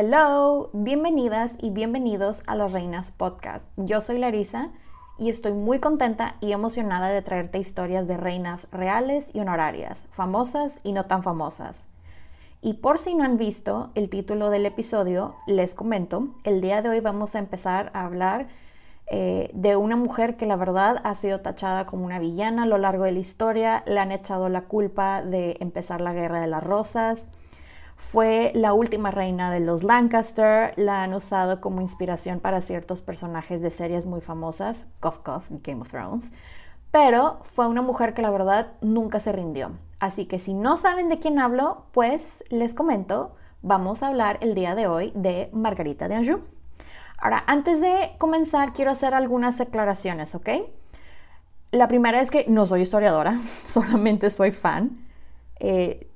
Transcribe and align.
Hello, 0.00 0.70
bienvenidas 0.72 1.56
y 1.60 1.70
bienvenidos 1.70 2.44
a 2.46 2.54
Las 2.54 2.70
Reinas 2.70 3.10
Podcast. 3.10 3.66
Yo 3.76 4.00
soy 4.00 4.18
Larisa 4.18 4.70
y 5.18 5.28
estoy 5.28 5.54
muy 5.54 5.80
contenta 5.80 6.36
y 6.40 6.52
emocionada 6.52 7.08
de 7.08 7.20
traerte 7.20 7.58
historias 7.58 8.06
de 8.06 8.16
reinas 8.16 8.68
reales 8.70 9.34
y 9.34 9.40
honorarias, 9.40 10.06
famosas 10.12 10.78
y 10.84 10.92
no 10.92 11.02
tan 11.02 11.24
famosas. 11.24 11.88
Y 12.62 12.74
por 12.74 12.98
si 12.98 13.16
no 13.16 13.24
han 13.24 13.38
visto 13.38 13.90
el 13.96 14.08
título 14.08 14.50
del 14.50 14.66
episodio, 14.66 15.34
les 15.48 15.74
comento, 15.74 16.28
el 16.44 16.60
día 16.60 16.80
de 16.80 16.90
hoy 16.90 17.00
vamos 17.00 17.34
a 17.34 17.40
empezar 17.40 17.90
a 17.92 18.04
hablar 18.04 18.46
eh, 19.08 19.50
de 19.52 19.74
una 19.74 19.96
mujer 19.96 20.36
que 20.36 20.46
la 20.46 20.54
verdad 20.54 21.00
ha 21.02 21.16
sido 21.16 21.40
tachada 21.40 21.86
como 21.86 22.04
una 22.04 22.20
villana 22.20 22.62
a 22.62 22.66
lo 22.66 22.78
largo 22.78 23.02
de 23.02 23.10
la 23.10 23.18
historia, 23.18 23.82
le 23.84 23.98
han 23.98 24.12
echado 24.12 24.48
la 24.48 24.66
culpa 24.66 25.22
de 25.22 25.56
empezar 25.58 26.00
la 26.00 26.12
Guerra 26.12 26.40
de 26.40 26.46
las 26.46 26.62
Rosas, 26.62 27.26
fue 27.98 28.52
la 28.54 28.72
última 28.72 29.10
reina 29.10 29.50
de 29.50 29.58
los 29.58 29.82
Lancaster, 29.82 30.72
la 30.76 31.02
han 31.02 31.12
usado 31.14 31.60
como 31.60 31.80
inspiración 31.80 32.38
para 32.38 32.60
ciertos 32.60 33.02
personajes 33.02 33.60
de 33.60 33.72
series 33.72 34.06
muy 34.06 34.20
famosas, 34.20 34.86
Cough 35.00 35.20
Cough, 35.24 35.46
Game 35.64 35.82
of 35.82 35.90
Thrones, 35.90 36.32
pero 36.92 37.40
fue 37.42 37.66
una 37.66 37.82
mujer 37.82 38.14
que 38.14 38.22
la 38.22 38.30
verdad 38.30 38.72
nunca 38.80 39.18
se 39.18 39.32
rindió. 39.32 39.72
Así 39.98 40.26
que 40.26 40.38
si 40.38 40.54
no 40.54 40.76
saben 40.76 41.08
de 41.08 41.18
quién 41.18 41.40
hablo, 41.40 41.86
pues 41.90 42.44
les 42.50 42.72
comento, 42.72 43.34
vamos 43.62 44.04
a 44.04 44.06
hablar 44.06 44.38
el 44.42 44.54
día 44.54 44.76
de 44.76 44.86
hoy 44.86 45.12
de 45.16 45.50
Margarita 45.52 46.06
de 46.06 46.14
Anjou. 46.14 46.40
Ahora, 47.18 47.42
antes 47.48 47.80
de 47.80 48.12
comenzar, 48.18 48.72
quiero 48.72 48.92
hacer 48.92 49.12
algunas 49.12 49.60
aclaraciones, 49.60 50.36
¿ok? 50.36 50.48
La 51.72 51.88
primera 51.88 52.20
es 52.20 52.30
que 52.30 52.46
no 52.48 52.64
soy 52.64 52.82
historiadora, 52.82 53.40
solamente 53.66 54.30
soy 54.30 54.52
fan. 54.52 55.04
Eh, 55.58 56.07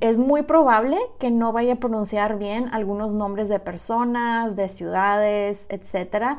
es 0.00 0.16
muy 0.16 0.42
probable 0.42 0.96
que 1.18 1.30
no 1.30 1.52
vaya 1.52 1.74
a 1.74 1.76
pronunciar 1.76 2.38
bien 2.38 2.68
algunos 2.72 3.14
nombres 3.14 3.48
de 3.48 3.58
personas, 3.58 4.56
de 4.56 4.68
ciudades, 4.68 5.66
etc. 5.68 6.38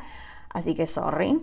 Así 0.50 0.74
que 0.74 0.86
sorry. 0.86 1.40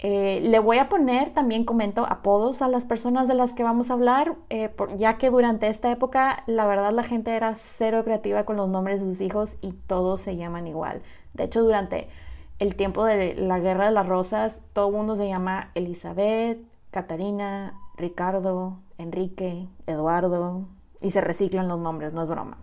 Eh, 0.00 0.40
le 0.42 0.60
voy 0.60 0.78
a 0.78 0.88
poner, 0.88 1.34
también 1.34 1.64
comento, 1.64 2.06
apodos 2.08 2.62
a 2.62 2.68
las 2.68 2.84
personas 2.84 3.26
de 3.26 3.34
las 3.34 3.52
que 3.52 3.64
vamos 3.64 3.90
a 3.90 3.94
hablar, 3.94 4.36
eh, 4.48 4.70
ya 4.96 5.18
que 5.18 5.28
durante 5.30 5.66
esta 5.66 5.90
época 5.90 6.44
la 6.46 6.66
verdad 6.66 6.92
la 6.92 7.02
gente 7.02 7.32
era 7.34 7.56
cero 7.56 8.04
creativa 8.04 8.44
con 8.44 8.56
los 8.56 8.68
nombres 8.68 9.00
de 9.00 9.08
sus 9.08 9.20
hijos 9.20 9.56
y 9.60 9.72
todos 9.72 10.20
se 10.20 10.36
llaman 10.36 10.68
igual. 10.68 11.02
De 11.34 11.44
hecho, 11.44 11.62
durante 11.62 12.08
el 12.60 12.76
tiempo 12.76 13.04
de 13.04 13.34
la 13.34 13.58
Guerra 13.58 13.86
de 13.86 13.92
las 13.92 14.06
Rosas, 14.06 14.60
todo 14.72 14.88
el 14.88 14.94
mundo 14.94 15.16
se 15.16 15.28
llama 15.28 15.70
Elizabeth, 15.74 16.60
Catarina, 16.92 17.74
Ricardo, 17.96 18.78
Enrique, 18.98 19.66
Eduardo, 19.86 20.68
y 21.00 21.10
se 21.10 21.20
reciclan 21.20 21.68
los 21.68 21.78
nombres, 21.78 22.12
no 22.12 22.22
es 22.22 22.28
broma. 22.28 22.58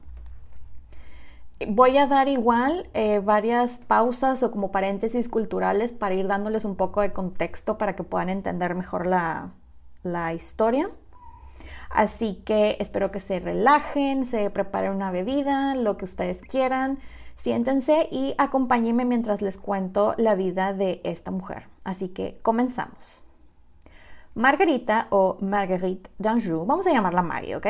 Voy 1.68 1.98
a 1.98 2.06
dar 2.06 2.28
igual 2.28 2.90
eh, 2.94 3.20
varias 3.20 3.80
pausas 3.80 4.44
o 4.44 4.52
como 4.52 4.72
paréntesis 4.72 5.30
culturales 5.30 5.94
para 5.94 6.16
ir 6.16 6.28
dándoles 6.28 6.66
un 6.66 6.76
poco 6.76 7.00
de 7.00 7.14
contexto 7.14 7.78
para 7.78 7.96
que 7.96 8.04
puedan 8.04 8.28
entender 8.28 8.76
mejor 8.76 9.06
la, 9.06 9.52
la 10.04 10.34
historia. 10.34 10.90
Así 11.90 12.42
que 12.46 12.76
espero 12.82 13.10
que 13.10 13.22
se 13.22 13.40
relajen, 13.40 14.26
se 14.26 14.50
preparen 14.50 14.92
una 14.92 15.12
bebida, 15.12 15.76
lo 15.76 15.96
que 15.96 16.04
ustedes 16.04 16.42
quieran. 16.42 17.00
Siéntense 17.36 18.10
y 18.12 18.36
acompáñenme 18.38 19.06
mientras 19.06 19.42
les 19.42 19.58
cuento 19.58 20.14
la 20.18 20.36
vida 20.36 20.74
de 20.74 21.00
esta 21.06 21.32
mujer. 21.32 21.68
Así 21.86 22.10
que 22.10 22.38
comenzamos. 22.42 23.24
Margarita 24.34 25.08
o 25.12 25.38
Marguerite 25.40 26.10
d'Anjou, 26.18 26.66
vamos 26.66 26.86
a 26.88 26.92
llamarla 26.92 27.22
Maggie, 27.22 27.56
¿ok? 27.56 27.68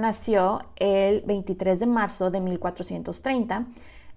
Nació 0.00 0.60
el 0.76 1.22
23 1.22 1.78
de 1.78 1.86
marzo 1.86 2.30
de 2.30 2.40
1430 2.40 3.66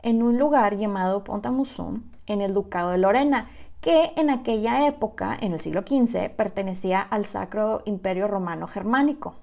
en 0.01 0.23
un 0.23 0.37
lugar 0.37 0.77
llamado 0.77 1.23
Pont-à-Mousson, 1.23 2.03
en 2.27 2.41
el 2.41 2.53
Ducado 2.53 2.91
de 2.91 2.97
Lorena, 2.97 3.49
que 3.81 4.13
en 4.15 4.29
aquella 4.29 4.87
época, 4.87 5.37
en 5.39 5.53
el 5.53 5.59
siglo 5.59 5.81
XV, 5.81 6.29
pertenecía 6.29 7.01
al 7.01 7.25
Sacro 7.25 7.81
Imperio 7.85 8.27
Romano 8.27 8.67
Germánico. 8.67 9.35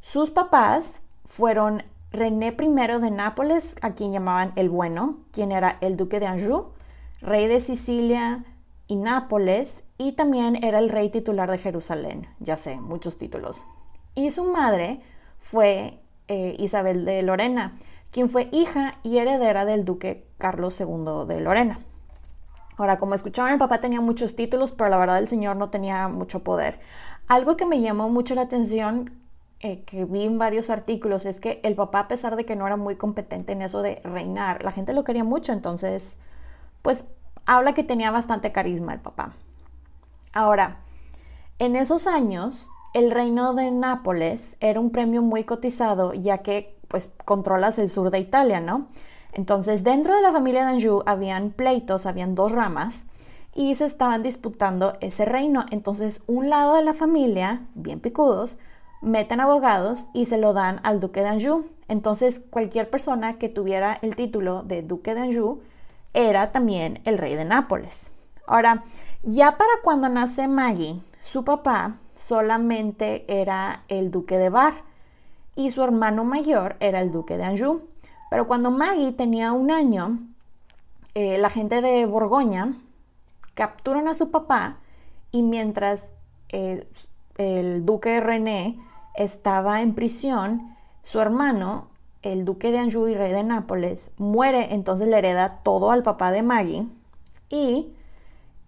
Sus 0.00 0.30
papás 0.30 1.02
fueron 1.24 1.84
René 2.10 2.56
I 2.60 3.00
de 3.00 3.10
Nápoles, 3.10 3.76
a 3.80 3.92
quien 3.92 4.12
llamaban 4.12 4.52
el 4.56 4.68
Bueno, 4.68 5.18
quien 5.30 5.52
era 5.52 5.78
el 5.80 5.96
duque 5.96 6.20
de 6.20 6.26
Anjou, 6.26 6.72
rey 7.20 7.46
de 7.46 7.60
Sicilia 7.60 8.44
y 8.86 8.96
Nápoles, 8.96 9.84
y 9.98 10.12
también 10.12 10.62
era 10.62 10.78
el 10.80 10.88
rey 10.88 11.08
titular 11.08 11.50
de 11.50 11.58
Jerusalén. 11.58 12.26
Ya 12.40 12.56
sé, 12.56 12.80
muchos 12.80 13.18
títulos. 13.18 13.64
Y 14.14 14.30
su 14.32 14.44
madre 14.44 15.00
fue 15.42 15.98
eh, 16.28 16.56
Isabel 16.58 17.04
de 17.04 17.20
Lorena, 17.22 17.76
quien 18.10 18.30
fue 18.30 18.48
hija 18.52 18.94
y 19.02 19.18
heredera 19.18 19.64
del 19.64 19.84
duque 19.84 20.26
Carlos 20.38 20.80
II 20.80 21.26
de 21.26 21.40
Lorena. 21.40 21.80
Ahora, 22.78 22.96
como 22.96 23.14
escuchaban, 23.14 23.52
el 23.52 23.58
papá 23.58 23.80
tenía 23.80 24.00
muchos 24.00 24.34
títulos, 24.34 24.72
pero 24.72 24.88
la 24.88 24.96
verdad 24.96 25.18
el 25.18 25.28
señor 25.28 25.56
no 25.56 25.68
tenía 25.68 26.08
mucho 26.08 26.42
poder. 26.42 26.80
Algo 27.28 27.56
que 27.56 27.66
me 27.66 27.80
llamó 27.80 28.08
mucho 28.08 28.34
la 28.34 28.42
atención, 28.42 29.12
eh, 29.60 29.82
que 29.84 30.04
vi 30.04 30.24
en 30.24 30.38
varios 30.38 30.70
artículos, 30.70 31.26
es 31.26 31.38
que 31.38 31.60
el 31.64 31.74
papá, 31.74 32.00
a 32.00 32.08
pesar 32.08 32.36
de 32.36 32.46
que 32.46 32.56
no 32.56 32.66
era 32.66 32.76
muy 32.76 32.96
competente 32.96 33.52
en 33.52 33.62
eso 33.62 33.82
de 33.82 34.00
reinar, 34.04 34.64
la 34.64 34.72
gente 34.72 34.94
lo 34.94 35.04
quería 35.04 35.24
mucho, 35.24 35.52
entonces, 35.52 36.18
pues 36.80 37.04
habla 37.44 37.74
que 37.74 37.84
tenía 37.84 38.10
bastante 38.10 38.52
carisma 38.52 38.94
el 38.94 39.00
papá. 39.00 39.34
Ahora, 40.32 40.80
en 41.58 41.76
esos 41.76 42.06
años, 42.06 42.68
el 42.92 43.10
reino 43.10 43.54
de 43.54 43.70
Nápoles 43.70 44.56
era 44.60 44.80
un 44.80 44.90
premio 44.90 45.22
muy 45.22 45.44
cotizado 45.44 46.12
ya 46.12 46.38
que 46.38 46.78
pues 46.88 47.10
controlas 47.24 47.78
el 47.78 47.88
sur 47.88 48.10
de 48.10 48.18
Italia, 48.18 48.60
¿no? 48.60 48.88
Entonces 49.32 49.82
dentro 49.82 50.14
de 50.14 50.22
la 50.22 50.32
familia 50.32 50.66
de 50.66 50.72
Anjou 50.72 51.02
habían 51.06 51.50
pleitos, 51.50 52.04
habían 52.04 52.34
dos 52.34 52.52
ramas 52.52 53.04
y 53.54 53.74
se 53.74 53.86
estaban 53.86 54.22
disputando 54.22 54.96
ese 55.00 55.24
reino. 55.24 55.64
Entonces 55.70 56.22
un 56.26 56.50
lado 56.50 56.74
de 56.74 56.82
la 56.82 56.92
familia, 56.92 57.62
bien 57.74 58.00
picudos, 58.00 58.58
meten 59.00 59.40
abogados 59.40 60.06
y 60.12 60.26
se 60.26 60.38
lo 60.38 60.52
dan 60.52 60.80
al 60.82 61.00
duque 61.00 61.22
de 61.22 61.28
Anjou. 61.28 61.64
Entonces 61.88 62.42
cualquier 62.50 62.90
persona 62.90 63.38
que 63.38 63.48
tuviera 63.48 63.98
el 64.02 64.16
título 64.16 64.62
de 64.64 64.82
duque 64.82 65.14
de 65.14 65.22
Anjou 65.22 65.62
era 66.12 66.52
también 66.52 67.00
el 67.04 67.16
rey 67.16 67.34
de 67.36 67.46
Nápoles. 67.46 68.10
Ahora, 68.46 68.84
ya 69.22 69.56
para 69.56 69.70
cuando 69.82 70.10
nace 70.10 70.46
Maggie, 70.46 71.00
su 71.22 71.44
papá 71.44 71.96
solamente 72.14 73.24
era 73.28 73.84
el 73.88 74.10
duque 74.10 74.38
de 74.38 74.50
Bar, 74.50 74.84
y 75.54 75.70
su 75.70 75.82
hermano 75.82 76.24
mayor 76.24 76.76
era 76.80 77.00
el 77.00 77.12
duque 77.12 77.36
de 77.36 77.44
Anjou. 77.44 77.82
Pero 78.30 78.46
cuando 78.46 78.70
Maggie 78.70 79.12
tenía 79.12 79.52
un 79.52 79.70
año, 79.70 80.18
eh, 81.14 81.36
la 81.38 81.50
gente 81.50 81.82
de 81.82 82.06
Borgoña 82.06 82.74
capturan 83.54 84.08
a 84.08 84.14
su 84.14 84.30
papá 84.30 84.78
y 85.30 85.42
mientras 85.42 86.10
eh, 86.48 86.86
el 87.36 87.84
duque 87.84 88.20
René 88.20 88.78
estaba 89.14 89.82
en 89.82 89.94
prisión, 89.94 90.74
su 91.02 91.20
hermano, 91.20 91.88
el 92.22 92.44
duque 92.44 92.70
de 92.70 92.78
Anjou 92.78 93.08
y 93.08 93.14
rey 93.14 93.32
de 93.32 93.42
Nápoles, 93.42 94.12
muere, 94.16 94.72
entonces 94.74 95.08
le 95.08 95.18
hereda 95.18 95.60
todo 95.62 95.90
al 95.90 96.02
papá 96.02 96.30
de 96.30 96.42
Maggie 96.42 96.86
y 97.50 97.92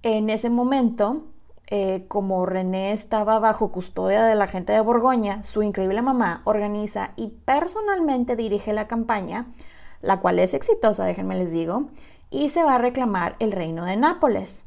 en 0.02 0.28
ese 0.28 0.50
momento 0.50 1.22
eh, 1.66 2.04
como 2.08 2.44
René 2.44 2.92
estaba 2.92 3.38
bajo 3.38 3.72
custodia 3.72 4.24
de 4.24 4.34
la 4.34 4.46
gente 4.46 4.72
de 4.72 4.80
Borgoña, 4.80 5.42
su 5.42 5.62
increíble 5.62 6.02
mamá 6.02 6.42
organiza 6.44 7.12
y 7.16 7.28
personalmente 7.44 8.36
dirige 8.36 8.72
la 8.72 8.86
campaña, 8.86 9.46
la 10.02 10.20
cual 10.20 10.38
es 10.38 10.52
exitosa, 10.52 11.04
déjenme 11.04 11.36
les 11.36 11.52
digo, 11.52 11.88
y 12.30 12.50
se 12.50 12.64
va 12.64 12.74
a 12.74 12.78
reclamar 12.78 13.36
el 13.38 13.52
reino 13.52 13.84
de 13.86 13.96
Nápoles. 13.96 14.62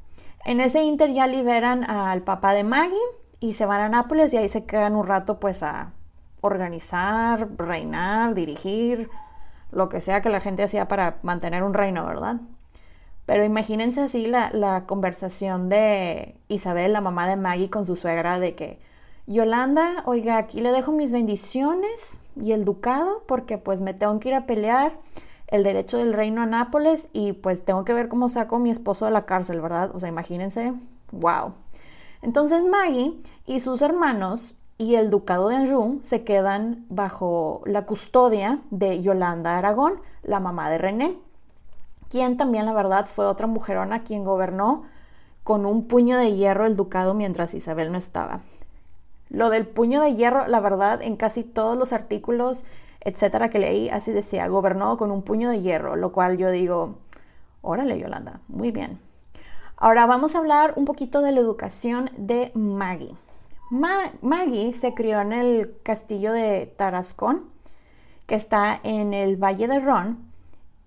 En 0.45 0.59
ese 0.59 0.81
inter 0.83 1.13
ya 1.13 1.27
liberan 1.27 1.83
al 1.83 2.23
papá 2.23 2.53
de 2.53 2.63
Maggie 2.63 2.97
y 3.39 3.53
se 3.53 3.65
van 3.65 3.81
a 3.81 3.89
Nápoles 3.89 4.33
y 4.33 4.37
ahí 4.37 4.49
se 4.49 4.65
quedan 4.65 4.95
un 4.95 5.05
rato 5.05 5.39
pues 5.39 5.61
a 5.61 5.93
organizar, 6.41 7.47
reinar, 7.57 8.33
dirigir, 8.33 9.09
lo 9.71 9.89
que 9.89 10.01
sea 10.01 10.21
que 10.21 10.29
la 10.29 10.39
gente 10.39 10.63
hacía 10.63 10.87
para 10.87 11.19
mantener 11.21 11.63
un 11.63 11.73
reino, 11.73 12.05
¿verdad? 12.05 12.37
Pero 13.27 13.43
imagínense 13.43 13.99
así 13.99 14.25
la, 14.25 14.85
conversación 14.87 15.67
de 15.67 16.35
Isabel, 16.47 16.93
la 16.93 17.01
mamá 17.01 17.27
de 17.27 17.35
Maggie, 17.35 17.69
con 17.69 17.85
su 17.85 17.97
suegra, 17.97 18.39
de 18.39 18.55
que 18.55 18.79
Yolanda, 19.27 20.01
oiga, 20.05 20.37
aquí 20.37 20.61
le 20.61 20.71
dejo 20.71 20.93
mis 20.93 21.11
bendiciones 21.11 22.21
y 22.41 22.53
el 22.53 22.63
ducado, 22.63 23.23
porque 23.27 23.57
pues 23.57 23.81
me 23.81 23.93
tengo 23.93 24.17
que 24.21 24.29
ir 24.29 24.35
a 24.35 24.45
pelear 24.45 24.97
el 25.47 25.65
derecho 25.65 25.97
del 25.97 26.13
reino 26.13 26.41
a 26.41 26.45
Nápoles 26.45 27.09
y 27.11 27.33
pues 27.33 27.65
tengo 27.65 27.83
que 27.83 27.93
ver 27.93 28.07
cómo 28.07 28.29
saco 28.29 28.55
a 28.55 28.59
mi 28.59 28.69
esposo 28.69 29.03
de 29.03 29.11
la 29.11 29.25
cárcel, 29.25 29.59
¿verdad? 29.59 29.91
O 29.93 29.99
sea, 29.99 30.07
imagínense, 30.07 30.71
wow. 31.11 31.51
Entonces 32.21 32.63
Maggie 32.63 33.21
y 33.45 33.59
sus 33.59 33.81
hermanos 33.81 34.55
y 34.77 34.95
el 34.95 35.09
ducado 35.09 35.49
de 35.49 35.57
Anjou 35.57 35.99
se 36.01 36.23
quedan 36.23 36.85
bajo 36.87 37.61
la 37.65 37.85
custodia 37.85 38.61
de 38.71 39.01
Yolanda 39.01 39.57
Aragón, 39.57 39.99
la 40.23 40.39
mamá 40.39 40.69
de 40.69 40.77
René 40.77 41.26
quien 42.09 42.37
también 42.37 42.65
la 42.65 42.73
verdad 42.73 43.05
fue 43.05 43.25
otra 43.25 43.47
mujerona 43.47 44.03
quien 44.03 44.23
gobernó 44.23 44.83
con 45.43 45.65
un 45.65 45.87
puño 45.87 46.17
de 46.17 46.35
hierro 46.35 46.65
el 46.65 46.75
ducado 46.75 47.13
mientras 47.13 47.53
Isabel 47.53 47.91
no 47.91 47.97
estaba. 47.97 48.41
Lo 49.29 49.49
del 49.49 49.67
puño 49.67 50.01
de 50.01 50.13
hierro, 50.13 50.47
la 50.47 50.59
verdad, 50.59 51.01
en 51.01 51.17
casi 51.17 51.43
todos 51.43 51.77
los 51.77 51.93
artículos, 51.93 52.65
etcétera, 53.01 53.49
que 53.49 53.59
leí, 53.59 53.89
así 53.89 54.11
decía, 54.11 54.47
gobernó 54.47 54.97
con 54.97 55.11
un 55.11 55.21
puño 55.21 55.49
de 55.49 55.61
hierro, 55.61 55.95
lo 55.95 56.11
cual 56.11 56.37
yo 56.37 56.49
digo, 56.49 56.97
órale, 57.61 57.99
Yolanda, 57.99 58.41
muy 58.47 58.71
bien. 58.71 58.99
Ahora 59.75 60.05
vamos 60.05 60.35
a 60.35 60.39
hablar 60.39 60.73
un 60.75 60.85
poquito 60.85 61.21
de 61.21 61.31
la 61.31 61.39
educación 61.39 62.09
de 62.17 62.51
Maggie. 62.55 63.15
Maggie 63.69 64.73
se 64.73 64.93
crió 64.93 65.21
en 65.21 65.33
el 65.33 65.77
castillo 65.83 66.31
de 66.31 66.73
Tarascón, 66.77 67.45
que 68.25 68.35
está 68.35 68.79
en 68.83 69.13
el 69.13 69.35
Valle 69.37 69.67
de 69.67 69.79
Ron, 69.79 70.26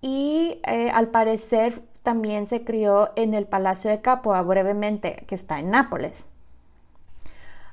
y 0.00 0.61
eh, 0.67 0.91
al 0.91 1.08
parecer 1.08 1.82
también 2.02 2.47
se 2.47 2.64
crió 2.64 3.11
en 3.17 3.35
el 3.35 3.47
Palacio 3.47 3.91
de 3.91 4.00
Capua 4.00 4.43
brevemente, 4.43 5.25
que 5.26 5.35
está 5.35 5.58
en 5.58 5.70
Nápoles. 5.70 6.29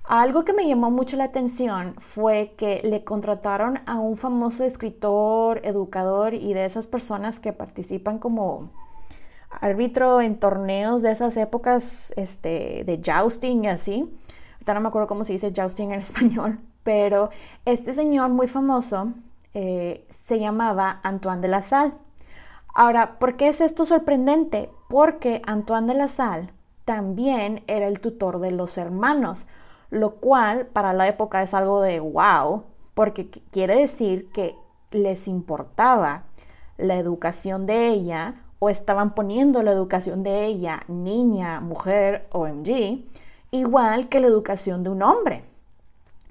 Algo 0.03 0.45
que 0.45 0.53
me 0.53 0.67
llamó 0.67 0.89
mucho 0.89 1.17
la 1.17 1.25
atención 1.25 1.95
fue 1.97 2.53
que 2.57 2.81
le 2.83 3.03
contrataron 3.03 3.79
a 3.85 3.95
un 3.99 4.15
famoso 4.15 4.63
escritor, 4.63 5.59
educador 5.65 6.33
y 6.33 6.53
de 6.53 6.63
esas 6.63 6.87
personas 6.87 7.41
que 7.41 7.51
participan 7.51 8.17
como 8.17 8.71
árbitro 9.49 10.21
en 10.21 10.39
torneos 10.39 11.01
de 11.01 11.11
esas 11.11 11.35
épocas 11.35 12.13
este, 12.15 12.83
de 12.85 13.01
jousting 13.03 13.65
y 13.65 13.67
así. 13.67 14.09
Ahorita 14.53 14.73
no 14.75 14.81
me 14.81 14.87
acuerdo 14.87 15.07
cómo 15.07 15.25
se 15.25 15.33
dice 15.33 15.51
jousting 15.53 15.91
en 15.91 15.99
español, 15.99 16.59
pero 16.83 17.29
este 17.65 17.91
señor 17.91 18.29
muy 18.29 18.47
famoso 18.47 19.11
eh, 19.53 20.05
se 20.25 20.39
llamaba 20.39 21.01
Antoine 21.03 21.41
de 21.41 21.47
la 21.49 21.61
Salle. 21.61 21.93
Ahora, 22.79 23.17
¿por 23.17 23.37
qué 23.37 23.47
es 23.47 23.59
esto 23.59 23.85
sorprendente? 23.85 24.69
Porque 24.87 25.41
Antoine 25.47 25.87
de 25.87 25.93
la 25.95 26.07
Salle 26.07 26.53
también 26.85 27.63
era 27.65 27.87
el 27.87 27.99
tutor 27.99 28.39
de 28.39 28.51
los 28.51 28.77
hermanos, 28.77 29.47
lo 29.89 30.17
cual 30.17 30.67
para 30.67 30.93
la 30.93 31.07
época 31.07 31.41
es 31.41 31.55
algo 31.55 31.81
de 31.81 31.99
wow, 31.99 32.65
porque 32.93 33.31
quiere 33.49 33.77
decir 33.77 34.29
que 34.31 34.55
les 34.91 35.27
importaba 35.27 36.25
la 36.77 36.97
educación 36.97 37.65
de 37.65 37.87
ella 37.87 38.43
o 38.59 38.69
estaban 38.69 39.15
poniendo 39.15 39.63
la 39.63 39.71
educación 39.71 40.21
de 40.21 40.45
ella, 40.45 40.81
niña, 40.87 41.59
mujer, 41.61 42.27
OMG, 42.31 43.03
igual 43.49 44.07
que 44.07 44.19
la 44.19 44.27
educación 44.27 44.83
de 44.83 44.91
un 44.91 45.01
hombre. 45.01 45.43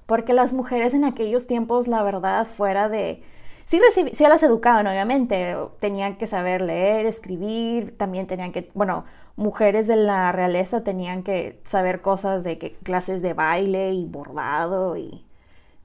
Porque 0.06 0.32
las 0.32 0.52
mujeres 0.52 0.94
en 0.94 1.04
aquellos 1.06 1.48
tiempos, 1.48 1.88
la 1.88 2.04
verdad, 2.04 2.46
fuera 2.46 2.88
de 2.88 3.24
Sí, 3.66 3.80
sí 4.12 4.22
las 4.24 4.42
educaban, 4.44 4.86
obviamente, 4.86 5.56
tenían 5.80 6.16
que 6.18 6.28
saber 6.28 6.62
leer, 6.62 7.04
escribir, 7.04 7.98
también 7.98 8.28
tenían 8.28 8.52
que, 8.52 8.68
bueno, 8.74 9.04
mujeres 9.34 9.88
de 9.88 9.96
la 9.96 10.30
realeza 10.30 10.84
tenían 10.84 11.24
que 11.24 11.60
saber 11.64 12.00
cosas 12.00 12.44
de 12.44 12.58
que, 12.58 12.74
clases 12.84 13.22
de 13.22 13.34
baile 13.34 13.92
y 13.92 14.04
bordado 14.06 14.96
y 14.96 15.24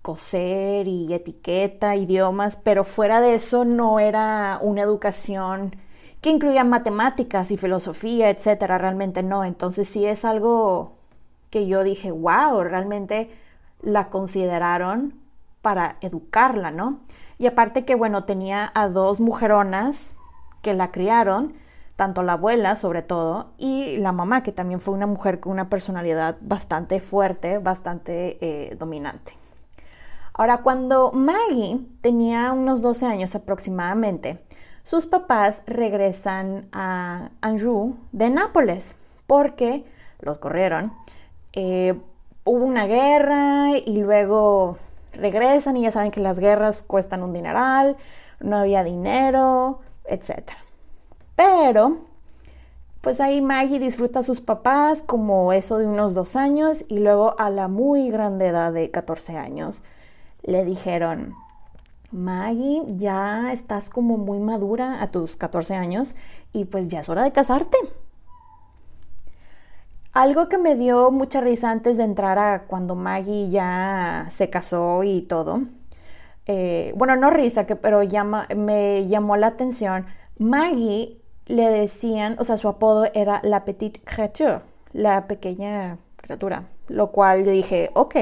coser 0.03 0.87
y 0.87 1.11
etiqueta, 1.11 1.95
idiomas, 1.95 2.55
pero 2.55 2.83
fuera 2.83 3.19
de 3.19 3.33
eso 3.35 3.65
no 3.65 3.99
era 3.99 4.59
una 4.61 4.83
educación 4.83 5.75
que 6.21 6.29
incluía 6.29 6.63
matemáticas 6.63 7.49
y 7.49 7.57
filosofía, 7.57 8.29
etcétera, 8.29 8.77
realmente 8.77 9.23
no. 9.23 9.43
Entonces 9.43 9.87
sí 9.89 10.05
es 10.05 10.23
algo 10.23 10.97
que 11.49 11.67
yo 11.67 11.83
dije, 11.83 12.11
wow, 12.11 12.61
realmente 12.63 13.31
la 13.81 14.09
consideraron 14.09 15.15
para 15.63 15.97
educarla, 16.01 16.71
¿no? 16.71 16.99
Y 17.41 17.47
aparte 17.47 17.85
que, 17.85 17.95
bueno, 17.95 18.23
tenía 18.25 18.71
a 18.75 18.87
dos 18.87 19.19
mujeronas 19.19 20.17
que 20.61 20.75
la 20.75 20.91
criaron, 20.91 21.53
tanto 21.95 22.21
la 22.21 22.33
abuela 22.33 22.75
sobre 22.75 23.01
todo, 23.01 23.47
y 23.57 23.97
la 23.97 24.11
mamá, 24.11 24.43
que 24.43 24.51
también 24.51 24.79
fue 24.79 24.93
una 24.93 25.07
mujer 25.07 25.39
con 25.39 25.53
una 25.53 25.67
personalidad 25.67 26.37
bastante 26.41 26.99
fuerte, 26.99 27.57
bastante 27.57 28.37
eh, 28.41 28.75
dominante. 28.75 29.33
Ahora, 30.33 30.57
cuando 30.57 31.13
Maggie 31.13 31.79
tenía 32.01 32.51
unos 32.51 32.83
12 32.83 33.07
años 33.07 33.33
aproximadamente, 33.33 34.45
sus 34.83 35.07
papás 35.07 35.63
regresan 35.65 36.69
a 36.71 37.31
Anjou 37.41 37.95
de 38.11 38.29
Nápoles 38.29 38.97
porque 39.25 39.83
los 40.19 40.37
corrieron. 40.37 40.93
Eh, 41.53 41.99
hubo 42.43 42.63
una 42.63 42.85
guerra 42.85 43.71
y 43.83 43.97
luego 43.97 44.77
regresan 45.13 45.77
y 45.77 45.83
ya 45.83 45.91
saben 45.91 46.11
que 46.11 46.19
las 46.19 46.39
guerras 46.39 46.83
cuestan 46.85 47.23
un 47.23 47.33
dineral, 47.33 47.97
no 48.39 48.57
había 48.57 48.83
dinero, 48.83 49.79
etc. 50.05 50.51
Pero, 51.35 51.99
pues 53.01 53.19
ahí 53.19 53.41
Maggie 53.41 53.79
disfruta 53.79 54.19
a 54.19 54.23
sus 54.23 54.41
papás 54.41 55.03
como 55.05 55.53
eso 55.53 55.77
de 55.77 55.87
unos 55.87 56.13
dos 56.13 56.35
años 56.35 56.85
y 56.87 56.99
luego 56.99 57.35
a 57.39 57.49
la 57.49 57.67
muy 57.67 58.09
grande 58.09 58.47
edad 58.47 58.71
de 58.71 58.91
14 58.91 59.37
años 59.37 59.81
le 60.43 60.65
dijeron, 60.65 61.35
Maggie, 62.11 62.83
ya 62.97 63.53
estás 63.53 63.89
como 63.89 64.17
muy 64.17 64.39
madura 64.39 65.01
a 65.01 65.11
tus 65.11 65.35
14 65.35 65.75
años 65.75 66.15
y 66.51 66.65
pues 66.65 66.89
ya 66.89 66.99
es 66.99 67.09
hora 67.09 67.23
de 67.23 67.31
casarte. 67.31 67.77
Algo 70.13 70.49
que 70.49 70.57
me 70.57 70.75
dio 70.75 71.09
mucha 71.09 71.39
risa 71.39 71.71
antes 71.71 71.97
de 71.97 72.03
entrar 72.03 72.37
a 72.37 72.63
cuando 72.67 72.95
Maggie 72.95 73.49
ya 73.49 74.25
se 74.29 74.49
casó 74.49 75.03
y 75.03 75.21
todo. 75.21 75.61
Eh, 76.47 76.93
bueno, 76.97 77.15
no 77.15 77.29
risa, 77.29 77.65
que, 77.65 77.77
pero 77.77 78.03
llama, 78.03 78.47
me 78.55 79.07
llamó 79.07 79.37
la 79.37 79.47
atención. 79.47 80.05
Maggie 80.37 81.21
le 81.45 81.69
decían, 81.69 82.35
o 82.39 82.43
sea, 82.43 82.57
su 82.57 82.67
apodo 82.67 83.05
era 83.13 83.39
la 83.43 83.63
petite 83.63 84.01
créature, 84.03 84.59
la 84.91 85.27
pequeña 85.27 85.97
criatura, 86.17 86.67
lo 86.89 87.11
cual 87.11 87.45
dije, 87.45 87.89
ok. 87.93 88.15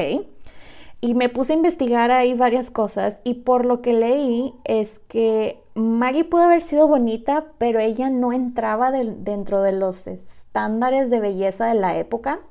Y 1.01 1.13
me 1.13 1.29
puse 1.29 1.53
a 1.53 1.55
investigar 1.55 2.11
ahí 2.11 2.33
varias 2.33 2.71
cosas 2.71 3.21
y 3.23 3.35
por 3.35 3.65
lo 3.65 3.81
que 3.81 3.93
leí 3.93 4.53
es 4.65 4.99
que 5.07 5.63
Maggie 5.73 6.25
pudo 6.25 6.43
haber 6.43 6.61
sido 6.61 6.87
bonita, 6.87 7.45
pero 7.57 7.79
ella 7.79 8.09
no 8.09 8.33
entraba 8.33 8.91
dentro 8.91 9.61
de 9.61 9.71
los 9.71 10.07
estándares 10.07 11.09
de 11.09 11.21
belleza 11.21 11.67
de 11.67 11.75
la 11.75 11.95
época. 11.95 12.41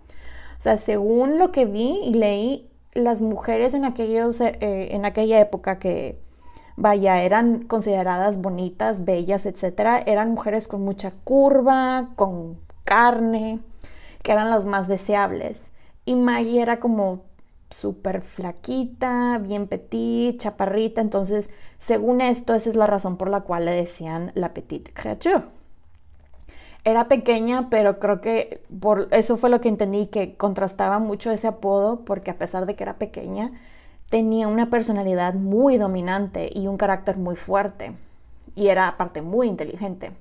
O 0.59 0.61
sea, 0.61 0.79
según 0.79 1.39
lo 1.39 1.53
que 1.53 1.67
vi 1.67 2.01
y 2.03 2.15
leí, 2.15 2.71
las 2.95 3.21
mujeres 3.21 3.75
en, 3.75 3.85
aquellos, 3.85 4.41
eh, 4.41 4.57
en 4.61 5.05
aquella 5.05 5.39
época 5.41 5.79
que, 5.79 6.19
vaya, 6.77 7.23
eran 7.23 7.65
consideradas 7.65 8.41
bonitas, 8.41 9.05
bellas, 9.05 9.45
etcétera, 9.45 10.03
eran 10.07 10.31
mujeres 10.31 10.69
con 10.69 10.83
mucha 10.83 11.13
curva, 11.23 12.11
con 12.17 12.59
carne, 12.85 13.61
que 14.23 14.33
eran 14.33 14.49
las 14.49 14.65
más 14.65 14.89
deseables. 14.89 15.71
Y 16.07 16.17
Maggie 16.17 16.63
era 16.63 16.81
como 16.81 17.28
súper 17.71 18.23
flaquita, 18.23 19.39
bien 19.39 19.67
petit, 19.67 20.41
chaparrita. 20.41 21.01
Entonces, 21.01 21.51
según 21.77 22.21
esto, 22.21 22.55
esa 22.55 22.69
es 22.71 22.77
la 22.77 22.87
razón 22.87 23.17
por 23.17 23.31
la 23.31 23.43
cual 23.43 23.65
le 23.65 23.73
decían 23.73 24.33
la 24.35 24.55
petite 24.55 24.93
créature. 24.93 25.45
Era 26.85 27.09
pequeña, 27.09 27.69
pero 27.71 27.99
creo 27.99 28.21
que 28.21 28.63
por 28.81 29.09
eso 29.11 29.37
fue 29.37 29.51
lo 29.51 29.61
que 29.61 29.69
entendí, 29.69 30.07
que 30.07 30.37
contrastaba 30.37 30.99
mucho 30.99 31.31
ese 31.31 31.49
apodo, 31.49 32.05
porque 32.05 32.31
a 32.31 32.39
pesar 32.39 32.67
de 32.67 32.77
que 32.77 32.85
era 32.85 32.99
pequeña, 32.99 33.53
tenía 34.09 34.49
una 34.49 34.71
personalidad 34.71 35.35
muy 35.35 35.77
dominante 35.77 36.51
y 36.53 36.67
un 36.67 36.79
carácter 36.79 37.17
muy 37.19 37.37
fuerte. 37.37 37.95
Y 38.55 38.69
era 38.69 38.89
aparte 38.89 39.23
muy 39.23 39.49
inteligente. 39.49 40.13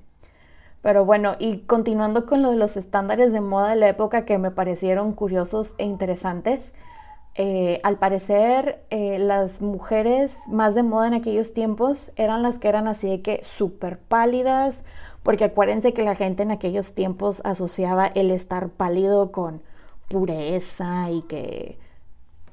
Pero 0.82 1.04
bueno, 1.04 1.36
y 1.38 1.60
continuando 1.60 2.26
con 2.26 2.42
lo 2.42 2.50
de 2.50 2.56
los 2.56 2.76
estándares 2.76 3.32
de 3.32 3.40
moda 3.40 3.70
de 3.70 3.76
la 3.76 3.88
época 3.88 4.24
que 4.24 4.38
me 4.38 4.50
parecieron 4.50 5.12
curiosos 5.12 5.74
e 5.78 5.84
interesantes, 5.84 6.72
eh, 7.34 7.78
al 7.84 7.98
parecer 7.98 8.84
eh, 8.90 9.18
las 9.18 9.62
mujeres 9.62 10.38
más 10.48 10.74
de 10.74 10.82
moda 10.82 11.06
en 11.06 11.14
aquellos 11.14 11.52
tiempos 11.52 12.10
eran 12.16 12.42
las 12.42 12.58
que 12.58 12.68
eran 12.68 12.88
así 12.88 13.08
de 13.08 13.22
que 13.22 13.40
súper 13.42 13.98
pálidas, 13.98 14.84
porque 15.22 15.44
acuérdense 15.44 15.92
que 15.92 16.02
la 16.02 16.16
gente 16.16 16.42
en 16.42 16.50
aquellos 16.50 16.94
tiempos 16.94 17.40
asociaba 17.44 18.06
el 18.06 18.30
estar 18.30 18.70
pálido 18.70 19.30
con 19.30 19.62
pureza 20.08 21.10
y 21.10 21.22
que, 21.22 21.78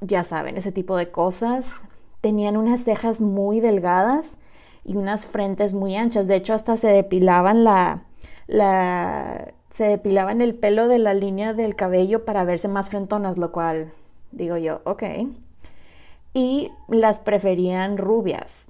ya 0.00 0.22
saben, 0.22 0.56
ese 0.56 0.72
tipo 0.72 0.96
de 0.96 1.10
cosas. 1.10 1.72
Tenían 2.20 2.56
unas 2.56 2.82
cejas 2.82 3.20
muy 3.20 3.60
delgadas 3.60 4.36
y 4.84 4.96
unas 4.96 5.26
frentes 5.26 5.74
muy 5.74 5.96
anchas. 5.96 6.28
De 6.28 6.36
hecho, 6.36 6.54
hasta 6.54 6.76
se 6.76 6.88
depilaban 6.88 7.64
la, 7.64 8.04
la, 8.46 9.52
se 9.70 9.84
depilaban 9.84 10.40
el 10.42 10.54
pelo 10.54 10.88
de 10.88 10.98
la 10.98 11.14
línea 11.14 11.54
del 11.54 11.74
cabello 11.76 12.24
para 12.24 12.44
verse 12.44 12.68
más 12.68 12.90
frentonas, 12.90 13.36
lo 13.38 13.52
cual 13.52 13.92
digo 14.36 14.56
yo, 14.56 14.80
ok. 14.84 15.02
Y 16.34 16.70
las 16.88 17.20
preferían 17.20 17.98
rubias. 17.98 18.66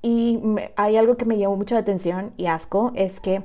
Y 0.00 0.40
hay 0.76 0.96
algo 0.96 1.16
que 1.16 1.24
me 1.24 1.38
llamó 1.38 1.56
mucha 1.56 1.78
atención 1.78 2.32
y 2.36 2.46
asco, 2.46 2.92
es 2.94 3.20
que 3.20 3.42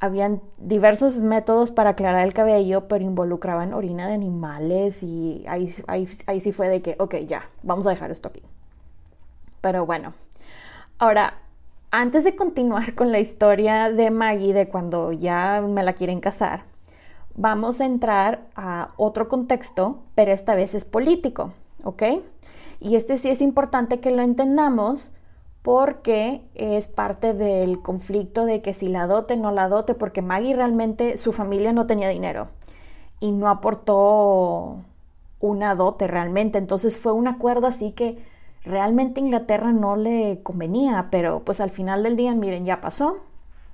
habían 0.00 0.42
diversos 0.58 1.22
métodos 1.22 1.70
para 1.70 1.90
aclarar 1.90 2.26
el 2.26 2.34
cabello, 2.34 2.88
pero 2.88 3.04
involucraban 3.04 3.72
orina 3.72 4.08
de 4.08 4.14
animales 4.14 5.04
y 5.04 5.44
ahí, 5.46 5.72
ahí, 5.86 6.08
ahí 6.26 6.40
sí 6.40 6.50
fue 6.50 6.68
de 6.68 6.82
que, 6.82 6.96
ok, 6.98 7.16
ya, 7.26 7.48
vamos 7.62 7.86
a 7.86 7.90
dejar 7.90 8.10
esto 8.10 8.28
aquí. 8.28 8.42
Pero 9.60 9.86
bueno, 9.86 10.12
ahora, 10.98 11.34
antes 11.92 12.24
de 12.24 12.34
continuar 12.34 12.94
con 12.96 13.12
la 13.12 13.20
historia 13.20 13.92
de 13.92 14.10
Maggie, 14.10 14.52
de 14.52 14.68
cuando 14.68 15.12
ya 15.12 15.62
me 15.64 15.84
la 15.84 15.92
quieren 15.92 16.20
casar, 16.20 16.64
vamos 17.34 17.80
a 17.80 17.86
entrar 17.86 18.46
a 18.54 18.88
otro 18.96 19.28
contexto, 19.28 20.00
pero 20.14 20.32
esta 20.32 20.54
vez 20.54 20.74
es 20.74 20.84
político, 20.84 21.52
¿ok? 21.84 22.02
Y 22.80 22.96
este 22.96 23.16
sí 23.16 23.30
es 23.30 23.40
importante 23.40 24.00
que 24.00 24.10
lo 24.10 24.22
entendamos 24.22 25.12
porque 25.62 26.42
es 26.54 26.88
parte 26.88 27.34
del 27.34 27.80
conflicto 27.80 28.44
de 28.44 28.62
que 28.62 28.74
si 28.74 28.88
la 28.88 29.06
dote, 29.06 29.36
no 29.36 29.52
la 29.52 29.68
dote, 29.68 29.94
porque 29.94 30.20
Maggie 30.20 30.54
realmente, 30.54 31.16
su 31.16 31.32
familia 31.32 31.72
no 31.72 31.86
tenía 31.86 32.08
dinero 32.08 32.48
y 33.20 33.30
no 33.30 33.48
aportó 33.48 34.78
una 35.38 35.74
dote 35.74 36.08
realmente, 36.08 36.58
entonces 36.58 36.98
fue 36.98 37.12
un 37.12 37.28
acuerdo 37.28 37.68
así 37.68 37.92
que 37.92 38.24
realmente 38.64 39.20
Inglaterra 39.20 39.72
no 39.72 39.96
le 39.96 40.40
convenía, 40.42 41.08
pero 41.10 41.44
pues 41.44 41.60
al 41.60 41.70
final 41.70 42.02
del 42.02 42.16
día, 42.16 42.34
miren, 42.34 42.64
ya 42.64 42.80
pasó. 42.80 43.18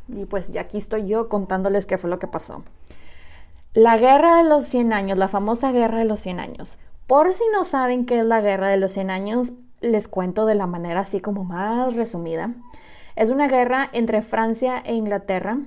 Y 0.09 0.25
pues 0.25 0.49
ya 0.49 0.63
aquí 0.63 0.79
estoy 0.79 1.07
yo 1.07 1.29
contándoles 1.29 1.85
qué 1.85 1.99
fue 1.99 2.09
lo 2.09 2.19
que 2.19 2.27
pasó. 2.27 2.63
La 3.75 3.97
guerra 3.97 4.39
de 4.39 4.49
los 4.49 4.65
100 4.65 4.93
años, 4.93 5.19
la 5.19 5.29
famosa 5.29 5.73
guerra 5.73 5.99
de 5.99 6.05
los 6.05 6.21
100 6.21 6.41
años. 6.41 6.79
Por 7.07 7.33
si 7.35 7.45
no 7.53 7.65
saben 7.65 8.07
qué 8.07 8.21
es 8.21 8.25
la 8.25 8.41
guerra 8.41 8.69
de 8.69 8.77
los 8.77 8.93
100 8.93 9.11
años, 9.11 9.53
les 9.81 10.09
cuento 10.09 10.47
de 10.47 10.55
la 10.55 10.67
manera 10.67 11.01
así 11.01 11.21
como 11.21 11.45
más 11.45 11.95
resumida. 11.95 12.55
Es 13.17 13.31
una 13.31 13.49
guerra 13.49 13.89
entre 13.93 14.23
Francia 14.23 14.79
e 14.85 14.95
Inglaterra 14.95 15.59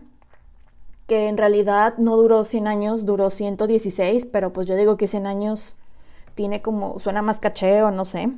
que 1.08 1.28
en 1.28 1.38
realidad 1.38 1.96
no 1.98 2.16
duró 2.16 2.46
100 2.46 2.68
años, 2.68 3.06
duró 3.06 3.30
116, 3.30 4.26
pero 4.28 4.54
pues 4.54 4.66
yo 4.66 4.78
digo 4.78 4.96
que 4.96 5.08
100 5.08 5.28
años 5.28 5.76
tiene 6.36 6.62
como, 6.62 7.00
suena 7.00 7.22
más 7.22 7.42
caché 7.42 7.84
o 7.84 7.92
no 7.92 8.06
sé. 8.06 8.32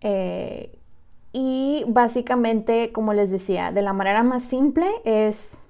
Eh, 0.00 0.78
y 1.32 1.84
básicamente, 1.88 2.92
como 2.92 3.14
les 3.14 3.32
decía, 3.32 3.72
de 3.72 3.82
la 3.82 3.92
manera 3.92 4.22
más 4.22 4.44
simple 4.44 4.86
es, 5.04 5.61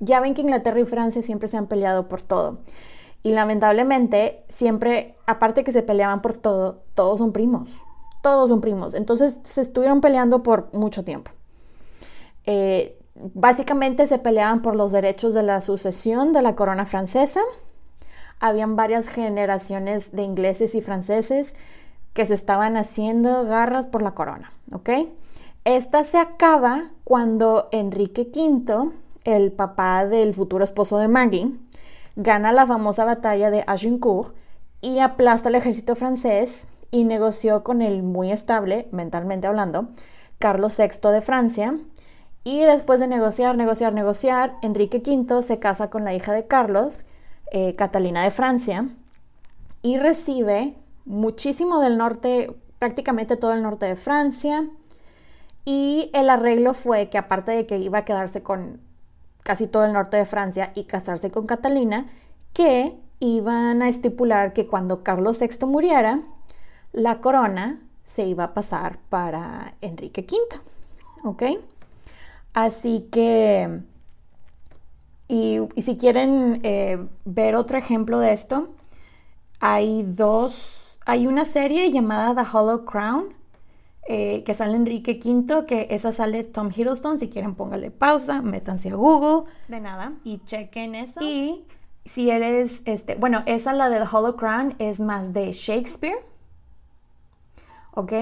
ya 0.00 0.20
ven 0.20 0.34
que 0.34 0.40
Inglaterra 0.40 0.80
y 0.80 0.84
Francia 0.84 1.22
siempre 1.22 1.48
se 1.48 1.56
han 1.56 1.66
peleado 1.66 2.08
por 2.08 2.22
todo. 2.22 2.58
Y 3.22 3.32
lamentablemente, 3.32 4.44
siempre, 4.48 5.14
aparte 5.26 5.62
que 5.62 5.72
se 5.72 5.82
peleaban 5.82 6.22
por 6.22 6.36
todo, 6.36 6.82
todos 6.94 7.18
son 7.18 7.32
primos. 7.32 7.82
Todos 8.22 8.48
son 8.48 8.60
primos. 8.60 8.94
Entonces 8.94 9.38
se 9.44 9.60
estuvieron 9.60 10.00
peleando 10.00 10.42
por 10.42 10.72
mucho 10.72 11.04
tiempo. 11.04 11.30
Eh, 12.46 12.98
básicamente 13.14 14.06
se 14.06 14.18
peleaban 14.18 14.62
por 14.62 14.74
los 14.74 14.92
derechos 14.92 15.34
de 15.34 15.42
la 15.42 15.60
sucesión 15.60 16.32
de 16.32 16.42
la 16.42 16.56
corona 16.56 16.86
francesa. 16.86 17.40
Habían 18.38 18.76
varias 18.76 19.08
generaciones 19.08 20.12
de 20.12 20.22
ingleses 20.22 20.74
y 20.74 20.80
franceses 20.80 21.54
que 22.14 22.24
se 22.24 22.34
estaban 22.34 22.76
haciendo 22.76 23.44
garras 23.44 23.86
por 23.86 24.02
la 24.02 24.14
corona, 24.14 24.52
¿ok? 24.72 24.90
Esta 25.64 26.04
se 26.04 26.18
acaba 26.18 26.90
cuando 27.04 27.68
Enrique 27.70 28.22
V, 28.34 28.92
el 29.24 29.52
papá 29.52 30.06
del 30.06 30.34
futuro 30.34 30.64
esposo 30.64 30.98
de 30.98 31.08
Maggie, 31.08 31.52
gana 32.16 32.52
la 32.52 32.66
famosa 32.66 33.04
batalla 33.04 33.50
de 33.50 33.64
Agincourt 33.66 34.34
y 34.80 34.98
aplasta 35.00 35.48
al 35.48 35.54
ejército 35.54 35.94
francés 35.96 36.66
y 36.90 37.04
negoció 37.04 37.62
con 37.62 37.82
el 37.82 38.02
muy 38.02 38.32
estable, 38.32 38.88
mentalmente 38.92 39.46
hablando, 39.46 39.88
Carlos 40.38 40.76
VI 40.78 41.10
de 41.10 41.20
Francia. 41.20 41.78
Y 42.42 42.60
después 42.60 43.00
de 43.00 43.06
negociar, 43.06 43.56
negociar, 43.56 43.92
negociar, 43.92 44.56
Enrique 44.62 45.02
V 45.04 45.42
se 45.42 45.58
casa 45.58 45.90
con 45.90 46.04
la 46.04 46.14
hija 46.14 46.32
de 46.32 46.46
Carlos, 46.46 47.00
eh, 47.52 47.74
Catalina 47.74 48.22
de 48.24 48.30
Francia, 48.30 48.88
y 49.82 49.98
recibe 49.98 50.74
muchísimo 51.04 51.80
del 51.80 51.98
norte, 51.98 52.56
prácticamente 52.78 53.36
todo 53.36 53.52
el 53.52 53.62
norte 53.62 53.86
de 53.86 53.96
Francia. 53.96 54.68
Y 55.66 56.10
el 56.14 56.30
arreglo 56.30 56.72
fue 56.72 57.10
que 57.10 57.18
aparte 57.18 57.52
de 57.52 57.66
que 57.66 57.78
iba 57.78 57.98
a 57.98 58.04
quedarse 58.04 58.42
con 58.42 58.80
casi 59.42 59.66
todo 59.66 59.84
el 59.84 59.92
norte 59.92 60.16
de 60.16 60.24
Francia 60.24 60.72
y 60.74 60.84
casarse 60.84 61.30
con 61.30 61.46
Catalina, 61.46 62.06
que 62.52 62.96
iban 63.20 63.82
a 63.82 63.88
estipular 63.88 64.52
que 64.52 64.66
cuando 64.66 65.02
Carlos 65.02 65.38
VI 65.40 65.66
muriera, 65.66 66.20
la 66.92 67.20
corona 67.20 67.80
se 68.02 68.24
iba 68.24 68.44
a 68.44 68.54
pasar 68.54 68.98
para 69.08 69.74
Enrique 69.80 70.26
V. 70.28 70.60
¿Ok? 71.24 71.42
Así 72.52 73.08
que, 73.12 73.80
y, 75.28 75.60
si 75.76 75.96
quieren 75.96 76.60
eh, 76.64 77.06
ver 77.24 77.54
otro 77.54 77.78
ejemplo 77.78 78.18
de 78.18 78.32
esto, 78.32 78.68
hay 79.60 80.02
dos 80.02 80.90
hay 81.06 81.26
una 81.26 81.44
serie 81.44 81.90
llamada 81.90 82.40
The 82.40 82.56
Hollow 82.56 82.84
Crown, 82.84 83.34
eh, 84.08 84.42
que 84.44 84.54
sale 84.54 84.76
Enrique 84.76 85.20
V, 85.22 85.66
que 85.66 85.86
esa 85.90 86.12
sale 86.12 86.44
Tom 86.44 86.70
Hiddleston. 86.74 87.18
Si 87.18 87.28
quieren, 87.28 87.54
póngale 87.54 87.90
pausa, 87.90 88.42
métanse 88.42 88.90
a 88.90 88.94
Google. 88.94 89.50
De 89.68 89.80
nada. 89.80 90.14
Y 90.24 90.38
chequen 90.44 90.94
eso. 90.94 91.20
Y 91.22 91.64
si 92.04 92.30
eres, 92.30 92.82
este, 92.86 93.14
bueno, 93.14 93.42
esa 93.46 93.72
la 93.72 93.88
de 93.88 93.98
The 93.98 94.06
Hollow 94.10 94.36
Crown 94.36 94.74
es 94.78 95.00
más 95.00 95.32
de 95.32 95.52
Shakespeare. 95.52 96.24
¿Ok? 97.92 98.12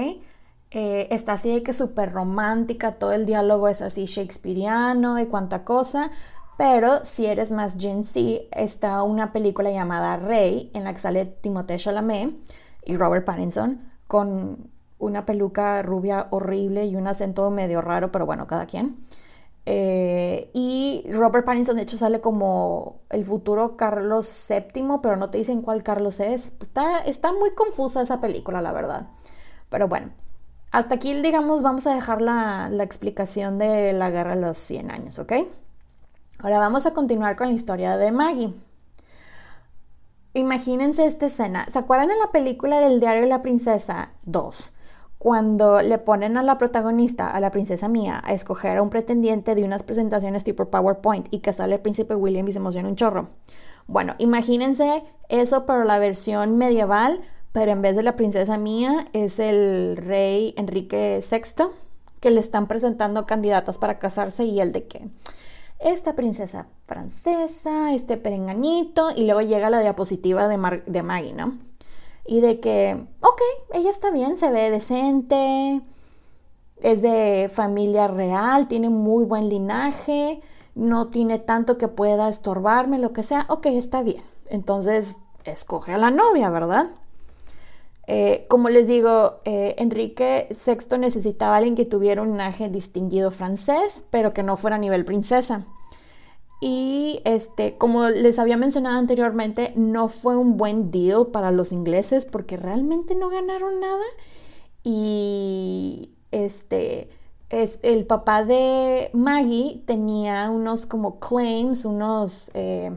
Eh, 0.71 1.07
está 1.09 1.33
así 1.33 1.51
de 1.51 1.63
que 1.63 1.73
súper 1.73 2.11
romántica, 2.11 2.95
todo 2.95 3.13
el 3.13 3.25
diálogo 3.25 3.67
es 3.67 3.81
así 3.81 4.05
shakespeariano 4.05 5.19
y 5.19 5.25
cuánta 5.25 5.63
cosa. 5.63 6.11
Pero 6.57 7.05
si 7.05 7.25
eres 7.25 7.51
más 7.51 7.77
Gen 7.79 8.03
Z, 8.03 8.19
está 8.51 9.01
una 9.03 9.31
película 9.31 9.71
llamada 9.71 10.17
Rey, 10.17 10.69
en 10.73 10.83
la 10.83 10.93
que 10.93 10.99
sale 10.99 11.25
Timothée 11.25 11.77
Chalamet 11.77 12.35
y 12.83 12.97
Robert 12.97 13.25
Pattinson 13.25 13.89
con 14.07 14.69
una 14.99 15.25
peluca 15.25 15.81
rubia 15.81 16.27
horrible 16.29 16.85
y 16.85 16.95
un 16.95 17.07
acento 17.07 17.49
medio 17.49 17.81
raro, 17.81 18.11
pero 18.11 18.25
bueno, 18.25 18.45
cada 18.45 18.67
quien. 18.67 18.97
Eh, 19.65 20.49
y 20.53 21.05
Robert 21.11 21.45
Pattinson 21.45 21.75
de 21.75 21.83
hecho 21.83 21.97
sale 21.97 22.21
como 22.21 23.01
el 23.09 23.25
futuro 23.25 23.77
Carlos 23.77 24.47
VII, 24.49 24.99
pero 25.01 25.15
no 25.15 25.29
te 25.29 25.37
dicen 25.37 25.61
cuál 25.61 25.83
Carlos 25.83 26.19
es. 26.19 26.53
Está, 26.61 26.99
está 26.99 27.33
muy 27.33 27.51
confusa 27.51 28.01
esa 28.01 28.19
película, 28.21 28.61
la 28.61 28.71
verdad. 28.71 29.07
Pero 29.69 29.87
bueno, 29.87 30.11
hasta 30.71 30.95
aquí 30.95 31.13
digamos 31.21 31.61
vamos 31.61 31.87
a 31.87 31.95
dejar 31.95 32.21
la, 32.21 32.69
la 32.69 32.83
explicación 32.83 33.57
de 33.57 33.93
la 33.93 34.09
guerra 34.11 34.35
de 34.35 34.41
los 34.41 34.57
100 34.57 34.91
años, 34.91 35.19
¿ok? 35.19 35.33
Ahora 36.39 36.59
vamos 36.59 36.85
a 36.85 36.93
continuar 36.93 37.35
con 37.35 37.47
la 37.47 37.53
historia 37.53 37.97
de 37.97 38.11
Maggie. 38.11 38.53
Imagínense 40.33 41.05
esta 41.05 41.25
escena. 41.25 41.67
¿Se 41.71 41.79
acuerdan 41.79 42.11
en 42.11 42.19
la 42.19 42.31
película 42.31 42.79
del 42.79 42.99
diario 42.99 43.23
de 43.23 43.29
la 43.29 43.41
princesa 43.41 44.13
2? 44.25 44.73
Cuando 45.19 45.81
le 45.81 45.97
ponen 45.97 46.37
a 46.37 46.43
la 46.43 46.57
protagonista, 46.57 47.29
a 47.29 47.41
la 47.41 47.51
princesa 47.51 47.89
mía, 47.89 48.21
a 48.23 48.31
escoger 48.31 48.77
a 48.77 48.81
un 48.81 48.89
pretendiente 48.89 49.53
de 49.53 49.65
unas 49.65 49.83
presentaciones 49.83 50.45
tipo 50.45 50.71
PowerPoint 50.71 51.27
y 51.29 51.39
que 51.39 51.51
sale 51.51 51.75
el 51.75 51.81
príncipe 51.81 52.15
William 52.15 52.47
y 52.47 52.53
se 52.53 52.59
emociona 52.59 52.87
un 52.87 52.95
chorro. 52.95 53.27
Bueno, 53.85 54.15
imagínense 54.17 55.03
eso, 55.27 55.65
pero 55.65 55.83
la 55.83 55.99
versión 55.99 56.57
medieval, 56.57 57.19
pero 57.51 57.71
en 57.71 57.81
vez 57.81 57.97
de 57.97 58.03
la 58.03 58.15
princesa 58.15 58.57
mía 58.57 59.07
es 59.11 59.39
el 59.39 59.97
rey 59.97 60.53
Enrique 60.55 61.19
VI, 61.29 61.65
que 62.21 62.31
le 62.31 62.39
están 62.39 62.67
presentando 62.67 63.25
candidatas 63.25 63.77
para 63.77 63.99
casarse 63.99 64.45
y 64.45 64.61
el 64.61 64.71
de 64.71 64.87
que 64.87 65.09
esta 65.79 66.15
princesa 66.15 66.67
francesa, 66.83 67.93
este 67.93 68.15
perenganito, 68.15 69.11
y 69.13 69.25
luego 69.25 69.41
llega 69.41 69.69
la 69.69 69.81
diapositiva 69.81 70.47
de, 70.47 70.81
de 70.85 71.03
Maggie, 71.03 71.33
¿no? 71.33 71.68
Y 72.25 72.41
de 72.41 72.59
que, 72.59 73.05
ok, 73.21 73.41
ella 73.73 73.89
está 73.89 74.11
bien, 74.11 74.37
se 74.37 74.51
ve 74.51 74.69
decente, 74.69 75.81
es 76.81 77.01
de 77.01 77.49
familia 77.53 78.07
real, 78.07 78.67
tiene 78.67 78.89
muy 78.89 79.25
buen 79.25 79.49
linaje, 79.49 80.41
no 80.75 81.07
tiene 81.07 81.39
tanto 81.39 81.77
que 81.77 81.87
pueda 81.87 82.29
estorbarme, 82.29 82.99
lo 82.99 83.13
que 83.13 83.23
sea, 83.23 83.45
ok, 83.49 83.65
está 83.67 84.01
bien. 84.01 84.23
Entonces, 84.49 85.17
escoge 85.43 85.93
a 85.93 85.97
la 85.97 86.11
novia, 86.11 86.49
¿verdad? 86.49 86.91
Eh, 88.07 88.45
como 88.49 88.69
les 88.69 88.87
digo, 88.87 89.39
eh, 89.45 89.75
Enrique 89.77 90.47
VI 90.49 90.97
necesitaba 90.97 91.53
a 91.53 91.57
alguien 91.57 91.75
que 91.75 91.85
tuviera 91.85 92.21
un 92.21 92.29
linaje 92.29 92.69
distinguido 92.69 93.29
francés, 93.29 94.03
pero 94.09 94.33
que 94.33 94.41
no 94.41 94.57
fuera 94.57 94.77
a 94.77 94.79
nivel 94.79 95.05
princesa. 95.05 95.67
Y 96.61 97.21
este, 97.23 97.77
como 97.77 98.09
les 98.09 98.37
había 98.37 98.57
mencionado 98.57 98.97
anteriormente, 98.97 99.71
no 99.75 100.09
fue 100.09 100.35
un 100.35 100.57
buen 100.57 100.91
deal 100.91 101.27
para 101.27 101.51
los 101.51 101.71
ingleses 101.71 102.25
porque 102.25 102.57
realmente 102.57 103.15
no 103.15 103.29
ganaron 103.29 103.79
nada. 103.79 104.03
Y 104.83 106.11
este, 106.31 107.09
es, 107.49 107.79
el 107.81 108.05
papá 108.05 108.43
de 108.43 109.09
Maggie 109.13 109.83
tenía 109.85 110.49
unos 110.49 110.85
como 110.85 111.19
claims, 111.19 111.85
unos, 111.85 112.51
eh, 112.53 112.91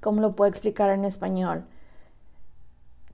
¿cómo 0.00 0.20
lo 0.20 0.36
puedo 0.36 0.48
explicar 0.48 0.90
en 0.90 1.04
español? 1.04 1.64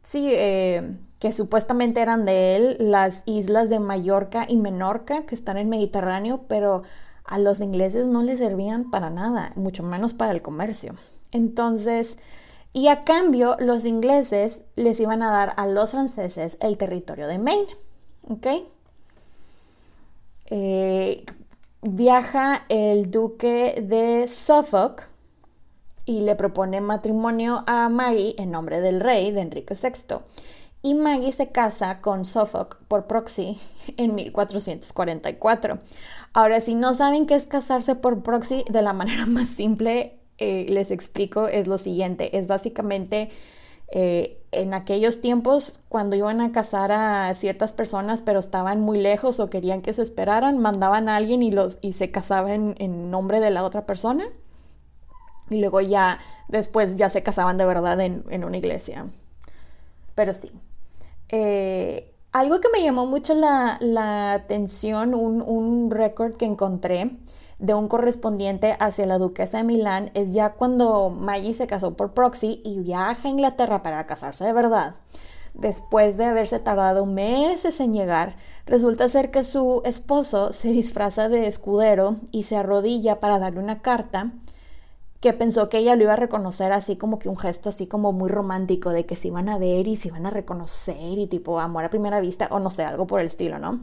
Sí, 0.03 0.29
eh, 0.31 0.99
que 1.19 1.33
supuestamente 1.33 2.03
eran 2.03 2.27
de 2.27 2.57
él, 2.57 2.77
las 2.79 3.23
islas 3.25 3.71
de 3.71 3.81
Mallorca 3.81 4.45
y 4.47 4.59
Menorca, 4.59 5.23
que 5.25 5.35
están 5.35 5.57
en 5.57 5.71
Mediterráneo, 5.71 6.43
pero 6.49 6.83
a 7.25 7.39
los 7.39 7.61
ingleses 7.61 8.07
no 8.07 8.23
les 8.23 8.39
servían 8.39 8.91
para 8.91 9.11
nada, 9.11 9.53
mucho 9.57 9.83
menos 9.83 10.15
para 10.15 10.33
el 10.33 10.43
comercio. 10.43 10.95
Entonces, 11.33 12.19
y 12.73 12.89
a 12.89 13.03
cambio, 13.03 13.57
los 13.61 13.85
ingleses 13.85 14.61
les 14.75 14.99
iban 15.01 15.23
a 15.23 15.31
dar 15.31 15.55
a 15.57 15.67
los 15.67 15.93
franceses 15.93 16.59
el 16.61 16.77
territorio 16.77 17.29
de 17.29 17.39
Maine. 17.39 17.69
¿Ok? 18.29 18.47
Eh, 20.47 21.25
viaja 21.83 22.65
el 22.69 23.11
duque 23.11 23.81
de 23.81 24.27
Suffolk 24.27 25.09
y 26.05 26.21
le 26.21 26.35
propone 26.35 26.81
matrimonio 26.81 27.65
a 27.67 27.89
Maggie 27.89 28.35
en 28.39 28.51
nombre 28.51 28.81
del 28.81 29.01
rey 29.01 29.31
de 29.31 29.41
Enrique 29.41 29.75
VI. 29.81 30.17
Y 30.83 30.95
Maggie 30.95 31.33
se 31.33 31.51
casa 31.51 32.01
con 32.01 32.25
Suffolk 32.25 32.77
por 32.89 33.07
proxy 33.07 33.59
en 33.97 34.15
1444. 34.15 35.79
Ahora, 36.35 36.61
si 36.61 36.75
no 36.75 36.93
saben 36.95 37.27
qué 37.27 37.35
es 37.35 37.47
casarse 37.47 37.95
por 37.95 38.23
proxy, 38.23 38.65
de 38.69 38.83
la 38.83 38.93
manera 38.93 39.25
más 39.25 39.49
simple 39.49 40.19
eh, 40.39 40.67
les 40.69 40.91
explico, 40.91 41.49
es 41.49 41.67
lo 41.67 41.79
siguiente. 41.79 42.37
Es 42.37 42.49
básicamente 42.49 43.31
eh, 43.89 44.43
en 44.51 44.75
aquellos 44.75 45.21
tiempos 45.21 45.81
cuando 45.89 46.17
iban 46.17 46.41
a 46.41 46.51
casar 46.51 46.91
a 46.91 47.33
ciertas 47.35 47.73
personas 47.73 48.23
pero 48.23 48.41
estaban 48.41 48.81
muy 48.81 48.99
lejos 48.99 49.39
o 49.39 49.51
querían 49.51 49.83
que 49.83 49.93
se 49.93 50.03
esperaran, 50.03 50.59
mandaban 50.59 51.09
a 51.09 51.17
alguien 51.17 51.43
y, 51.43 51.53
los, 51.53 51.79
y 51.83 51.93
se 51.93 52.11
casaban 52.11 52.75
en 52.79 53.11
nombre 53.11 53.41
de 53.41 53.51
la 53.51 53.63
otra 53.63 53.87
persona 53.87 54.25
y 55.51 55.61
luego 55.61 55.81
ya 55.81 56.19
después 56.49 56.97
ya 56.97 57.11
se 57.11 57.23
casaban 57.23 57.59
de 57.59 57.67
verdad 57.67 58.01
en, 58.01 58.45
una 58.45 58.57
iglesia. 58.57 59.07
Pero 60.15 60.35
sí. 60.35 60.51
Eh, 61.29 62.14
algo 62.35 62.61
que 62.61 62.69
me 62.69 62.83
llamó 62.83 63.07
mucho 63.07 63.33
la, 63.33 64.33
atención, 64.33 65.15
un, 65.15 65.41
un 65.41 65.91
récord 65.93 66.35
que 66.35 66.45
encontré 66.45 67.17
de 67.61 67.75
un 67.75 67.87
correspondiente 67.87 68.77
hacia 68.81 69.07
la 69.07 69.19
duquesa 69.19 69.59
de 69.59 69.65
Milán, 69.65 70.11
es 70.15 70.35
ya 70.35 70.55
cuando 70.55 71.11
Maggie 71.11 71.55
se 71.55 71.69
casó 71.69 71.97
por 71.97 72.13
proxy 72.13 72.61
y 72.65 72.81
viaja 72.81 73.29
a 73.29 73.31
Inglaterra 73.31 73.85
para 73.85 74.05
casarse 74.07 74.45
de 74.45 74.53
verdad. 74.53 74.97
Después 75.55 76.17
de 76.17 76.25
haberse 76.25 76.59
tardado 76.59 77.07
meses 77.07 77.79
en 77.79 77.93
llegar, 77.93 78.35
resulta 78.67 79.07
ser 79.07 79.31
que 79.31 79.45
su 79.45 79.83
esposo 79.85 80.53
se 80.53 80.71
disfraza 80.71 81.29
de 81.29 81.47
escudero 81.47 82.17
y 82.33 82.43
se 82.43 82.57
arrodilla 82.57 83.21
para 83.21 83.39
darle 83.39 83.61
una 83.61 83.81
carta 83.81 84.33
que 85.25 85.33
pensó 85.33 85.71
que 85.71 85.79
ella 85.79 85.97
lo 85.97 86.03
iba 86.03 86.13
a 86.13 86.17
reconocer 86.17 86.71
así 86.71 86.97
como 86.97 87.19
que 87.19 87.31
un 87.31 87.39
gesto 87.39 87.71
así 87.71 87.87
como 87.87 88.13
muy 88.13 88.29
romántico 88.29 88.91
de 88.91 89.07
que 89.07 89.17
se 89.17 89.29
iban 89.29 89.49
a 89.49 89.57
ver 89.57 89.89
y 89.89 89.97
se 89.97 90.09
iban 90.09 90.27
a 90.27 90.31
reconocer 90.31 91.19
y 91.19 91.27
tipo 91.27 91.61
amor 91.61 91.83
a 91.83 91.89
primera 91.89 92.21
vista 92.21 92.47
o 92.51 92.59
no 92.59 92.69
sé, 92.69 92.85
algo 92.85 93.07
por 93.07 93.21
el 93.21 93.27
estilo, 93.27 93.59
¿no? 93.59 93.81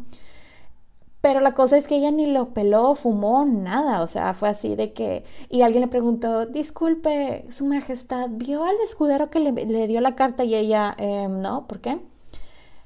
Pero 1.19 1.39
la 1.39 1.55
cosa 1.55 1.77
es 1.77 1.87
que 1.87 1.95
ella 1.95 2.11
ni 2.11 2.27
lo 2.27 2.53
peló, 2.53 2.93
fumó, 2.93 3.43
nada, 3.43 4.03
o 4.03 4.07
sea, 4.07 4.35
fue 4.35 4.49
así 4.49 4.75
de 4.75 4.93
que... 4.93 5.23
Y 5.49 5.63
alguien 5.63 5.81
le 5.81 5.87
preguntó, 5.87 6.45
disculpe, 6.45 7.45
Su 7.49 7.65
Majestad, 7.65 8.29
¿vio 8.33 8.63
al 8.63 8.75
escudero 8.83 9.31
que 9.31 9.39
le, 9.39 9.87
dio 9.87 9.99
la 9.99 10.15
carta? 10.15 10.43
Y 10.43 10.53
ella, 10.53 10.93
em, 10.99 11.41
no, 11.41 11.67
¿por 11.67 11.79
qué? 11.81 11.99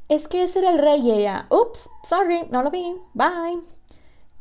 Es 0.07 0.29
que 0.29 0.43
ese 0.43 0.59
era 0.59 0.71
el 0.71 0.79
rey 0.79 1.01
y 1.01 1.11
ella, 1.11 1.47
ups, 1.49 1.89
sorry, 2.03 2.47
no 2.51 2.63
lo 2.63 2.71
vi, 2.71 2.95
bye. 3.13 3.74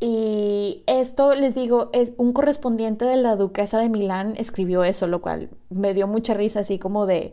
Y 0.06 0.84
esto, 0.86 1.34
les 1.34 1.54
digo, 1.54 1.88
es 1.94 2.12
un 2.18 2.34
correspondiente 2.34 3.06
de 3.06 3.16
la 3.16 3.36
duquesa 3.36 3.78
de 3.78 3.88
Milán 3.88 4.34
escribió 4.36 4.84
eso, 4.84 5.06
lo 5.06 5.22
cual 5.22 5.48
me 5.70 5.94
dio 5.94 6.06
mucha 6.06 6.34
risa, 6.34 6.60
así 6.60 6.78
como 6.78 7.06
de, 7.06 7.32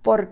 ¿por, 0.00 0.30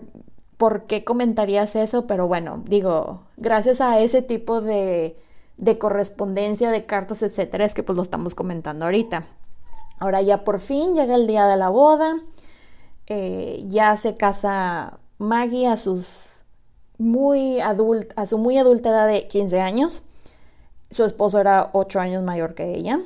¿por 0.55 0.85
qué 0.85 1.03
comentarías 1.03 1.75
eso? 1.75 2.07
Pero 2.07 2.29
bueno, 2.29 2.63
digo, 2.65 3.23
gracias 3.35 3.81
a 3.81 3.99
ese 3.99 4.21
tipo 4.21 4.61
de, 4.61 5.17
de 5.57 5.77
correspondencia, 5.77 6.71
de 6.71 6.85
cartas, 6.85 7.21
etcétera, 7.21 7.65
es 7.65 7.73
que 7.73 7.83
pues 7.83 7.97
lo 7.97 8.01
estamos 8.01 8.33
comentando 8.33 8.85
ahorita. 8.85 9.27
Ahora 9.99 10.21
ya 10.21 10.45
por 10.45 10.61
fin 10.61 10.95
llega 10.95 11.15
el 11.15 11.27
día 11.27 11.47
de 11.47 11.57
la 11.57 11.67
boda, 11.67 12.15
eh, 13.07 13.61
ya 13.67 13.97
se 13.97 14.15
casa 14.15 14.99
Maggie 15.17 15.67
a 15.67 15.75
sus 15.75 16.45
muy 16.97 17.59
adult, 17.59 18.13
a 18.15 18.25
su 18.25 18.37
muy 18.37 18.57
adulta 18.57 18.87
edad 18.87 19.07
de 19.09 19.27
15 19.27 19.59
años. 19.59 20.03
Su 20.93 21.03
esposo 21.03 21.39
era 21.39 21.71
ocho 21.73 21.99
años 21.99 22.21
mayor 22.21 22.53
que 22.53 22.75
ella. 22.75 22.99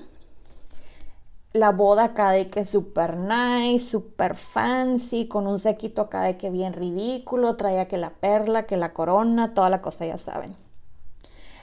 La 1.54 1.72
boda 1.72 2.04
acá 2.04 2.32
de 2.32 2.50
que 2.50 2.66
super 2.66 3.16
nice, 3.16 3.88
super 3.88 4.36
fancy, 4.36 5.30
con 5.30 5.48
un 5.48 5.58
sequito 5.58 6.02
acá 6.02 6.24
de 6.24 6.36
que 6.36 6.50
bien 6.50 6.74
ridículo, 6.74 7.56
traía 7.56 7.86
que 7.86 7.98
la 7.98 8.10
perla, 8.10 8.64
que 8.64 8.76
la 8.76 8.92
corona, 8.92 9.54
toda 9.54 9.70
la 9.70 9.82
cosa, 9.82 10.06
ya 10.06 10.18
saben. 10.18 10.54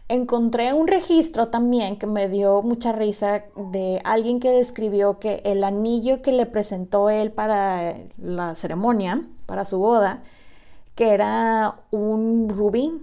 Encontré 0.09 0.73
un 0.73 0.87
registro 0.87 1.49
también 1.49 1.99
que 1.99 2.07
me 2.07 2.31
dio 2.31 2.63
mucha 2.63 2.93
risa 2.93 3.45
de 3.55 4.01
alguien 4.05 4.41
que 4.41 4.51
describió 4.51 5.19
que 5.19 5.43
el 5.45 5.63
anillo 5.63 6.23
que 6.23 6.33
le 6.33 6.47
presentó 6.47 7.11
él 7.11 7.33
para 7.33 7.99
la 8.17 8.55
ceremonia, 8.55 9.29
para 9.45 9.67
su 9.67 9.79
boda, 9.79 10.23
que 10.95 11.11
era 11.13 11.81
un 11.91 12.49
rubí, 12.49 12.99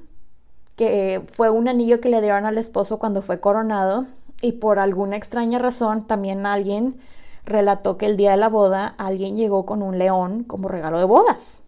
que 0.81 1.21
fue 1.31 1.51
un 1.51 1.67
anillo 1.67 2.01
que 2.01 2.09
le 2.09 2.21
dieron 2.21 2.47
al 2.47 2.57
esposo 2.57 2.97
cuando 2.97 3.21
fue 3.21 3.39
coronado 3.39 4.07
y 4.41 4.53
por 4.53 4.79
alguna 4.79 5.15
extraña 5.15 5.59
razón 5.59 6.07
también 6.07 6.47
alguien 6.47 6.99
relató 7.45 7.99
que 7.99 8.07
el 8.07 8.17
día 8.17 8.31
de 8.31 8.37
la 8.37 8.49
boda 8.49 8.95
alguien 8.97 9.37
llegó 9.37 9.67
con 9.67 9.83
un 9.83 9.99
león 9.99 10.43
como 10.43 10.69
regalo 10.69 10.97
de 10.97 11.03
bodas. 11.03 11.61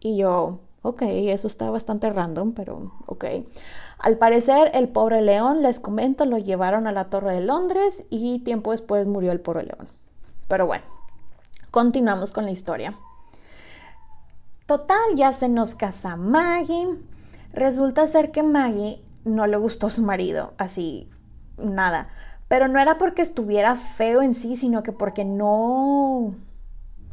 Y 0.00 0.16
yo, 0.16 0.58
ok, 0.82 1.02
eso 1.02 1.46
está 1.46 1.70
bastante 1.70 2.10
random, 2.10 2.50
pero 2.50 2.90
ok. 3.06 3.24
Al 4.00 4.18
parecer 4.18 4.72
el 4.74 4.88
pobre 4.88 5.22
león, 5.22 5.62
les 5.62 5.78
comento, 5.78 6.24
lo 6.24 6.36
llevaron 6.36 6.88
a 6.88 6.92
la 6.92 7.04
Torre 7.04 7.34
de 7.34 7.42
Londres 7.42 8.02
y 8.10 8.40
tiempo 8.40 8.72
después 8.72 9.06
murió 9.06 9.30
el 9.30 9.38
pobre 9.38 9.62
león. 9.62 9.86
Pero 10.48 10.66
bueno, 10.66 10.82
continuamos 11.70 12.32
con 12.32 12.46
la 12.46 12.50
historia. 12.50 12.94
Total, 14.66 15.14
ya 15.14 15.30
se 15.30 15.48
nos 15.48 15.76
casa 15.76 16.16
Maggie. 16.16 17.09
Resulta 17.52 18.06
ser 18.06 18.30
que 18.30 18.42
Maggie 18.42 19.02
no 19.24 19.46
le 19.46 19.56
gustó 19.56 19.90
su 19.90 20.02
marido, 20.02 20.54
así, 20.58 21.08
nada. 21.58 22.08
Pero 22.48 22.68
no 22.68 22.80
era 22.80 22.98
porque 22.98 23.22
estuviera 23.22 23.74
feo 23.74 24.22
en 24.22 24.34
sí, 24.34 24.56
sino 24.56 24.82
que 24.82 24.92
porque 24.92 25.24
no... 25.24 26.34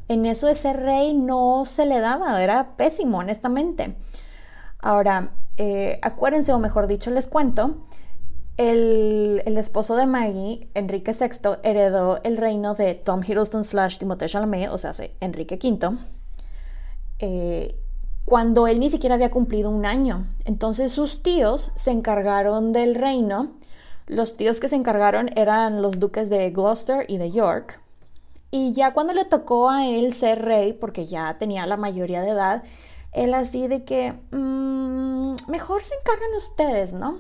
En 0.08 0.26
eso 0.26 0.48
de 0.48 0.56
ser 0.56 0.78
rey 0.78 1.14
no 1.14 1.66
se 1.66 1.86
le 1.86 2.00
daba, 2.00 2.42
era 2.42 2.78
pésimo, 2.78 3.20
honestamente. 3.20 3.98
Ahora, 4.80 5.32
eh, 5.58 6.00
acuérdense, 6.02 6.54
o 6.54 6.60
mejor 6.60 6.88
dicho, 6.88 7.12
les 7.12 7.28
cuento, 7.28 7.84
el, 8.58 9.42
esposo 9.58 9.96
de 9.96 10.06
Maggie, 10.06 10.70
Enrique 10.74 11.12
VI, 11.12 11.58
heredó 11.64 12.20
el 12.24 12.38
reino 12.38 12.74
de 12.74 12.96
Tom 12.96 13.22
Hiddleston 13.22 13.64
slash 13.64 13.98
Timothée 13.98 14.28
Chalamet, 14.28 14.70
o 14.70 14.78
sea, 14.78 14.92
Enrique 15.20 15.60
V. 15.62 15.98
Eh, 17.20 17.76
cuando 18.28 18.68
él 18.68 18.82
ni 18.82 18.90
siquiera 18.90 19.16
había 19.16 19.32
cumplido 19.32 19.70
un 19.70 19.86
año. 19.86 20.28
Entonces 20.44 20.92
sus 20.92 21.24
tíos 21.24 21.72
se 21.76 21.92
encargaron 21.92 22.74
del 22.74 22.94
reino. 22.94 23.54
Los 24.06 24.36
tíos 24.36 24.60
que 24.60 24.68
se 24.68 24.76
encargaron 24.76 25.30
eran 25.38 25.82
los 25.82 25.98
duques 25.98 26.30
de 26.30 26.50
Gloucester 26.52 27.06
y 27.08 27.20
de 27.20 27.32
York. 27.32 27.80
Y 28.52 28.74
ya 28.74 28.94
cuando 28.94 29.14
le 29.14 29.24
tocó 29.24 29.70
a 29.70 29.88
él 29.88 30.12
ser 30.12 30.42
rey, 30.44 30.74
porque 30.74 31.06
ya 31.06 31.38
tenía 31.38 31.66
la 31.66 31.78
mayoría 31.78 32.22
de 32.22 32.32
edad, 32.32 32.64
él 33.14 33.34
así 33.34 33.70
de 33.70 33.86
que, 33.86 34.12
mm, 34.32 35.36
mejor 35.48 35.86
se 35.86 35.96
encargan 35.96 36.36
ustedes, 36.36 36.92
¿no? 36.92 37.20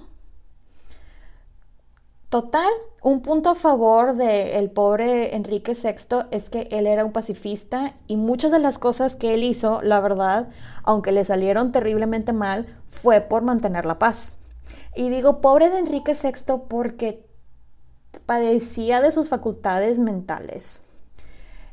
Total, 2.29 2.69
un 3.01 3.21
punto 3.21 3.49
a 3.51 3.55
favor 3.55 4.15
del 4.15 4.69
pobre 4.69 5.33
Enrique 5.33 5.71
VI 5.71 6.27
es 6.31 6.49
que 6.49 6.67
él 6.71 6.85
era 6.85 7.05
un 7.05 7.13
pacifista 7.13 7.93
y 8.05 8.17
muchas 8.17 8.51
de 8.51 8.59
las 8.59 8.77
cosas 8.79 9.15
que 9.15 9.33
él 9.33 9.43
hizo, 9.43 9.81
la 9.81 10.01
verdad, 10.01 10.49
aunque 10.83 11.13
le 11.13 11.23
salieron 11.23 11.71
terriblemente 11.71 12.33
mal, 12.33 12.65
fue 12.85 13.21
por 13.21 13.43
mantener 13.43 13.85
la 13.85 13.97
paz. 13.97 14.39
Y 14.93 15.07
digo 15.07 15.39
pobre 15.39 15.69
de 15.69 15.79
Enrique 15.79 16.11
VI 16.11 16.63
porque 16.67 17.25
padecía 18.25 18.99
de 18.99 19.11
sus 19.11 19.29
facultades 19.29 19.99
mentales. 19.99 20.83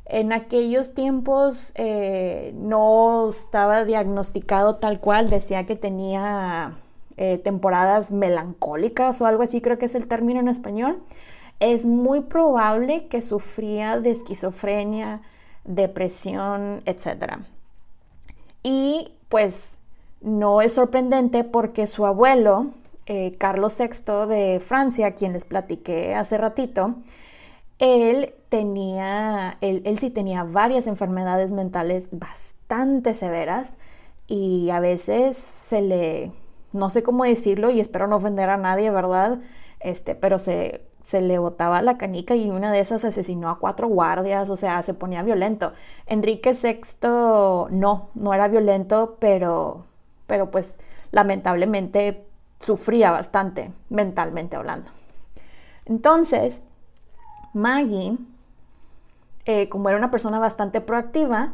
En 0.05 0.31
aquellos 0.31 0.93
tiempos 0.93 1.73
eh, 1.75 2.53
no 2.55 3.27
estaba 3.27 3.83
diagnosticado 3.83 4.77
tal 4.77 5.01
cual, 5.01 5.29
decía 5.29 5.65
que 5.65 5.75
tenía 5.75 6.77
eh, 7.17 7.37
temporadas 7.37 8.11
melancólicas 8.11 9.21
o 9.21 9.25
algo 9.25 9.43
así, 9.43 9.61
creo 9.61 9.77
que 9.77 9.85
es 9.85 9.95
el 9.95 10.07
término 10.07 10.39
en 10.39 10.47
español, 10.47 11.01
es 11.59 11.85
muy 11.85 12.21
probable 12.21 13.07
que 13.07 13.21
sufría 13.21 13.99
de 13.99 14.11
esquizofrenia, 14.11 15.21
depresión, 15.63 16.81
etc. 16.85 17.37
Y 18.63 19.13
pues 19.29 19.77
no 20.21 20.61
es 20.61 20.73
sorprendente 20.73 21.43
porque 21.43 21.87
su 21.87 22.05
abuelo, 22.05 22.71
eh, 23.05 23.31
Carlos 23.37 23.77
VI 23.79 24.27
de 24.27 24.59
Francia, 24.59 25.13
quien 25.13 25.33
les 25.33 25.45
platiqué 25.45 26.15
hace 26.15 26.37
ratito, 26.37 26.95
él 27.79 28.33
tenía, 28.49 29.57
él, 29.61 29.81
él 29.85 29.99
sí 29.99 30.09
tenía 30.09 30.43
varias 30.43 30.87
enfermedades 30.87 31.51
mentales 31.51 32.09
bastante 32.11 33.13
severas 33.13 33.73
y 34.27 34.69
a 34.71 34.79
veces 34.79 35.37
se 35.37 35.81
le 35.81 36.31
no 36.75 36.89
sé 36.89 37.03
cómo 37.03 37.23
decirlo 37.23 37.71
y 37.71 37.79
espero 37.79 38.07
no 38.07 38.17
ofender 38.17 38.49
a 38.49 38.57
nadie, 38.57 38.91
¿verdad? 38.91 39.39
Este, 39.79 40.13
pero 40.13 40.37
se, 40.39 40.81
se 41.01 41.21
le 41.21 41.39
botaba 41.39 41.81
la 41.81 41.97
canica 41.97 42.35
y 42.35 42.49
una 42.49 42.71
de 42.71 42.79
esas 42.79 43.05
asesinó 43.05 43.49
a 43.49 43.59
cuatro 43.59 43.87
guardias, 43.87 44.49
o 44.49 44.57
sea, 44.57 44.81
se 44.83 44.93
ponía 44.93 45.23
violento. 45.23 45.71
Enrique 46.05 46.51
VI 46.51 47.69
no, 47.71 48.09
no 48.13 48.33
era 48.33 48.47
violento, 48.47 49.17
pero, 49.19 49.85
pero 50.27 50.51
pues 50.51 50.79
lamentablemente 51.11 52.25
sufría 52.59 53.11
bastante 53.11 53.71
mentalmente 53.89 54.57
hablando. 54.57 54.91
Entonces, 55.85 56.61
Maggie, 57.53 58.17
eh, 59.45 59.69
como 59.69 59.87
era 59.89 59.97
una 59.97 60.11
persona 60.11 60.39
bastante 60.39 60.81
proactiva, 60.81 61.51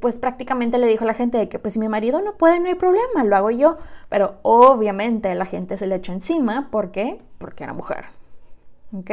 pues 0.00 0.18
prácticamente 0.18 0.78
le 0.78 0.86
dijo 0.86 1.04
a 1.04 1.06
la 1.06 1.14
gente 1.14 1.38
de 1.38 1.48
que 1.48 1.58
pues 1.58 1.74
si 1.74 1.80
mi 1.80 1.88
marido 1.88 2.22
no 2.22 2.36
puede, 2.36 2.60
no 2.60 2.68
hay 2.68 2.74
problema, 2.74 3.24
lo 3.24 3.36
hago 3.36 3.50
yo. 3.50 3.76
Pero 4.08 4.38
obviamente 4.42 5.34
la 5.34 5.46
gente 5.46 5.76
se 5.76 5.86
le 5.86 5.96
echó 5.96 6.12
encima, 6.12 6.70
¿por 6.70 6.90
qué? 6.90 7.20
Porque 7.38 7.64
era 7.64 7.72
mujer. 7.72 8.06
¿Ok? 8.94 9.10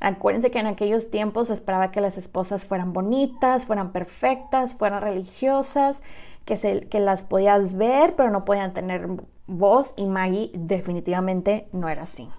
Acuérdense 0.00 0.50
que 0.50 0.58
en 0.58 0.66
aquellos 0.66 1.10
tiempos 1.10 1.48
se 1.48 1.54
esperaba 1.54 1.90
que 1.90 2.00
las 2.00 2.18
esposas 2.18 2.66
fueran 2.66 2.92
bonitas, 2.92 3.66
fueran 3.66 3.92
perfectas, 3.92 4.76
fueran 4.76 5.02
religiosas, 5.02 6.02
que, 6.44 6.56
se, 6.56 6.88
que 6.88 7.00
las 7.00 7.24
podías 7.24 7.76
ver, 7.76 8.14
pero 8.14 8.30
no 8.30 8.44
podían 8.44 8.72
tener 8.72 9.08
voz 9.46 9.92
y 9.96 10.06
Maggie 10.06 10.50
definitivamente 10.54 11.68
no 11.72 11.88
era 11.88 12.02
así. 12.02 12.30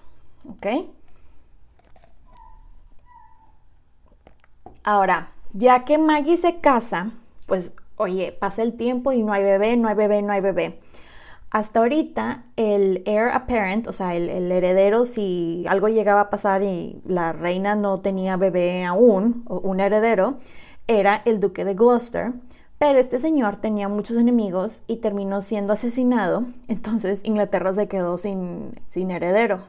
¿Ok? 0.48 0.66
Ahora, 4.84 5.32
ya 5.52 5.84
que 5.84 5.98
Maggie 5.98 6.36
se 6.36 6.60
casa, 6.60 7.10
pues 7.48 7.74
oye, 7.96 8.30
pasa 8.30 8.62
el 8.62 8.74
tiempo 8.74 9.10
y 9.10 9.22
no 9.22 9.32
hay 9.32 9.42
bebé, 9.42 9.76
no 9.76 9.88
hay 9.88 9.96
bebé, 9.96 10.22
no 10.22 10.32
hay 10.32 10.40
bebé. 10.40 10.78
Hasta 11.50 11.80
ahorita 11.80 12.44
el 12.56 13.02
heir 13.06 13.30
apparent, 13.32 13.86
o 13.88 13.92
sea, 13.92 14.14
el, 14.14 14.28
heredero, 14.52 15.06
si 15.06 15.64
algo 15.66 15.88
llegaba 15.88 16.20
a 16.20 16.30
pasar 16.30 16.62
y 16.62 17.00
la 17.06 17.32
reina 17.32 17.74
no 17.74 17.98
tenía 17.98 18.36
bebé 18.36 18.84
aún, 18.84 19.44
o 19.48 19.58
un 19.60 19.80
heredero, 19.80 20.38
era 20.86 21.22
el 21.24 21.40
duque 21.40 21.64
de 21.64 21.74
Gloucester. 21.74 22.34
Pero 22.78 22.98
este 22.98 23.18
señor 23.18 23.56
tenía 23.56 23.88
muchos 23.88 24.18
enemigos 24.18 24.82
y 24.86 24.98
terminó 24.98 25.40
siendo 25.40 25.72
asesinado, 25.72 26.44
entonces 26.68 27.22
Inglaterra 27.24 27.72
se 27.72 27.88
quedó 27.88 28.18
sin, 28.18 28.78
sin 28.88 29.10
heredero. 29.10 29.62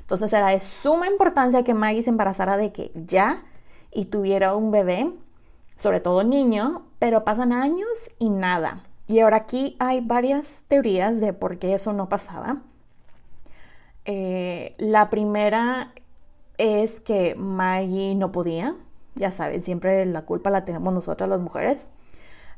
Entonces 0.00 0.32
era 0.32 0.48
de 0.48 0.60
suma 0.60 1.06
importancia 1.06 1.62
que 1.62 1.72
Maggie 1.72 2.02
se 2.02 2.10
embarazara 2.10 2.56
de 2.56 2.72
que 2.72 2.90
ya 2.94 3.44
y 3.92 4.06
tuviera 4.06 4.56
un 4.56 4.72
bebé, 4.72 5.10
sobre 5.76 6.00
todo 6.00 6.24
niño, 6.24 6.82
pero 7.02 7.24
pasan 7.24 7.52
años 7.52 7.88
y 8.20 8.30
nada. 8.30 8.84
Y 9.08 9.18
ahora 9.18 9.38
aquí 9.38 9.74
hay 9.80 10.00
varias 10.00 10.62
teorías 10.68 11.20
de 11.20 11.32
por 11.32 11.58
qué 11.58 11.74
eso 11.74 11.92
no 11.92 12.08
pasaba. 12.08 12.58
Eh, 14.04 14.76
la 14.78 15.10
primera 15.10 15.94
es 16.58 17.00
que 17.00 17.34
Maggie 17.34 18.14
no 18.14 18.30
podía, 18.30 18.76
ya 19.16 19.32
saben, 19.32 19.64
siempre 19.64 20.06
la 20.06 20.22
culpa 20.22 20.48
la 20.50 20.64
tenemos 20.64 20.94
nosotras 20.94 21.28
las 21.28 21.40
mujeres. 21.40 21.88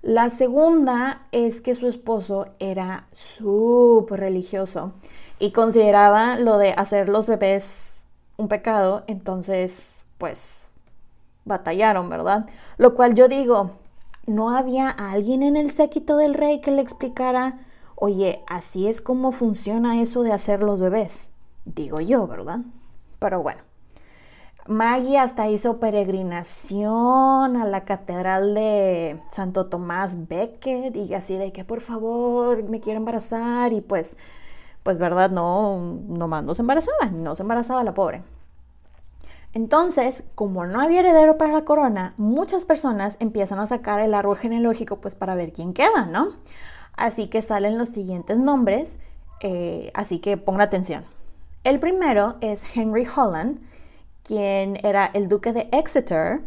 La 0.03 0.29
segunda 0.29 1.27
es 1.33 1.63
que 1.63 1.73
su 1.73 1.89
esposo 1.89 2.49
era 2.59 3.09
súper 3.13 4.21
religioso 4.21 4.93
y 5.39 5.53
consideraba 5.53 6.37
lo 6.37 6.59
de 6.59 6.75
hacer 6.75 7.09
los 7.09 7.27
bebés 7.27 8.09
un 8.37 8.49
pecado, 8.49 9.05
entonces 9.07 10.05
pues 10.19 10.69
batallaron, 11.47 12.11
¿verdad? 12.11 12.45
Lo 12.77 12.95
cual 12.95 13.15
yo 13.15 13.27
digo, 13.29 13.79
¿no 14.27 14.51
había 14.51 14.91
alguien 14.91 15.43
en 15.43 15.57
el 15.57 15.71
séquito 15.71 16.17
del 16.17 16.35
rey 16.35 16.61
que 16.61 16.71
le 16.71 16.83
explicara, 16.83 17.59
oye, 17.97 18.43
así 18.47 18.89
es 18.89 19.01
como 19.01 19.33
funciona 19.33 20.01
eso 20.01 20.23
de 20.23 20.33
hacer 20.33 20.63
los 20.63 20.81
bebés? 20.81 21.31
Digo 21.65 22.01
yo, 22.01 22.27
¿verdad? 22.27 22.61
Pero 23.19 23.43
bueno. 23.43 23.63
Maggie 24.67 25.19
hasta 25.19 25.51
hizo 25.51 25.79
peregrinación 25.79 27.57
a 27.57 27.67
la 27.67 27.85
catedral 27.85 28.55
de 28.55 29.21
Santo 29.29 29.67
Tomás 29.67 30.27
Becket 30.27 30.97
y 30.97 31.13
así 31.13 31.37
de 31.37 31.53
que 31.53 31.65
por 31.67 31.83
favor 31.83 32.63
me 32.63 32.81
quiero 32.81 32.99
embarazar 32.99 33.75
y 33.75 33.83
pues, 33.83 34.17
pues 34.83 34.97
verdad, 34.99 35.31
no, 35.31 36.01
nomás 36.09 36.45
no 36.45 36.55
se 36.55 36.63
embarazaba, 36.63 37.11
no 37.13 37.35
se 37.35 37.43
embarazaba 37.43 37.85
la 37.85 37.93
pobre. 37.93 38.23
Entonces, 39.55 40.25
como 40.35 40.67
no 40.67 40.81
había 40.81 41.01
heredero 41.01 41.39
para 41.39 41.53
la 41.53 41.65
corona, 41.65 42.15
muchas 42.17 42.67
personas 42.67 43.17
empiezan 43.21 43.61
a 43.61 43.69
sacar 43.69 44.01
el 44.01 44.13
árbol 44.13 44.37
genealógico 44.37 45.01
pues 45.01 45.15
para 45.15 45.37
ver 45.37 45.53
quién 45.53 45.73
queda, 45.73 46.07
¿no? 46.07 46.31
Así 46.97 47.29
que 47.29 47.41
salen 47.41 47.79
los 47.79 47.89
siguientes 47.91 48.39
nombres, 48.39 48.99
eh, 49.41 49.93
así 49.95 50.19
que 50.19 50.37
pongan 50.37 50.63
atención. 50.63 51.05
El 51.63 51.79
primero 51.79 52.35
es 52.41 52.65
Henry 52.75 53.07
Holland, 53.07 53.61
quien 54.25 54.85
era 54.85 55.07
el 55.15 55.29
duque 55.29 55.53
de 55.53 55.69
Exeter 55.71 56.41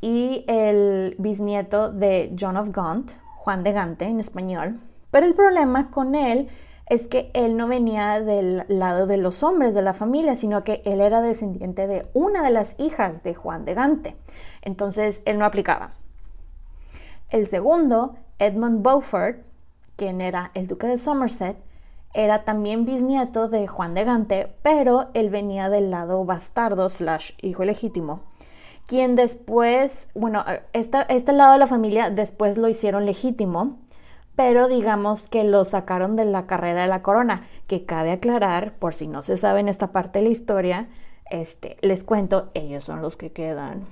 y 0.00 0.44
el 0.48 1.14
bisnieto 1.18 1.90
de 1.92 2.34
John 2.38 2.56
of 2.56 2.70
Gaunt, 2.70 3.12
Juan 3.36 3.62
de 3.62 3.72
Gante 3.72 4.06
en 4.06 4.18
español. 4.18 4.80
Pero 5.12 5.26
el 5.26 5.34
problema 5.34 5.90
con 5.90 6.14
él 6.16 6.48
es 6.90 7.06
que 7.06 7.30
él 7.34 7.56
no 7.56 7.68
venía 7.68 8.20
del 8.20 8.64
lado 8.68 9.06
de 9.06 9.16
los 9.16 9.44
hombres 9.44 9.74
de 9.76 9.80
la 9.80 9.94
familia, 9.94 10.34
sino 10.34 10.64
que 10.64 10.82
él 10.84 11.00
era 11.00 11.20
descendiente 11.20 11.86
de 11.86 12.08
una 12.14 12.42
de 12.42 12.50
las 12.50 12.74
hijas 12.78 13.22
de 13.22 13.32
Juan 13.32 13.64
de 13.64 13.74
Gante. 13.74 14.16
Entonces 14.60 15.22
él 15.24 15.38
no 15.38 15.44
aplicaba. 15.44 15.94
El 17.30 17.46
segundo, 17.46 18.16
Edmund 18.40 18.82
Beaufort, 18.82 19.38
quien 19.94 20.20
era 20.20 20.50
el 20.54 20.66
duque 20.66 20.88
de 20.88 20.98
Somerset, 20.98 21.56
era 22.12 22.42
también 22.42 22.84
bisnieto 22.84 23.48
de 23.48 23.68
Juan 23.68 23.94
de 23.94 24.02
Gante, 24.02 24.56
pero 24.62 25.10
él 25.14 25.30
venía 25.30 25.68
del 25.68 25.92
lado 25.92 26.24
bastardo 26.24 26.88
slash 26.88 27.34
hijo 27.40 27.64
legítimo, 27.64 28.22
quien 28.88 29.14
después, 29.14 30.08
bueno, 30.16 30.44
este 30.72 31.32
lado 31.32 31.52
de 31.52 31.58
la 31.58 31.68
familia 31.68 32.10
después 32.10 32.58
lo 32.58 32.66
hicieron 32.66 33.06
legítimo 33.06 33.78
pero 34.40 34.68
digamos 34.68 35.28
que 35.28 35.44
lo 35.44 35.66
sacaron 35.66 36.16
de 36.16 36.24
la 36.24 36.46
carrera 36.46 36.80
de 36.80 36.88
la 36.88 37.02
corona, 37.02 37.46
que 37.66 37.84
cabe 37.84 38.10
aclarar, 38.10 38.72
por 38.78 38.94
si 38.94 39.06
no 39.06 39.20
se 39.20 39.36
sabe 39.36 39.60
en 39.60 39.68
esta 39.68 39.92
parte 39.92 40.18
de 40.18 40.24
la 40.24 40.30
historia, 40.30 40.88
este, 41.28 41.76
les 41.82 42.04
cuento, 42.04 42.48
ellos 42.54 42.82
son 42.82 43.02
los 43.02 43.18
que 43.18 43.32
quedan. 43.32 43.84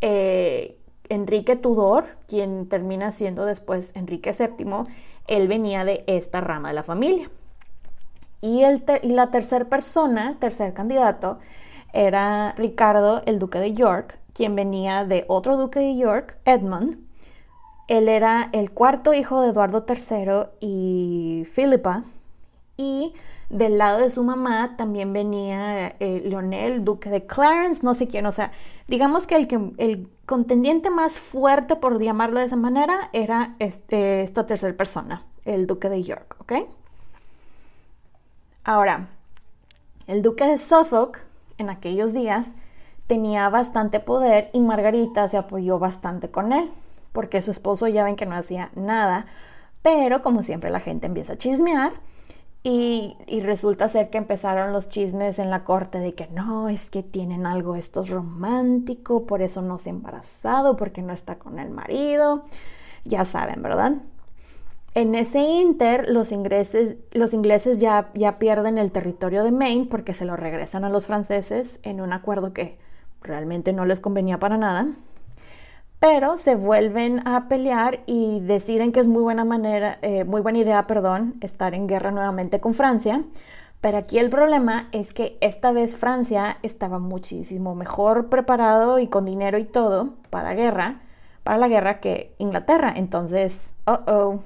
Eh, 0.00 0.78
Enrique 1.08 1.56
Tudor, 1.56 2.04
quien 2.28 2.68
termina 2.68 3.10
siendo 3.10 3.44
después 3.44 3.96
Enrique 3.96 4.30
VII, 4.30 4.84
él 5.26 5.48
venía 5.48 5.84
de 5.84 6.04
esta 6.06 6.40
rama 6.40 6.68
de 6.68 6.74
la 6.74 6.84
familia. 6.84 7.28
Y, 8.40 8.62
el 8.62 8.84
y 9.02 9.08
la 9.08 9.32
tercera 9.32 9.64
persona, 9.64 10.36
tercer 10.38 10.74
candidato, 10.74 11.40
era 11.92 12.54
Ricardo, 12.56 13.22
el 13.26 13.40
duque 13.40 13.58
de 13.58 13.72
York, 13.72 14.20
quien 14.32 14.54
venía 14.54 15.04
de 15.04 15.24
otro 15.26 15.56
duque 15.56 15.80
de 15.80 15.96
York, 15.96 16.38
Edmund, 16.44 16.98
él 17.92 18.08
era 18.08 18.48
el 18.52 18.70
cuarto 18.70 19.12
hijo 19.12 19.42
de 19.42 19.50
Eduardo 19.50 19.84
III 19.86 20.48
y 20.60 21.46
Filipa 21.52 22.04
y 22.78 23.12
Del 23.50 23.76
lado 23.76 23.98
de 23.98 24.08
su 24.08 24.24
mamá 24.24 24.78
también 24.78 25.12
venía 25.12 25.88
eh, 26.00 26.22
Leonel, 26.24 26.86
duque 26.86 27.10
de 27.10 27.26
Clarence, 27.26 27.82
no 27.84 27.92
sé 27.92 28.08
quién, 28.08 28.24
o 28.24 28.32
sea, 28.32 28.50
digamos 28.88 29.26
que 29.26 29.36
el, 29.36 29.46
que, 29.46 29.60
el 29.76 30.08
contendiente 30.24 30.88
más 30.88 31.20
fuerte, 31.20 31.76
por 31.76 32.00
llamarlo 32.00 32.40
de 32.40 32.46
esa 32.46 32.56
manera, 32.56 33.10
era 33.12 33.56
este, 33.58 34.22
esta 34.22 34.46
tercera 34.46 34.74
persona, 34.74 35.26
el 35.44 35.66
duque 35.66 35.90
de 35.90 36.02
York, 36.02 36.36
¿ok? 36.40 36.52
Ahora, 38.64 39.10
el 40.06 40.22
duque 40.22 40.46
de 40.46 40.56
Suffolk 40.56 41.18
en 41.58 41.68
aquellos 41.68 42.14
días 42.14 42.52
tenía 43.06 43.50
bastante 43.50 44.00
poder 44.00 44.48
y 44.54 44.60
Margarita 44.60 45.28
se 45.28 45.36
apoyó 45.36 45.78
bastante 45.78 46.30
con 46.30 46.54
él, 46.54 46.72
porque 47.12 47.42
su 47.42 47.50
esposo 47.50 47.88
ya 47.88 48.04
ven 48.04 48.16
que 48.16 48.26
no 48.26 48.36
hacía 48.36 48.70
nada, 48.74 49.26
pero 49.82 50.22
como 50.22 50.42
siempre 50.42 50.70
la 50.70 50.80
gente 50.80 51.06
empieza 51.06 51.34
a 51.34 51.38
chismear 51.38 51.92
y, 52.64 53.16
resulta 53.42 53.88
ser 53.88 54.08
que 54.08 54.18
empezaron 54.18 54.72
los 54.72 54.88
chismes 54.88 55.40
en 55.40 55.50
la 55.50 55.64
corte 55.64 55.98
de 55.98 56.14
que 56.14 56.28
no, 56.28 56.68
es 56.68 56.90
que 56.90 57.02
tienen 57.02 57.44
algo 57.44 57.74
estos 57.74 58.10
romántico, 58.10 59.26
por 59.26 59.42
eso 59.42 59.62
no 59.62 59.78
se 59.78 59.90
ha 59.90 59.92
embarazado, 59.92 60.76
porque 60.76 61.02
no 61.02 61.12
está 61.12 61.38
con 61.38 61.58
el 61.58 61.70
marido, 61.70 62.44
ya 63.04 63.24
saben, 63.24 63.62
¿verdad? 63.62 63.94
En 64.94 65.14
ese 65.16 65.40
inter, 65.40 66.08
los 66.08 66.30
ingleses, 66.30 66.98
los 67.10 67.34
ingleses 67.34 67.78
ya, 67.78 68.10
ya 68.14 68.38
pierden 68.38 68.78
el 68.78 68.92
territorio 68.92 69.42
de 69.42 69.50
Maine 69.50 69.86
porque 69.86 70.14
se 70.14 70.24
lo 70.24 70.36
regresan 70.36 70.84
a 70.84 70.90
los 70.90 71.06
franceses 71.06 71.80
en 71.82 72.00
un 72.00 72.12
acuerdo 72.12 72.52
que 72.52 72.78
realmente 73.22 73.72
no 73.72 73.86
les 73.86 74.00
convenía 74.00 74.38
para 74.38 74.58
nada 74.58 74.86
pero 76.02 76.36
se 76.36 76.56
vuelven 76.56 77.24
a 77.28 77.46
pelear 77.46 78.00
y 78.06 78.40
deciden 78.40 78.90
que 78.90 78.98
es 78.98 79.06
muy 79.06 79.22
buena 79.22 79.44
manera, 79.44 80.00
eh, 80.02 80.24
muy 80.24 80.40
buena 80.40 80.58
idea, 80.58 80.84
perdón, 80.88 81.36
estar 81.42 81.74
en 81.74 81.86
guerra 81.86 82.10
nuevamente 82.10 82.58
con 82.58 82.74
Francia. 82.74 83.22
Pero 83.80 83.98
aquí 83.98 84.18
el 84.18 84.28
problema 84.28 84.88
es 84.90 85.14
que 85.14 85.38
esta 85.40 85.70
vez 85.70 85.94
Francia 85.94 86.58
estaba 86.64 86.98
muchísimo 86.98 87.76
mejor 87.76 88.30
preparado 88.30 88.98
y 88.98 89.06
con 89.06 89.24
dinero 89.24 89.58
y 89.58 89.64
todo 89.64 90.14
para 90.28 90.54
guerra, 90.54 91.02
para 91.44 91.58
la 91.58 91.68
guerra 91.68 92.00
que 92.00 92.34
Inglaterra. 92.38 92.92
Entonces, 92.96 93.70
oh 93.84 94.00
oh. 94.08 94.40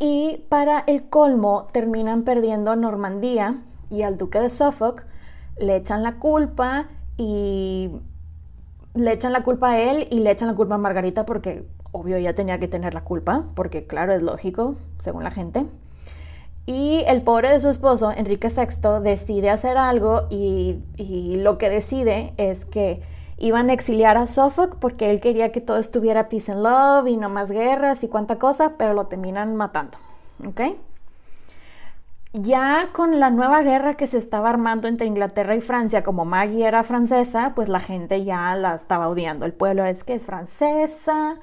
Y 0.00 0.44
para 0.48 0.80
el 0.80 1.04
colmo 1.10 1.68
terminan 1.70 2.24
perdiendo 2.24 2.74
Normandía 2.74 3.62
y 3.88 4.02
al 4.02 4.18
duque 4.18 4.40
de 4.40 4.50
Suffolk 4.50 5.06
le 5.60 5.76
echan 5.76 6.02
la 6.02 6.16
culpa 6.18 6.88
y 7.16 7.92
le 8.94 9.12
echan 9.12 9.32
la 9.32 9.42
culpa 9.42 9.70
a 9.70 9.80
él 9.80 10.06
y 10.10 10.20
le 10.20 10.30
echan 10.30 10.48
la 10.48 10.54
culpa 10.54 10.74
a 10.74 10.78
Margarita 10.78 11.24
porque 11.24 11.66
obvio 11.92 12.16
ella 12.16 12.34
tenía 12.34 12.58
que 12.58 12.68
tener 12.68 12.94
la 12.94 13.04
culpa, 13.04 13.44
porque 13.54 13.86
claro, 13.86 14.12
es 14.12 14.22
lógico, 14.22 14.74
según 14.98 15.24
la 15.24 15.30
gente. 15.30 15.66
Y 16.64 17.02
el 17.08 17.22
pobre 17.22 17.50
de 17.50 17.58
su 17.58 17.68
esposo, 17.68 18.12
Enrique 18.12 18.48
VI, 18.48 19.00
decide 19.02 19.50
hacer 19.50 19.76
algo 19.76 20.26
y, 20.30 20.80
lo 21.36 21.58
que 21.58 21.68
decide 21.68 22.34
es 22.36 22.64
que 22.64 23.02
iban 23.36 23.68
a 23.68 23.72
exiliar 23.72 24.16
a 24.16 24.26
Suffolk 24.26 24.76
porque 24.78 25.10
él 25.10 25.20
quería 25.20 25.50
que 25.50 25.60
todo 25.60 25.78
estuviera 25.78 26.28
peace 26.28 26.52
and 26.52 26.62
love 26.62 27.08
y 27.08 27.16
no 27.16 27.28
más 27.28 27.50
guerras 27.50 28.04
y 28.04 28.08
cuánta 28.08 28.38
cosa, 28.38 28.74
pero 28.78 28.94
lo 28.94 29.06
terminan 29.06 29.56
matando. 29.56 29.98
¿Ok? 30.46 30.60
Ya 32.34 32.88
con 32.92 33.20
la 33.20 33.28
nueva 33.28 33.60
guerra 33.60 33.94
que 33.94 34.06
se 34.06 34.16
estaba 34.16 34.48
armando 34.48 34.88
entre 34.88 35.06
Inglaterra 35.06 35.54
y 35.54 35.60
Francia, 35.60 36.02
como 36.02 36.24
Maggie 36.24 36.66
era 36.66 36.82
francesa, 36.82 37.52
pues 37.54 37.68
la 37.68 37.78
gente 37.78 38.24
ya 38.24 38.56
la 38.56 38.74
estaba 38.74 39.08
odiando. 39.08 39.44
El 39.44 39.52
pueblo 39.52 39.84
es 39.84 40.02
que 40.02 40.14
es 40.14 40.24
francesa 40.24 41.38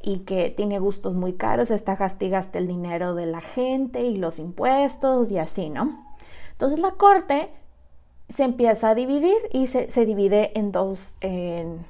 y 0.00 0.20
que 0.20 0.50
tiene 0.50 0.80
gustos 0.80 1.14
muy 1.14 1.34
caros, 1.34 1.70
está 1.70 1.96
castigaste 1.96 2.58
el 2.58 2.66
dinero 2.66 3.14
de 3.14 3.26
la 3.26 3.40
gente 3.40 4.02
y 4.02 4.16
los 4.16 4.40
impuestos 4.40 5.30
y 5.30 5.38
así, 5.38 5.70
¿no? 5.70 6.04
Entonces 6.50 6.80
la 6.80 6.90
corte 6.92 7.52
se 8.28 8.42
empieza 8.42 8.90
a 8.90 8.94
dividir 8.96 9.36
y 9.52 9.68
se, 9.68 9.86
divide 10.04 10.58
en 10.58 10.72
dos, 10.72 11.14
en 11.20 11.86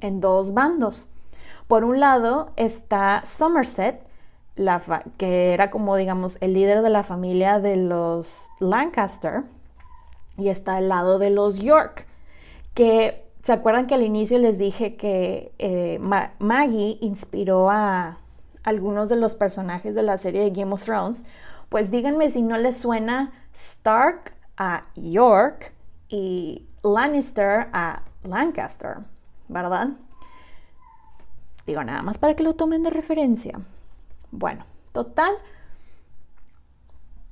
dos 0.00 0.54
bandos. 0.54 1.08
Por 1.68 1.84
un 1.84 2.00
lado 2.00 2.50
está 2.56 3.22
Somerset, 3.24 4.05
que 5.16 5.52
era 5.52 5.70
como, 5.70 5.96
digamos, 5.96 6.38
el 6.40 6.54
líder 6.54 6.82
de 6.82 6.90
la 6.90 7.02
familia 7.02 7.60
de 7.60 7.76
los 7.76 8.48
Lancaster, 8.58 9.44
y 10.38 10.48
está 10.48 10.76
al 10.76 10.88
lado 10.88 11.18
de 11.18 11.30
los 11.30 11.58
York, 11.58 12.06
que 12.74 13.24
se 13.42 13.52
acuerdan 13.52 13.86
que 13.86 13.94
al 13.94 14.02
inicio 14.02 14.38
les 14.38 14.58
dije 14.58 14.96
que 14.96 15.52
eh, 15.58 16.00
Maggie 16.38 16.98
inspiró 17.00 17.70
a 17.70 18.18
algunos 18.64 19.08
de 19.08 19.16
los 19.16 19.34
personajes 19.34 19.94
de 19.94 20.02
la 20.02 20.18
serie 20.18 20.42
de 20.42 20.50
Game 20.50 20.72
of 20.72 20.84
Thrones, 20.84 21.22
pues 21.68 21.90
díganme 21.90 22.30
si 22.30 22.42
no 22.42 22.56
les 22.58 22.76
suena 22.76 23.32
Stark 23.52 24.32
a 24.56 24.82
York 24.94 25.72
y 26.08 26.66
Lannister 26.82 27.68
a 27.72 28.02
Lancaster, 28.24 28.98
¿verdad? 29.48 29.90
Digo, 31.66 31.82
nada 31.84 32.02
más 32.02 32.18
para 32.18 32.34
que 32.34 32.42
lo 32.42 32.54
tomen 32.54 32.82
de 32.82 32.90
referencia. 32.90 33.60
Bueno, 34.30 34.64
total, 34.92 35.32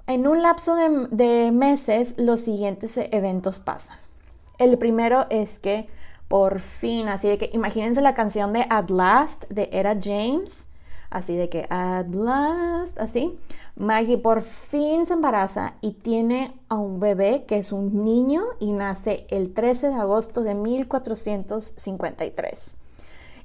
en 0.07 0.27
un 0.27 0.43
lapso 0.43 0.77
de, 0.77 1.51
meses 1.51 2.15
los 2.19 2.41
siguientes 2.41 2.95
eventos 2.97 3.59
pasan. 3.59 3.97
El 4.59 4.77
primero 4.79 5.27
es 5.31 5.59
que 5.59 5.89
por 6.29 6.61
fin, 6.61 7.09
así 7.09 7.27
de 7.29 7.39
que 7.39 7.49
imagínense 7.53 8.03
la 8.03 8.15
canción 8.15 8.53
de 8.53 8.67
At 8.69 8.91
Last 8.91 9.45
de 9.49 9.71
Era 9.73 9.97
James, 10.01 10.67
así 11.11 11.35
de 11.37 11.49
que 11.49 11.67
At 11.71 12.07
Last, 12.09 12.99
así. 12.99 13.39
Maggie 13.77 14.19
por 14.19 14.43
fin 14.43 15.07
se 15.07 15.15
embaraza 15.15 15.75
y 15.81 15.93
tiene 15.93 16.55
a 16.69 16.75
un 16.77 17.01
bebé 17.01 17.45
que 17.47 17.59
es 17.59 17.73
un 17.73 18.05
niño 18.05 18.43
y 18.61 18.73
nace 18.73 19.27
el 19.31 19.55
13 19.55 19.89
de 19.89 19.95
agosto 19.95 20.43
de 20.43 20.55
1453. 20.55 22.77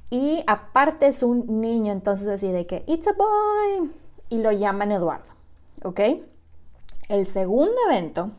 Y 0.09 0.43
aparte 0.47 1.07
es 1.07 1.21
un 1.21 1.61
niño, 1.61 1.91
entonces 1.91 2.27
así 2.27 2.51
de 2.51 2.65
que, 2.65 2.83
it's 2.87 3.07
a 3.07 3.13
boy. 3.13 3.91
Y 4.29 4.39
lo 4.39 4.51
llaman 4.51 4.91
Eduardo. 4.91 5.29
¿Ok? 5.83 5.99
El 7.09 7.27
segundo 7.27 7.75
evento 7.89 8.31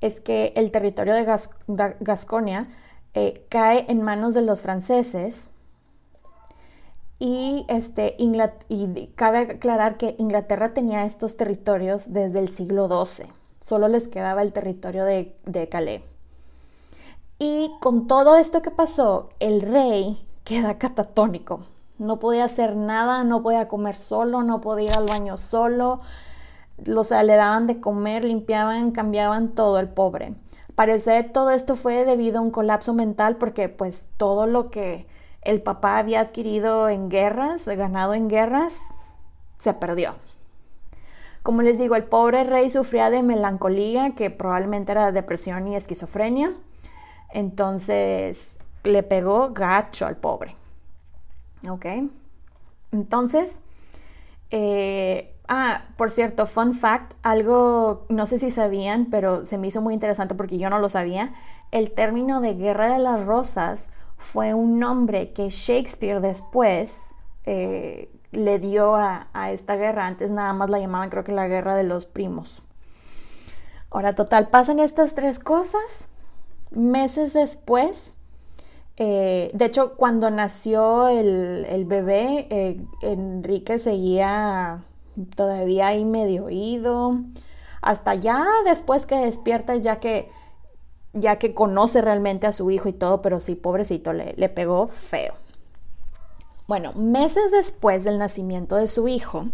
es 0.00 0.20
que 0.20 0.52
el 0.56 0.70
territorio 0.70 1.14
de 1.14 1.26
Gasconia 2.00 2.68
eh, 3.14 3.46
cae 3.48 3.86
en 3.88 4.02
manos 4.02 4.34
de 4.34 4.42
los 4.42 4.62
franceses. 4.62 5.48
Y, 7.20 7.64
este, 7.68 8.14
y 8.18 9.10
cabe 9.16 9.38
aclarar 9.38 9.96
que 9.96 10.14
Inglaterra 10.18 10.72
tenía 10.72 11.04
estos 11.04 11.36
territorios 11.36 12.12
desde 12.12 12.38
el 12.38 12.48
siglo 12.48 12.86
XII. 12.86 13.26
Solo 13.58 13.88
les 13.88 14.06
quedaba 14.06 14.42
el 14.42 14.52
territorio 14.52 15.04
de, 15.04 15.34
de 15.44 15.68
Calais. 15.68 16.02
Y 17.40 17.72
con 17.80 18.06
todo 18.06 18.36
esto 18.36 18.62
que 18.62 18.70
pasó, 18.70 19.30
el 19.40 19.62
rey 19.62 20.27
queda 20.48 20.78
catatónico. 20.78 21.60
No 21.98 22.18
podía 22.18 22.44
hacer 22.44 22.74
nada, 22.74 23.22
no 23.22 23.42
podía 23.42 23.68
comer 23.68 23.96
solo, 23.96 24.42
no 24.42 24.60
podía 24.60 24.92
ir 24.92 24.96
al 24.96 25.06
baño 25.06 25.36
solo. 25.36 26.00
O 26.96 27.04
sea, 27.04 27.22
le 27.22 27.34
daban 27.34 27.66
de 27.66 27.80
comer, 27.80 28.24
limpiaban, 28.24 28.92
cambiaban 28.92 29.54
todo 29.54 29.78
el 29.78 29.88
pobre. 29.88 30.34
Parecer 30.74 31.30
todo 31.30 31.50
esto 31.50 31.76
fue 31.76 32.04
debido 32.04 32.38
a 32.38 32.42
un 32.42 32.50
colapso 32.50 32.94
mental 32.94 33.36
porque 33.36 33.68
pues 33.68 34.08
todo 34.16 34.46
lo 34.46 34.70
que 34.70 35.06
el 35.42 35.60
papá 35.60 35.98
había 35.98 36.20
adquirido 36.20 36.88
en 36.88 37.10
guerras, 37.10 37.66
ganado 37.66 38.14
en 38.14 38.28
guerras, 38.28 38.78
se 39.58 39.74
perdió. 39.74 40.14
Como 41.42 41.62
les 41.62 41.78
digo, 41.78 41.96
el 41.96 42.04
pobre 42.04 42.44
rey 42.44 42.70
sufría 42.70 43.10
de 43.10 43.22
melancolía, 43.22 44.14
que 44.14 44.30
probablemente 44.30 44.92
era 44.92 45.12
depresión 45.12 45.66
y 45.68 45.76
esquizofrenia. 45.76 46.52
Entonces, 47.32 48.50
le 48.84 49.02
pegó 49.02 49.50
gacho 49.52 50.06
al 50.06 50.16
pobre. 50.16 50.56
¿Ok? 51.68 51.86
Entonces, 52.92 53.60
eh, 54.50 55.34
ah, 55.48 55.84
por 55.96 56.10
cierto, 56.10 56.46
fun 56.46 56.74
fact, 56.74 57.14
algo, 57.22 58.06
no 58.08 58.26
sé 58.26 58.38
si 58.38 58.50
sabían, 58.50 59.06
pero 59.10 59.44
se 59.44 59.58
me 59.58 59.66
hizo 59.66 59.82
muy 59.82 59.94
interesante 59.94 60.34
porque 60.34 60.58
yo 60.58 60.70
no 60.70 60.78
lo 60.78 60.88
sabía. 60.88 61.34
El 61.70 61.92
término 61.92 62.40
de 62.40 62.54
Guerra 62.54 62.92
de 62.92 62.98
las 62.98 63.24
Rosas 63.24 63.90
fue 64.16 64.54
un 64.54 64.78
nombre 64.78 65.32
que 65.32 65.48
Shakespeare 65.50 66.20
después 66.20 67.10
eh, 67.44 68.10
le 68.32 68.58
dio 68.58 68.96
a, 68.96 69.28
a, 69.32 69.50
esta 69.50 69.76
guerra. 69.76 70.06
Antes 70.06 70.30
nada 70.30 70.52
más 70.52 70.70
la 70.70 70.78
llamaban 70.78 71.10
creo 71.10 71.24
que 71.24 71.32
la 71.32 71.48
Guerra 71.48 71.74
de 71.74 71.84
los 71.84 72.06
Primos. 72.06 72.62
Ahora, 73.90 74.12
total, 74.12 74.48
pasan 74.48 74.80
estas 74.80 75.14
tres 75.14 75.38
cosas. 75.38 76.08
Meses 76.70 77.32
después, 77.32 78.14
eh, 79.00 79.50
de 79.54 79.64
hecho, 79.64 79.94
cuando 79.94 80.28
nació 80.30 81.06
el, 81.06 81.84
bebé, 81.86 82.48
eh, 82.50 82.80
Enrique 83.02 83.78
seguía 83.78 84.82
todavía 85.36 85.86
ahí 85.88 86.04
medio 86.04 86.46
oído. 86.46 87.20
Hasta 87.80 88.16
ya 88.16 88.44
después 88.64 89.06
que 89.06 89.14
despierta, 89.16 89.76
ya 89.76 90.00
que, 90.00 90.30
ya 91.12 91.36
que 91.36 91.54
conoce 91.54 92.00
realmente 92.00 92.48
a 92.48 92.52
su 92.52 92.72
hijo 92.72 92.88
y 92.88 92.92
todo, 92.92 93.22
pero 93.22 93.38
sí, 93.38 93.54
pobrecito, 93.54 94.12
le, 94.12 94.34
le 94.36 94.48
pegó 94.48 94.88
feo. 94.88 95.34
Bueno, 96.66 96.92
meses 96.94 97.52
después 97.52 98.02
del 98.02 98.18
nacimiento 98.18 98.74
de 98.74 98.88
su 98.88 99.06
hijo, 99.06 99.46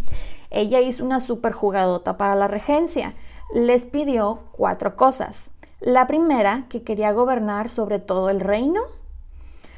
ella 0.49 0.81
hizo 0.81 1.05
una 1.05 1.21
super 1.21 1.53
jugadota 1.53 2.17
para 2.17 2.35
la 2.35 2.49
regencia. 2.49 3.15
les 3.55 3.85
pidió 3.85 4.41
cuatro 4.53 4.97
cosas. 4.97 5.51
La 5.81 6.07
primera, 6.07 6.65
que 6.71 6.83
quería 6.83 7.13
gobernar 7.13 7.69
sobre 7.69 7.99
todo 7.99 8.31
el 8.31 8.41
reino. 8.41 8.81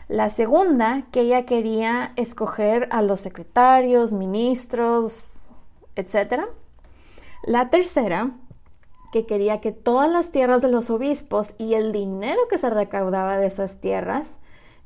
La 0.09 0.31
segunda, 0.31 1.03
que 1.11 1.23
ella 1.23 1.47
quería 1.47 2.13
escoger 2.15 2.89
a 2.93 3.03
los 3.03 3.21
secretarios, 3.21 4.13
ministros, 4.13 5.25
etc. 5.97 6.43
La 7.45 7.71
tercera, 7.71 8.31
que 9.11 9.27
quería 9.27 9.61
que 9.61 9.73
todas 9.73 10.11
las 10.11 10.31
tierras 10.31 10.63
de 10.63 10.69
los 10.69 10.91
obispos 10.91 11.55
y 11.59 11.75
el 11.75 11.91
dinero 11.91 12.41
que 12.49 12.59
se 12.59 12.71
recaudaba 12.71 13.39
de 13.41 13.47
esas 13.47 13.81
tierras 13.81 14.35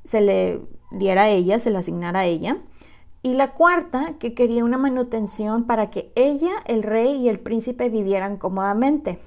se 0.05 0.23
le 0.23 0.63
diera 0.91 1.25
a 1.25 1.29
ella, 1.29 1.59
se 1.59 1.71
le 1.71 1.79
asignara 1.79 2.21
a 2.21 2.27
ella. 2.27 2.57
Y 3.23 3.35
la 3.35 3.53
cuarta, 3.53 4.15
que 4.19 4.33
quería 4.33 4.65
una 4.65 4.79
manutención 4.79 5.65
para 5.65 5.91
que 5.91 6.11
ella, 6.15 6.53
el 6.65 6.83
rey 6.83 7.17
y 7.17 7.29
el 7.29 7.39
príncipe 7.39 7.91
vivieran 7.91 8.39
cómodamente. 8.39 9.19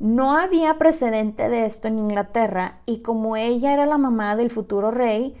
No 0.00 0.34
había 0.34 0.78
precedente 0.78 1.50
de 1.50 1.66
esto 1.66 1.86
en 1.86 1.98
Inglaterra 1.98 2.78
y 2.86 3.02
como 3.02 3.36
ella 3.36 3.74
era 3.74 3.84
la 3.84 3.98
mamá 3.98 4.34
del 4.34 4.50
futuro 4.50 4.90
rey 4.90 5.36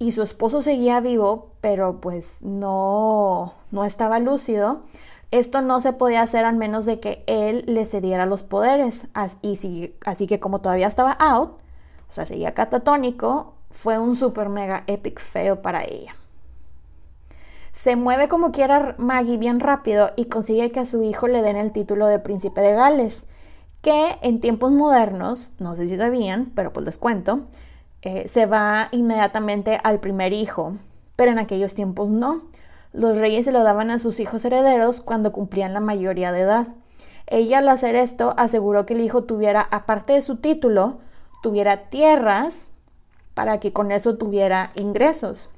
y 0.00 0.10
su 0.10 0.22
esposo 0.22 0.60
seguía 0.60 1.00
vivo, 1.00 1.52
pero 1.60 2.00
pues 2.00 2.42
no, 2.42 3.54
no 3.70 3.84
estaba 3.84 4.18
lúcido, 4.18 4.82
esto 5.30 5.62
no 5.62 5.80
se 5.80 5.92
podía 5.92 6.20
hacer 6.22 6.44
al 6.44 6.56
menos 6.56 6.84
de 6.84 6.98
que 6.98 7.22
él 7.28 7.62
le 7.68 7.84
cediera 7.84 8.26
los 8.26 8.42
poderes. 8.42 9.06
Así, 9.14 9.94
así 10.04 10.26
que 10.26 10.40
como 10.40 10.60
todavía 10.60 10.88
estaba 10.88 11.12
out, 11.12 11.60
o 12.10 12.12
sea, 12.12 12.26
seguía 12.26 12.54
catatónico, 12.54 13.54
fue 13.70 14.00
un 14.00 14.16
super 14.16 14.48
mega 14.48 14.82
epic 14.88 15.20
fail 15.20 15.58
para 15.58 15.84
ella. 15.84 16.16
Se 17.70 17.94
mueve 17.94 18.26
como 18.26 18.50
quiera 18.50 18.96
Maggie 18.98 19.38
bien 19.38 19.60
rápido 19.60 20.10
y 20.16 20.24
consigue 20.24 20.72
que 20.72 20.80
a 20.80 20.86
su 20.86 21.04
hijo 21.04 21.28
le 21.28 21.40
den 21.40 21.56
el 21.56 21.70
título 21.70 22.08
de 22.08 22.18
príncipe 22.18 22.60
de 22.60 22.74
Gales, 22.74 23.26
que 23.82 24.18
en 24.22 24.40
tiempos 24.40 24.72
modernos, 24.72 25.52
no 25.58 25.74
sé 25.74 25.88
si 25.88 25.96
sabían, 25.96 26.52
pero 26.54 26.72
pues 26.72 26.86
les 26.86 26.98
cuento, 26.98 27.40
eh, 28.00 28.26
se 28.28 28.46
va 28.46 28.88
inmediatamente 28.92 29.78
al 29.82 30.00
primer 30.00 30.32
hijo, 30.32 30.74
pero 31.16 31.32
en 31.32 31.38
aquellos 31.38 31.74
tiempos 31.74 32.08
no. 32.08 32.42
Los 32.92 33.18
reyes 33.18 33.44
se 33.44 33.52
lo 33.52 33.62
daban 33.62 33.90
a 33.90 33.98
sus 33.98 34.20
hijos 34.20 34.44
herederos 34.44 35.00
cuando 35.00 35.32
cumplían 35.32 35.74
la 35.74 35.80
mayoría 35.80 36.30
de 36.32 36.40
edad. 36.40 36.68
Ella 37.26 37.58
al 37.58 37.68
hacer 37.68 37.96
esto 37.96 38.34
aseguró 38.36 38.86
que 38.86 38.94
el 38.94 39.00
hijo 39.00 39.24
tuviera, 39.24 39.66
aparte 39.70 40.12
de 40.12 40.20
su 40.20 40.36
título, 40.36 40.98
tuviera 41.42 41.88
tierras 41.88 42.72
para 43.34 43.60
que 43.60 43.72
con 43.72 43.90
eso 43.90 44.16
tuviera 44.16 44.70
ingresos. 44.74 45.50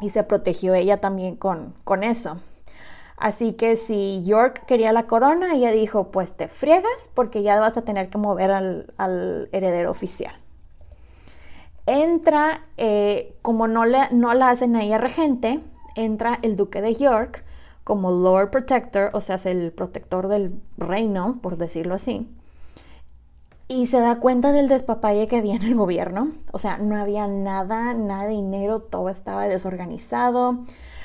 Y 0.00 0.10
se 0.10 0.22
protegió 0.22 0.74
ella 0.74 1.00
también 1.00 1.36
con, 1.36 1.74
con 1.84 2.04
eso. 2.04 2.38
Así 3.22 3.52
que 3.52 3.76
si 3.76 4.20
York 4.24 4.64
quería 4.66 4.92
la 4.92 5.06
corona, 5.06 5.54
ella 5.54 5.70
dijo, 5.70 6.10
pues 6.10 6.32
te 6.32 6.48
friegas 6.48 7.08
porque 7.14 7.44
ya 7.44 7.60
vas 7.60 7.76
a 7.76 7.82
tener 7.82 8.10
que 8.10 8.18
mover 8.18 8.50
al, 8.50 9.48
heredero 9.52 9.92
oficial. 9.92 10.34
Entra, 11.86 12.62
eh, 12.78 13.36
como 13.40 13.68
no, 13.68 13.84
le, 13.84 14.10
no 14.10 14.34
la 14.34 14.50
hacen 14.50 14.74
a 14.74 14.82
ella 14.82 14.98
regente, 14.98 15.60
entra 15.94 16.40
el 16.42 16.56
duque 16.56 16.82
de 16.82 16.96
York 16.96 17.44
como 17.84 18.10
Lord 18.10 18.50
Protector, 18.50 19.10
o 19.12 19.20
sea, 19.20 19.36
es 19.36 19.46
el 19.46 19.70
protector 19.70 20.26
del 20.26 20.60
reino, 20.76 21.38
por 21.40 21.58
decirlo 21.58 21.94
así 21.94 22.28
y 23.72 23.86
se 23.86 24.00
da 24.00 24.20
cuenta 24.20 24.52
del 24.52 24.68
despapalle 24.68 25.26
que 25.28 25.38
había 25.38 25.56
en 25.56 25.62
el 25.62 25.74
gobierno. 25.74 26.28
O 26.52 26.58
sea, 26.58 26.76
no 26.76 26.96
había 26.96 27.26
nada, 27.26 27.94
nada 27.94 28.24
de 28.24 28.32
dinero, 28.32 28.80
todo 28.80 29.08
estaba 29.08 29.48
desorganizado. 29.48 30.64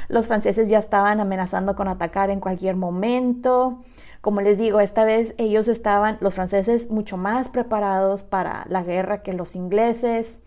Los 0.10 0.27
franceses 0.27 0.67
ya 0.67 0.77
estaban 0.77 1.21
amenazando 1.21 1.77
con 1.77 1.88
atacar 1.88 2.30
en 2.30 2.41
cualquier 2.41 2.75
momento. 2.75 3.84
Como 4.19 4.41
les 4.41 4.58
digo, 4.58 4.82
esta 4.82 5.06
vez 5.06 5.34
ellos 5.38 5.69
estaban, 5.69 6.17
los 6.19 6.36
franceses, 6.36 6.91
mucho 6.91 7.15
más 7.15 7.47
preparados 7.47 8.23
para 8.23 8.65
la 8.67 8.84
guerra 8.84 9.21
que 9.21 9.32
los 9.32 9.56
ingleses. 9.56 10.39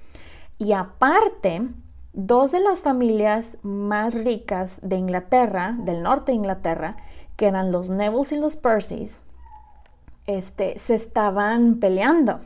Y 0.58 0.72
aparte, 0.72 1.68
dos 2.12 2.52
de 2.52 2.60
las 2.60 2.82
familias 2.82 3.56
más 3.62 4.12
ricas 4.12 4.80
de 4.82 4.96
Inglaterra, 4.96 5.74
del 5.78 6.02
norte 6.02 6.32
de 6.32 6.36
Inglaterra, 6.36 6.96
que 7.36 7.46
eran 7.46 7.72
los 7.72 7.88
Nevilles 7.88 8.32
y 8.32 8.36
los 8.36 8.56
Percys, 8.56 9.20
este, 10.38 10.78
se 10.78 10.94
estaban 10.94 11.80
peleando. 11.80 12.40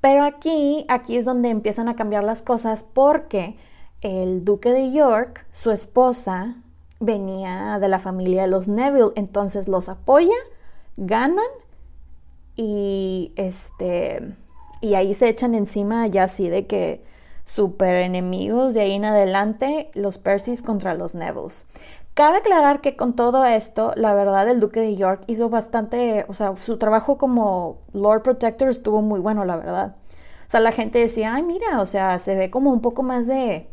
Pero 0.00 0.24
aquí, 0.24 0.84
aquí 0.88 1.16
es 1.16 1.24
donde 1.24 1.50
empiezan 1.50 1.88
a 1.88 1.96
cambiar 1.96 2.24
las 2.24 2.42
cosas 2.42 2.84
porque 2.92 3.56
el 4.00 4.44
duque 4.44 4.72
de 4.72 4.90
York, 4.90 5.46
su 5.50 5.70
esposa, 5.70 6.56
venía 6.98 7.78
de 7.80 7.88
la 7.88 7.98
familia 7.98 8.42
de 8.42 8.48
los 8.48 8.68
Neville, 8.68 9.12
entonces 9.16 9.68
los 9.68 9.88
apoya, 9.88 10.34
ganan 10.96 11.44
y 12.56 13.32
este 13.36 14.34
y 14.80 14.94
ahí 14.94 15.14
se 15.14 15.28
echan 15.28 15.54
encima 15.54 16.06
ya 16.06 16.24
así 16.24 16.48
de 16.48 16.66
que 16.66 17.04
super 17.44 17.96
enemigos 17.96 18.74
de 18.74 18.82
ahí 18.82 18.92
en 18.92 19.04
adelante 19.04 19.90
los 19.94 20.18
Percys 20.18 20.62
contra 20.62 20.94
los 20.94 21.14
Nevilles. 21.14 21.66
Cabe 22.14 22.38
aclarar 22.38 22.82
que 22.82 22.94
con 22.94 23.16
todo 23.16 23.44
esto, 23.46 23.92
la 23.96 24.14
verdad, 24.14 24.46
el 24.48 24.60
duque 24.60 24.80
de 24.80 24.96
York 24.96 25.24
hizo 25.28 25.48
bastante, 25.48 26.26
o 26.28 26.34
sea, 26.34 26.54
su 26.56 26.76
trabajo 26.76 27.16
como 27.16 27.78
Lord 27.94 28.22
Protector 28.22 28.68
estuvo 28.68 29.00
muy 29.00 29.18
bueno, 29.18 29.46
la 29.46 29.56
verdad. 29.56 29.96
O 30.46 30.50
sea, 30.50 30.60
la 30.60 30.72
gente 30.72 30.98
decía, 30.98 31.34
ay, 31.34 31.42
mira, 31.42 31.80
o 31.80 31.86
sea, 31.86 32.18
se 32.18 32.34
ve 32.34 32.50
como 32.50 32.70
un 32.70 32.82
poco 32.82 33.02
más 33.02 33.26
de 33.26 33.70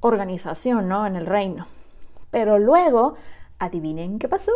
organización, 0.00 0.88
¿no? 0.88 1.06
En 1.06 1.16
el 1.16 1.26
reino. 1.26 1.66
Pero 2.30 2.58
luego, 2.58 3.16
adivinen 3.58 4.18
qué 4.18 4.28
pasó. 4.28 4.52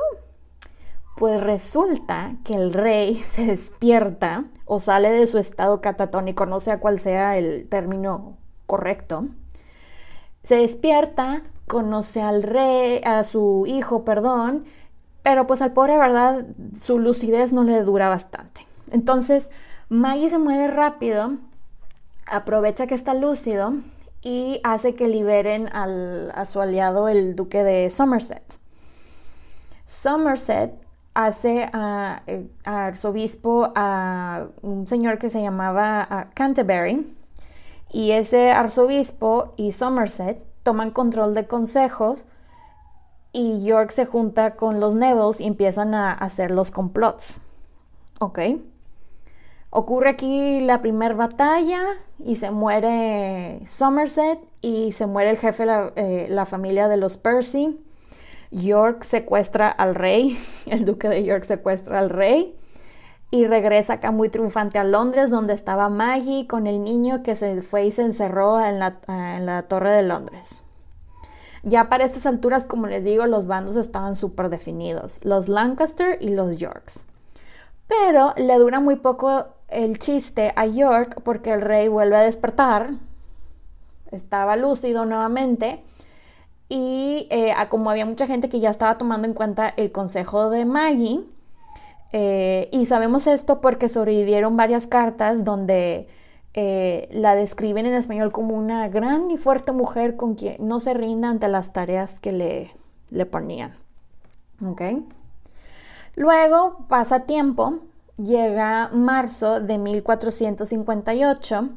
Pues 1.19 1.41
resulta 1.41 2.37
que 2.45 2.55
el 2.55 2.73
rey 2.73 3.15
se 3.23 3.45
despierta 3.45 4.45
o 4.65 4.81
sale 4.81 5.11
de 5.11 5.27
su 5.27 5.37
estado 5.37 5.83
catatónico, 5.83 6.47
no 6.47 6.61
sé 6.61 6.79
cuál 6.79 6.99
sea 6.99 7.37
el 7.37 7.69
término 7.69 8.39
correcto. 8.67 9.27
Se 10.43 10.57
despierta, 10.57 11.43
conoce 11.69 12.21
al 12.21 12.43
rey, 12.43 13.01
a 13.05 13.23
su 13.23 13.65
hijo, 13.69 14.05
perdón, 14.05 14.65
pero 15.23 15.47
pues 15.47 15.63
al 15.63 15.73
pobre, 15.73 15.97
¿verdad? 15.97 16.47
Su 16.81 16.99
lucidez 16.99 17.53
no 17.53 17.63
le 17.63 17.83
dura 17.83 18.09
bastante. 18.09 18.67
Entonces, 18.91 19.51
Maggie 19.89 20.31
se 20.31 20.39
mueve 20.39 20.69
rápido, 20.69 21.37
aprovecha 22.27 22.87
que 22.87 22.95
está 22.95 23.15
lúcido 23.15 23.75
y 24.23 24.61
hace 24.65 24.95
que 24.95 25.09
liberen 25.09 25.69
a 25.73 26.47
su 26.47 26.61
aliado, 26.61 27.09
el 27.09 27.37
duque 27.37 27.63
de 27.63 27.89
Somerset. 27.91 28.59
Somerset 29.85 30.75
hace 31.15 31.69
a, 31.73 32.23
eh, 32.27 32.47
arzobispo 32.65 33.73
a 33.75 34.49
un 34.63 34.87
señor 34.87 35.19
que 35.19 35.29
se 35.29 35.43
llamaba 35.43 36.31
Canterbury 36.35 37.17
y 37.91 38.13
ese 38.13 38.53
arzobispo 38.53 39.55
y 39.57 39.73
Somerset 39.73 40.48
toman 40.63 40.91
control 40.91 41.35
de 41.35 41.47
consejos 41.47 42.25
y 43.33 43.65
York 43.65 43.91
se 43.91 44.07
junta 44.07 44.57
con 44.57 44.81
los 44.81 44.95
Nevilles 44.95 45.41
y 45.41 45.47
empiezan 45.47 45.95
a 45.95 46.13
hacer 46.13 46.51
los 46.51 46.71
complots. 46.71 47.41
¿Ok? 48.21 48.41
Ocurre 49.71 50.09
aquí 50.09 50.61
la 50.61 50.81
primera 50.81 51.15
batalla 51.15 51.83
y 52.19 52.37
se 52.37 52.51
muere 52.51 53.61
Somerset 53.67 54.41
y 54.61 54.93
se 54.93 55.07
muere 55.07 55.31
el 55.31 55.37
jefe 55.37 55.67
la, 55.67 55.93
eh, 55.95 56.27
la, 56.31 56.47
familia 56.47 56.89
de 56.89 56.97
los 56.97 57.17
Percy. 57.19 57.79
York 58.51 59.03
secuestra 59.03 59.69
al 59.69 59.95
rey, 59.95 60.39
el 60.67 60.85
duque 60.87 61.09
de 61.09 61.23
York 61.23 61.45
secuestra 61.45 61.99
al 61.99 62.09
rey 62.09 62.57
y 63.31 63.47
regresa 63.47 63.95
acá 63.95 64.11
muy 64.11 64.29
triunfante 64.29 64.79
a 64.79 64.85
Londres, 64.85 65.31
donde 65.31 65.53
estaba 65.53 65.89
Maggie 65.89 66.47
con 66.47 66.67
el 66.67 66.83
niño 66.83 67.23
que 67.23 67.35
se 67.35 67.61
fue 67.63 67.87
y 67.87 67.91
se 67.91 68.03
encerró 68.03 68.61
en 68.61 68.79
la, 68.79 68.99
en 69.09 69.47
la 69.47 69.63
Torre 69.65 69.93
de 69.93 70.03
Londres. 70.03 70.63
Ya 71.63 71.89
para 71.89 72.05
estas 72.05 72.25
alturas, 72.25 72.65
como 72.65 72.87
les 72.87 73.05
digo, 73.05 73.27
los 73.27 73.47
bandos 73.47 73.77
estaban 73.77 74.17
súper 74.17 74.49
definidos, 74.49 75.21
los 75.25 75.49
Lancaster 75.49 76.17
y 76.21 76.29
los 76.29 76.57
Yorks. 76.57 77.05
Pero 77.87 78.33
le 78.37 78.59
dura 78.59 78.81
muy 78.81 78.97
poco 78.97 79.47
el 79.69 79.99
chiste 79.99 80.53
a 80.57 80.67
York 80.67 81.21
porque 81.25 81.53
el 81.53 81.61
rey 81.61 81.89
vuelve 81.89 82.17
a 82.17 82.21
despertar, 82.21 82.93
estaba 84.11 84.57
lúcido 84.57 85.05
nuevamente 85.05 85.83
y 86.69 87.27
eh, 87.31 87.55
como 87.69 87.91
había 87.91 88.07
mucha 88.07 88.27
gente 88.27 88.49
que 88.49 88.61
ya 88.61 88.71
estaba 88.71 88.99
tomando 88.99 89.27
en 89.27 89.35
cuenta 89.35 89.73
el 89.77 89.93
consejo 89.93 90.51
de 90.51 90.65
Maggie, 90.65 91.25
eh, 92.13 92.69
y 92.73 92.87
sabemos 92.87 93.27
esto 93.27 93.61
porque 93.61 93.89
sobrevivieron 93.89 94.57
varias 94.57 94.87
cartas 94.87 95.45
donde 95.45 96.09
eh, 96.55 97.09
la 97.13 97.35
describen 97.35 97.87
en 97.87 97.95
español 97.95 98.33
como 98.33 98.55
una 98.55 98.89
gran 98.89 99.31
y 99.31 99.37
fuerte 99.37 99.73
mujer 99.73 100.17
con 100.17 100.35
quien 100.35 100.57
no 100.67 100.81
se 100.81 100.95
rinda 100.95 101.29
ante 101.29 101.49
las 101.49 101.73
tareas 101.73 102.19
que 102.19 102.33
le, 102.33 102.73
le 103.11 103.27
ponían. 103.27 103.75
Luego 106.17 106.79
pasa 106.89 107.21
tiempo, 107.21 107.81
llega 108.17 108.89
marzo 108.93 109.61
de 109.61 109.79
1458 109.79 111.69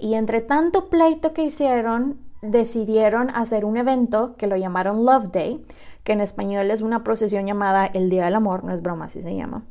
y 0.00 0.14
entre 0.14 0.40
tanto 0.40 0.88
pleito 0.88 1.32
que 1.32 1.44
hicieron, 1.44 2.18
decidieron 2.42 3.30
hacer 3.30 3.64
un 3.64 3.76
evento 3.76 4.34
que 4.36 4.48
lo 4.48 4.56
llamaron 4.56 5.04
Love 5.04 5.30
Day, 5.30 5.64
que 6.02 6.12
en 6.12 6.20
español 6.20 6.70
es 6.70 6.82
una 6.82 7.04
procesión 7.04 7.46
llamada 7.46 7.86
El 7.86 8.10
Día 8.10 8.24
del 8.24 8.34
Amor, 8.34 8.64
no 8.64 8.74
es 8.74 8.82
broma, 8.82 9.04
así 9.04 9.22
se 9.22 9.36
llama. 9.36 9.64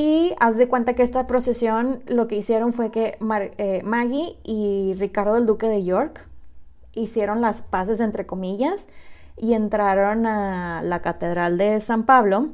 Y 0.00 0.36
haz 0.38 0.56
de 0.56 0.68
cuenta 0.68 0.94
que 0.94 1.02
esta 1.02 1.26
procesión 1.26 2.04
lo 2.06 2.28
que 2.28 2.36
hicieron 2.36 2.72
fue 2.72 2.92
que 2.92 3.18
eh, 3.58 3.82
Maggie 3.82 4.36
y 4.44 4.94
Ricardo 4.96 5.36
el 5.36 5.44
Duque 5.44 5.66
de 5.66 5.82
York 5.82 6.28
hicieron 6.92 7.40
las 7.40 7.62
paces 7.62 7.98
entre 7.98 8.24
comillas 8.24 8.86
y 9.36 9.54
entraron 9.54 10.24
a 10.24 10.82
la 10.82 11.02
Catedral 11.02 11.58
de 11.58 11.80
San 11.80 12.06
Pablo, 12.06 12.50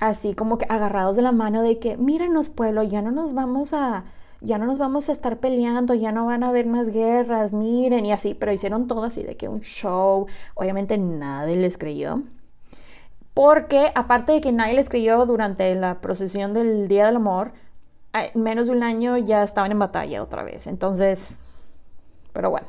así 0.00 0.34
como 0.34 0.58
que 0.58 0.66
agarrados 0.68 1.14
de 1.14 1.22
la 1.22 1.30
mano 1.30 1.62
de 1.62 1.78
que, 1.78 1.96
míranos 1.98 2.48
pueblo, 2.48 2.82
ya 2.82 3.00
no 3.00 3.12
nos 3.12 3.32
vamos 3.32 3.72
a, 3.72 4.02
ya 4.40 4.58
no 4.58 4.66
nos 4.66 4.78
vamos 4.78 5.08
a 5.08 5.12
estar 5.12 5.38
peleando, 5.38 5.94
ya 5.94 6.10
no 6.10 6.26
van 6.26 6.42
a 6.42 6.48
haber 6.48 6.66
más 6.66 6.90
guerras, 6.90 7.52
miren, 7.52 8.04
y 8.06 8.10
así, 8.10 8.34
pero 8.34 8.50
hicieron 8.50 8.88
todo 8.88 9.04
así 9.04 9.22
de 9.22 9.36
que 9.36 9.46
un 9.46 9.60
show, 9.60 10.26
obviamente 10.56 10.98
nadie 10.98 11.54
les 11.58 11.78
creyó 11.78 12.24
porque 13.36 13.92
aparte 13.94 14.32
de 14.32 14.40
que 14.40 14.50
nadie 14.50 14.72
les 14.72 14.88
creyó 14.88 15.26
durante 15.26 15.74
la 15.74 16.00
procesión 16.00 16.54
del 16.54 16.88
Día 16.88 17.04
del 17.04 17.16
Amor, 17.16 17.52
en 18.14 18.42
menos 18.42 18.68
de 18.68 18.72
un 18.72 18.82
año 18.82 19.18
ya 19.18 19.42
estaban 19.42 19.70
en 19.72 19.78
batalla 19.78 20.22
otra 20.22 20.42
vez. 20.42 20.66
Entonces, 20.66 21.36
pero 22.32 22.48
bueno. 22.48 22.66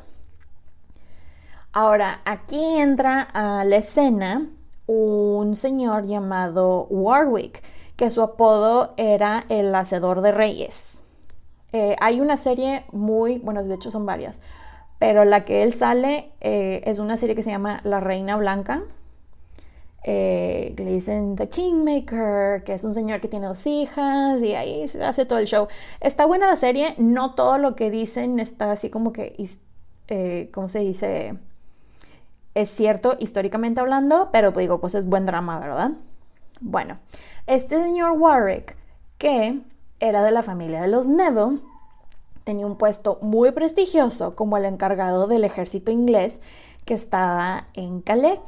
Ahora, 1.72 2.20
aquí 2.26 2.62
entra 2.62 3.22
a 3.22 3.64
la 3.64 3.76
escena 3.76 4.46
un 4.86 5.56
señor 5.56 6.04
llamado 6.04 6.86
Warwick, 6.90 7.62
que 7.96 8.10
su 8.10 8.20
apodo 8.20 8.92
era 8.98 9.46
el 9.48 9.74
Hacedor 9.74 10.20
de 10.20 10.32
Reyes. 10.32 10.98
Eh, 11.72 11.96
hay 11.98 12.20
una 12.20 12.36
serie 12.36 12.84
muy, 12.92 13.38
bueno, 13.38 13.64
de 13.64 13.74
hecho 13.74 13.90
son 13.90 14.04
varias, 14.04 14.42
pero 14.98 15.24
la 15.24 15.46
que 15.46 15.62
él 15.62 15.72
sale 15.72 16.30
eh, 16.42 16.82
es 16.84 16.98
una 16.98 17.16
serie 17.16 17.34
que 17.34 17.42
se 17.42 17.52
llama 17.52 17.80
La 17.84 18.00
Reina 18.00 18.36
Blanca 18.36 18.82
eh, 20.10 20.72
le 20.78 20.90
dicen 20.90 21.36
The 21.36 21.50
Kingmaker, 21.50 22.64
que 22.64 22.72
es 22.72 22.82
un 22.82 22.94
señor 22.94 23.20
que 23.20 23.28
tiene 23.28 23.46
dos 23.46 23.66
hijas 23.66 24.40
y 24.40 24.54
ahí 24.54 24.88
se 24.88 25.04
hace 25.04 25.26
todo 25.26 25.38
el 25.38 25.44
show. 25.44 25.68
Está 26.00 26.24
buena 26.24 26.46
la 26.46 26.56
serie, 26.56 26.94
no 26.96 27.34
todo 27.34 27.58
lo 27.58 27.76
que 27.76 27.90
dicen 27.90 28.40
está 28.40 28.72
así 28.72 28.88
como 28.88 29.12
que, 29.12 29.36
eh, 30.08 30.48
¿cómo 30.50 30.70
se 30.70 30.78
dice? 30.78 31.36
Es 32.54 32.70
cierto 32.70 33.16
históricamente 33.18 33.80
hablando, 33.80 34.30
pero 34.32 34.54
pues 34.54 34.64
digo, 34.64 34.80
pues 34.80 34.94
es 34.94 35.04
buen 35.04 35.26
drama, 35.26 35.58
¿verdad? 35.58 35.90
Bueno, 36.62 36.98
este 37.46 37.78
señor 37.78 38.12
Warwick, 38.12 38.76
que 39.18 39.60
era 40.00 40.24
de 40.24 40.30
la 40.30 40.42
familia 40.42 40.80
de 40.80 40.88
los 40.88 41.06
Neville, 41.06 41.60
tenía 42.44 42.64
un 42.64 42.78
puesto 42.78 43.18
muy 43.20 43.50
prestigioso 43.50 44.34
como 44.34 44.56
el 44.56 44.64
encargado 44.64 45.26
del 45.26 45.44
ejército 45.44 45.92
inglés 45.92 46.40
que 46.86 46.94
estaba 46.94 47.66
en 47.74 48.00
Calais 48.00 48.40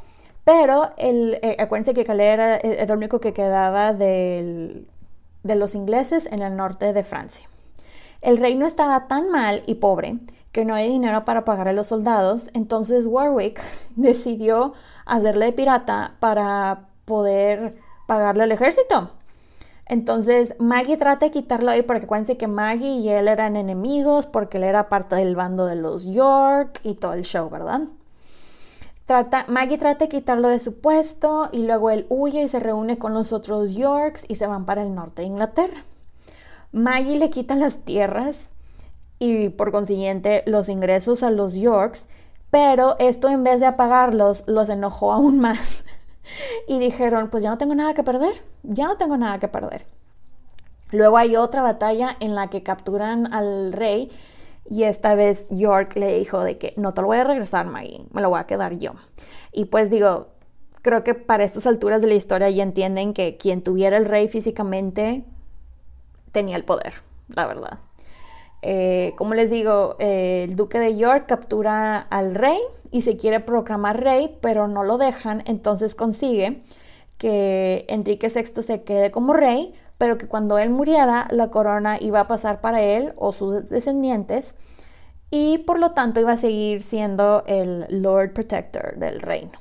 pero 0.51 0.91
el, 0.97 1.39
eh, 1.43 1.57
acuérdense 1.61 1.95
que 1.95 2.05
Calais 2.05 2.33
era, 2.33 2.57
el 2.57 2.91
único 2.91 3.21
que 3.21 3.33
quedaba 3.33 3.93
de 3.93 4.85
los 5.45 5.77
ingleses 5.77 6.27
en 6.27 6.43
el 6.43 6.57
norte 6.57 6.93
de 6.93 7.05
Francia. 7.05 7.49
El 8.21 8.37
reino 8.37 8.67
estaba 8.67 9.07
tan 9.07 9.31
mal 9.31 9.63
y 9.67 9.77
pobre 9.77 10.19
que 10.51 10.65
no 10.65 10.75
hay 10.75 10.89
dinero 10.89 11.25
para 11.25 11.45
pagar 11.45 11.69
a 11.69 11.73
los 11.73 11.87
soldados, 11.87 12.51
entonces 12.53 13.07
Warwick 13.07 13.63
decidió 13.95 14.73
hacerle 15.07 15.47
de 15.47 15.53
pirata 15.53 16.17
para 16.19 16.89
poder 17.05 17.77
pagarle 18.09 18.43
al 18.43 18.51
ejército. 18.51 19.13
Entonces 19.87 20.57
Maggie 20.59 20.97
trata 20.97 21.27
de 21.27 21.31
quitarlo 21.31 21.71
ahí 21.71 21.83
porque 21.83 22.07
acuérdense 22.07 22.37
que 22.37 22.49
Maggie 22.49 22.99
y 22.99 23.09
él 23.09 23.29
eran 23.29 23.55
enemigos 23.55 24.27
porque 24.27 24.57
él 24.57 24.65
era 24.65 24.89
parte 24.89 25.15
del 25.15 25.37
bando 25.37 25.67
de 25.67 25.77
los 25.77 26.07
York 26.07 26.81
y 26.83 26.95
todo 26.95 27.13
el 27.13 27.23
show, 27.23 27.49
¿verdad? 27.49 27.83
Maggie 29.49 29.77
trata 29.77 30.05
de 30.05 30.09
quitarlo 30.09 30.49
de 30.49 30.61
su 30.61 30.81
puesto 30.81 31.49
y 31.51 31.65
luego 31.65 31.91
él 31.91 32.07
huye 32.09 32.43
y 32.43 32.49
se 32.49 32.61
reúne 32.61 32.97
con 32.97 33.13
los 33.13 33.33
otros 33.33 33.73
Yorks 33.73 34.25
y 34.29 34.37
se 34.37 34.47
van 34.47 34.67
para 34.67 34.83
el 34.83 34.95
norte 34.95 35.23
de 35.23 35.29
Inglaterra. 35.29 35.85
Maggie 36.71 37.19
le 37.19 37.29
quita 37.29 37.57
las 37.57 37.79
tierras 37.79 38.51
y 39.19 39.49
por 39.49 39.73
consiguiente 39.73 40.45
los 40.47 40.69
ingresos 40.69 41.25
a 41.25 41.31
los 41.31 41.55
Yorks, 41.55 42.07
pero 42.53 42.95
esto 43.01 43.29
en 43.29 43.43
vez 43.43 43.59
de 43.59 43.67
apagarlos 43.67 44.45
los 44.47 44.69
enojó 44.69 45.13
aún 45.13 45.41
más 45.41 45.85
y 46.69 46.79
dijeron, 46.79 47.31
pues 47.31 47.43
ya 47.43 47.51
no 47.51 47.59
tengo 47.59 47.75
nada 47.75 47.95
que 47.95 48.05
perder, 48.05 48.41
ya 48.63 48.87
no 48.87 48.97
tengo 48.97 49.17
nada 49.17 49.41
que 49.41 49.49
perder. 49.49 49.87
Luego 50.93 51.17
hay 51.17 51.35
otra 51.35 51.63
batalla 51.63 52.17
en 52.21 52.37
la 52.37 52.49
que 52.49 52.63
capturan 52.63 53.33
al 53.33 53.73
rey 53.73 54.13
y 54.71 54.85
esta 54.85 55.17
vez 55.17 55.47
York 55.51 55.97
le 55.97 56.17
dijo 56.17 56.43
de 56.45 56.57
que 56.57 56.73
no 56.77 56.95
te 56.95 57.03
lo 57.03 57.09
voy 57.09 57.19
a 57.19 57.25
regresar, 57.25 57.67
Maggie, 57.67 58.07
me 58.13 58.23
lo 58.23 58.31
voy 58.31 58.39
a 58.39 58.47
quedar 58.47 58.79
yo. 58.79 58.93
Y 59.53 59.65
pues 59.65 59.91
digo, 59.91 60.29
creo 60.81 61.03
que 61.03 61.15
para 61.15 61.43
estas 61.43 61.67
alturas 61.67 62.01
de 62.01 62.09
la 62.09 62.15
historia 62.15 62.49
ya 62.51 62.63
entienden 62.63 63.13
que 63.13 63.37
quien 63.37 63.63
tuviera 63.63 63.97
el 63.97 64.07
rey 64.07 64.29
físicamente 64.29 65.25
tenía 66.31 66.55
el 66.57 66.65
poder, 66.65 66.95
la 67.29 67.49
verdad. 67.49 67.81
Eh, 68.63 69.13
como 69.17 69.35
les 69.35 69.51
digo, 69.51 69.97
eh, 69.99 70.47
el 70.49 70.55
duque 70.55 70.79
de 70.79 70.97
York 70.97 71.25
captura 71.27 71.99
al 71.99 72.37
rey 72.37 72.59
y 72.93 73.03
se 73.03 73.17
quiere 73.17 73.41
proclamar 73.41 74.01
rey, 74.01 74.39
pero 74.41 74.69
no 74.69 74.85
lo 74.85 74.99
dejan, 74.99 75.43
entonces 75.47 75.97
consigue 75.97 76.63
que 77.19 77.87
Enrique 77.89 78.29
VI 78.29 78.63
se 78.63 78.83
quede 78.85 79.11
como 79.11 79.33
rey, 79.33 79.75
pero 80.01 80.17
que 80.17 80.27
cuando 80.27 80.57
él 80.57 80.71
muriera 80.71 81.29
la 81.31 81.51
corona 81.51 81.99
iba 82.01 82.21
a 82.21 82.27
pasar 82.27 82.63
para 82.63 82.81
él 82.81 83.13
o 83.17 83.33
sus 83.33 83.69
descendientes 83.69 84.55
y 85.31 85.59
por 85.59 85.79
lo 85.79 85.91
tanto 85.91 86.21
iba 86.21 86.33
a 86.33 86.37
seguir 86.39 86.83
siendo 86.83 87.45
el 87.47 87.85
Lord 87.91 88.33
Protector 88.33 88.97
del 88.97 89.21
reino. 89.21 89.53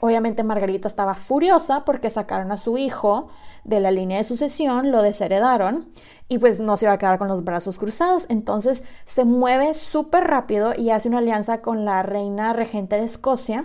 Obviamente 0.00 0.42
Margarita 0.42 0.86
estaba 0.86 1.14
furiosa 1.14 1.86
porque 1.86 2.10
sacaron 2.10 2.52
a 2.52 2.58
su 2.58 2.76
hijo 2.76 3.28
de 3.64 3.80
la 3.80 3.90
línea 3.90 4.18
de 4.18 4.24
sucesión, 4.24 4.92
lo 4.92 5.00
desheredaron 5.00 5.88
y 6.28 6.36
pues 6.36 6.60
no 6.60 6.76
se 6.76 6.84
iba 6.84 6.92
a 6.92 6.98
quedar 6.98 7.16
con 7.16 7.28
los 7.28 7.42
brazos 7.42 7.78
cruzados. 7.78 8.26
Entonces 8.28 8.84
se 9.06 9.24
mueve 9.24 9.72
súper 9.72 10.24
rápido 10.24 10.74
y 10.76 10.90
hace 10.90 11.08
una 11.08 11.18
alianza 11.18 11.62
con 11.62 11.86
la 11.86 12.02
reina 12.02 12.52
regente 12.52 12.96
de 12.96 13.04
Escocia 13.04 13.64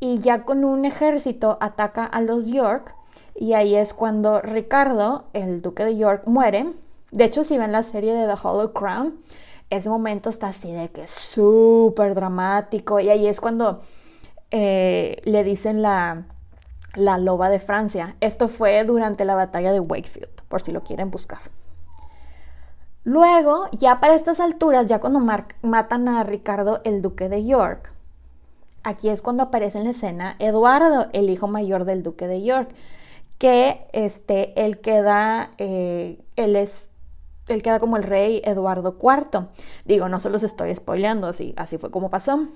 y 0.00 0.16
ya 0.20 0.46
con 0.46 0.64
un 0.64 0.86
ejército 0.86 1.58
ataca 1.60 2.06
a 2.06 2.22
los 2.22 2.46
York 2.46 2.96
y 3.34 3.54
ahí 3.54 3.74
es 3.74 3.94
cuando 3.94 4.40
Ricardo, 4.40 5.24
el 5.32 5.60
duque 5.60 5.84
de 5.84 5.96
York, 5.96 6.22
muere. 6.26 6.72
De 7.10 7.24
hecho, 7.24 7.44
si 7.44 7.58
ven 7.58 7.72
la 7.72 7.82
serie 7.82 8.14
de 8.14 8.26
The 8.26 8.40
Hollow 8.40 8.72
Crown, 8.72 9.20
ese 9.70 9.88
momento 9.88 10.28
está 10.28 10.48
así 10.48 10.72
de 10.72 10.90
que 10.90 11.02
es 11.02 11.10
súper 11.10 12.14
dramático. 12.14 13.00
Y 13.00 13.10
ahí 13.10 13.26
es 13.26 13.40
cuando 13.40 13.82
eh, 14.50 15.20
le 15.24 15.42
dicen 15.42 15.82
la, 15.82 16.26
la 16.94 17.18
loba 17.18 17.50
de 17.50 17.58
Francia. 17.58 18.16
Esto 18.20 18.46
fue 18.46 18.84
durante 18.84 19.24
la 19.24 19.34
batalla 19.34 19.72
de 19.72 19.80
Wakefield, 19.80 20.42
por 20.48 20.62
si 20.62 20.70
lo 20.70 20.84
quieren 20.84 21.10
buscar. 21.10 21.40
Luego, 23.02 23.66
ya 23.72 24.00
para 24.00 24.14
estas 24.14 24.40
alturas, 24.40 24.86
ya 24.86 25.00
cuando 25.00 25.20
matan 25.62 26.08
a 26.08 26.22
Ricardo, 26.22 26.80
el 26.84 27.02
duque 27.02 27.28
de 27.28 27.44
York, 27.44 27.92
aquí 28.82 29.08
es 29.10 29.20
cuando 29.20 29.42
aparece 29.42 29.78
en 29.78 29.84
la 29.84 29.90
escena 29.90 30.36
Eduardo, 30.38 31.08
el 31.12 31.28
hijo 31.28 31.46
mayor 31.46 31.84
del 31.84 32.02
duque 32.02 32.28
de 32.28 32.42
York 32.42 32.70
que 33.44 33.86
este, 33.92 34.58
él 34.64 34.80
queda, 34.80 35.50
eh, 35.58 36.18
él 36.36 36.56
es, 36.56 36.88
él 37.48 37.60
queda 37.60 37.78
como 37.78 37.98
el 37.98 38.02
rey 38.02 38.40
Eduardo 38.42 38.96
IV. 38.98 39.48
Digo, 39.84 40.08
no 40.08 40.18
se 40.18 40.30
los 40.30 40.42
estoy 40.42 40.74
spoileando, 40.74 41.26
así, 41.26 41.52
así 41.58 41.76
fue 41.76 41.90
como 41.90 42.08
pasó. 42.08 42.48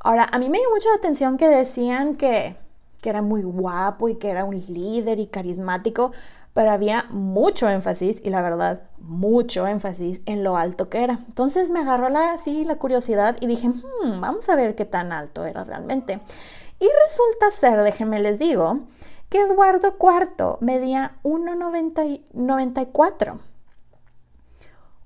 Ahora, 0.00 0.28
a 0.30 0.38
mí 0.38 0.50
me 0.50 0.58
dio 0.58 0.68
mucho 0.68 0.90
la 0.90 0.96
atención 0.96 1.38
que 1.38 1.48
decían 1.48 2.16
que, 2.16 2.58
que 3.00 3.08
era 3.08 3.22
muy 3.22 3.42
guapo 3.42 4.10
y 4.10 4.16
que 4.16 4.28
era 4.28 4.44
un 4.44 4.62
líder 4.68 5.18
y 5.18 5.28
carismático, 5.28 6.12
pero 6.52 6.72
había 6.72 7.06
mucho 7.08 7.66
énfasis, 7.66 8.20
y 8.22 8.28
la 8.28 8.42
verdad, 8.42 8.82
mucho 8.98 9.66
énfasis 9.66 10.20
en 10.26 10.44
lo 10.44 10.58
alto 10.58 10.90
que 10.90 11.04
era. 11.04 11.20
Entonces 11.26 11.70
me 11.70 11.80
agarró 11.80 12.10
la, 12.10 12.32
así 12.34 12.66
la 12.66 12.76
curiosidad 12.76 13.38
y 13.40 13.46
dije, 13.46 13.70
hmm, 13.70 14.20
vamos 14.20 14.46
a 14.50 14.56
ver 14.56 14.74
qué 14.74 14.84
tan 14.84 15.10
alto 15.10 15.46
era 15.46 15.64
realmente. 15.64 16.20
Y 16.80 16.86
resulta 17.06 17.50
ser, 17.50 17.82
déjenme 17.82 18.20
les 18.20 18.38
digo, 18.38 18.80
que 19.28 19.40
Eduardo 19.40 19.96
IV 20.00 20.58
medía 20.60 21.18
1,94. 21.22 23.38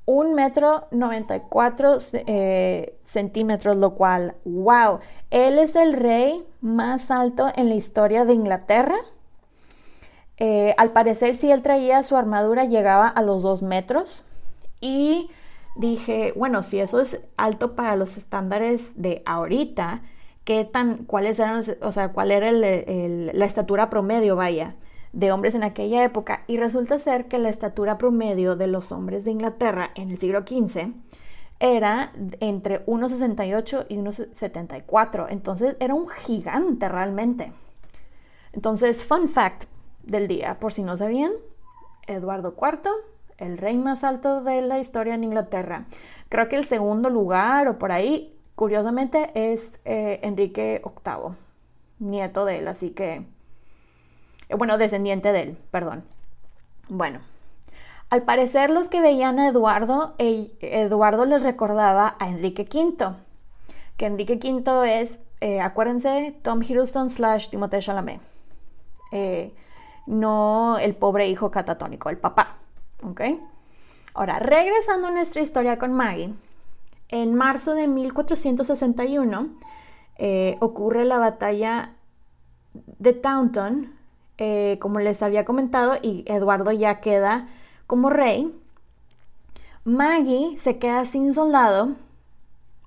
Un 0.05 0.35
metro 0.35 0.89
94 0.91 1.97
eh, 2.27 2.99
centímetros, 3.03 3.77
lo 3.77 3.95
cual, 3.95 4.35
wow, 4.45 4.99
él 5.31 5.59
es 5.59 5.77
el 5.77 5.93
rey 5.93 6.45
más 6.61 7.11
alto 7.11 7.49
en 7.55 7.69
la 7.69 7.77
historia 7.77 8.25
de 8.25 8.35
Inglaterra. 8.35 8.97
Eh, 10.39 10.75
al 10.77 10.93
parecer, 10.93 11.37
si 11.37 11.53
él 11.53 11.63
traía 11.63 12.03
su 12.03 12.17
armadura, 12.17 12.65
llegaba 12.65 13.07
a 13.07 13.23
los 13.23 13.43
dos 13.43 13.63
metros. 13.63 14.25
Y 14.81 15.31
dije, 15.77 16.33
bueno, 16.37 16.63
si 16.63 16.81
eso 16.81 17.01
es 17.01 17.21
alto 17.37 17.77
para 17.77 17.97
los 17.97 18.17
estándares 18.17 19.01
de 19.01 19.23
ahorita, 19.25 20.03
qué 20.45 20.65
tan, 20.65 21.05
cuáles 21.05 21.39
eran, 21.39 21.63
o 21.81 21.93
sea, 21.93 22.13
cuál 22.13 22.31
era 22.31 22.51
la 22.53 23.45
estatura 23.45 23.91
promedio, 23.91 24.37
vaya, 24.37 24.77
de 25.13 25.31
hombres 25.33 25.55
en 25.55 25.63
aquella 25.63 26.05
época. 26.05 26.45
Y 26.47 26.57
resulta 26.57 26.99
ser 26.99 27.29
que 27.29 27.39
la 27.39 27.49
estatura 27.49 27.99
promedio 27.99 28.57
de 28.57 28.67
los 28.67 28.93
hombres 28.93 29.25
de 29.25 29.31
Inglaterra 29.31 29.91
en 29.95 30.11
el 30.11 30.19
siglo 30.19 30.41
XV 30.41 30.93
era 31.61 32.13
entre 32.41 32.85
1,68 32.87 33.87
y 33.89 33.97
1,74. 33.97 35.27
Entonces 35.31 35.77
era 35.79 35.95
un 35.95 36.09
gigante 36.09 36.89
realmente. 36.89 37.53
Entonces, 38.53 39.07
fun 39.07 39.29
fact 39.29 39.65
del 40.03 40.27
día, 40.27 40.59
por 40.59 40.73
si 40.73 40.83
no 40.83 40.97
sabían, 40.97 41.33
Eduardo 42.07 42.57
IV, 42.61 42.91
el 43.39 43.59
rey 43.59 43.79
más 43.79 44.03
alto 44.03 44.43
de 44.43 44.61
la 44.63 44.79
historia 44.79 45.15
en 45.15 45.25
Inglaterra. 45.25 45.87
Creo 46.29 46.49
que 46.49 46.57
el 46.57 46.65
segundo 46.65 47.11
lugar 47.11 47.69
o 47.69 47.79
por 47.79 47.93
ahí, 47.93 48.37
curiosamente, 48.55 49.31
es 49.35 49.81
eh, 49.85 50.21
Enrique 50.23 50.83
VIII, 50.85 51.37
nieto 51.99 52.45
de 52.45 52.59
él, 52.59 52.69
así 52.69 52.91
que, 52.91 53.27
eh, 54.49 54.55
bueno, 54.57 54.79
descendiente 54.79 55.33
de 55.33 55.43
él, 55.43 55.59
perdón. 55.71 56.05
Bueno, 56.89 57.21
al 58.11 58.23
parecer 58.23 58.71
los 58.71 58.89
que 58.89 59.01
veían 59.01 59.39
a 59.39 59.49
Eduardo, 59.49 60.15
Eduardo 60.19 61.25
les 61.25 61.43
recordaba 61.43 62.17
a 62.19 62.29
Enrique 62.29 62.69
V, 62.71 63.15
que 63.97 64.07
Enrique 64.07 64.39
V 64.43 65.01
es, 65.01 65.21
eh, 65.41 65.61
acuérdense, 65.61 66.39
Tom 66.43 66.63
Hiddleston 66.63 67.11
slash 67.11 67.49
Timothée 67.49 67.81
Chalamet. 67.81 68.21
no 70.07 70.79
el 70.79 70.95
pobre 70.97 71.29
hijo 71.29 71.51
catatónico, 71.51 72.11
el 72.11 72.19
papá. 72.19 72.57
¿Ok? 73.03 73.21
Ahora, 74.15 74.39
regresando 74.39 75.09
a 75.09 75.11
nuestra 75.11 75.41
historia 75.41 75.79
con 75.79 75.93
Maggie, 75.93 76.35
en 77.13 77.35
marzo 77.35 77.75
de 77.75 77.87
1461 77.87 79.51
eh, 80.17 80.57
ocurre 80.61 81.05
la 81.05 81.19
batalla 81.19 81.95
de 82.75 83.13
Taunton, 83.13 83.95
eh, 84.39 84.79
como 84.81 84.99
les 84.99 85.23
había 85.23 85.45
comentado, 85.45 85.95
y 86.01 86.25
Eduardo 86.27 86.73
ya 86.73 87.01
queda 87.01 87.49
como 87.87 88.11
rey. 88.11 88.59
Maggie 89.85 90.57
se 90.59 90.79
queda 90.79 91.05
sin 91.05 91.35
soldado, 91.35 91.97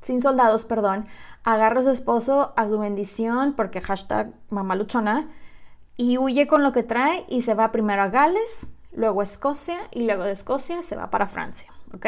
sin 0.01 0.21
soldados, 0.21 0.65
perdón, 0.65 1.05
agarra 1.43 1.81
a 1.81 1.83
su 1.83 1.89
esposo 1.91 2.53
a 2.57 2.67
su 2.67 2.79
bendición 2.79 3.53
porque 3.53 3.81
hashtag 3.81 4.33
mamaluchona 4.49 5.29
y 5.97 6.17
huye 6.17 6.47
con 6.47 6.63
lo 6.63 6.71
que 6.71 6.83
trae 6.83 7.25
y 7.29 7.43
se 7.43 7.53
va 7.53 7.71
primero 7.71 8.01
a 8.01 8.09
Gales, 8.09 8.67
luego 8.91 9.21
a 9.21 9.23
Escocia 9.23 9.77
y 9.91 10.05
luego 10.05 10.23
de 10.23 10.31
Escocia 10.31 10.81
se 10.81 10.95
va 10.95 11.11
para 11.11 11.27
Francia, 11.27 11.71
¿ok? 11.93 12.07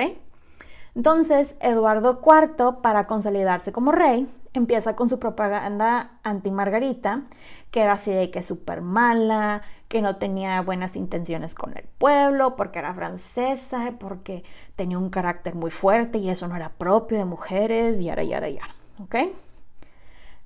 Entonces, 0.98 1.56
Eduardo 1.60 2.20
IV, 2.26 2.82
para 2.82 3.06
consolidarse 3.06 3.72
como 3.72 3.92
rey, 3.92 4.28
empieza 4.54 4.96
con 4.96 5.08
su 5.08 5.20
propaganda 5.20 6.18
anti-Margarita, 6.24 7.22
que 7.70 7.82
era 7.82 7.94
así 7.94 8.10
de 8.12 8.32
que 8.32 8.42
súper 8.42 8.82
mala, 8.82 9.62
que 9.90 10.02
no 10.02 10.16
tenía 10.16 10.60
buenas 10.64 10.96
intenciones 10.96 11.54
con 11.54 11.78
el 11.78 11.84
pueblo, 12.00 12.56
porque 12.56 12.80
era 12.80 12.96
francesa, 12.96 13.94
porque 14.00 14.44
tenía 14.76 14.98
un 14.98 15.12
carácter 15.12 15.54
muy 15.54 15.70
fuerte 15.70 16.18
y 16.18 16.32
eso 16.32 16.48
no 16.48 16.56
era 16.56 16.70
propio 16.70 17.20
de 17.20 17.26
mujeres, 17.26 18.02
y 18.02 18.10
ahora, 18.10 18.24
y 18.24 18.34
ahora, 18.34 18.50
y 18.50 18.58
ahora, 18.58 18.76
¿ok? 19.04 19.16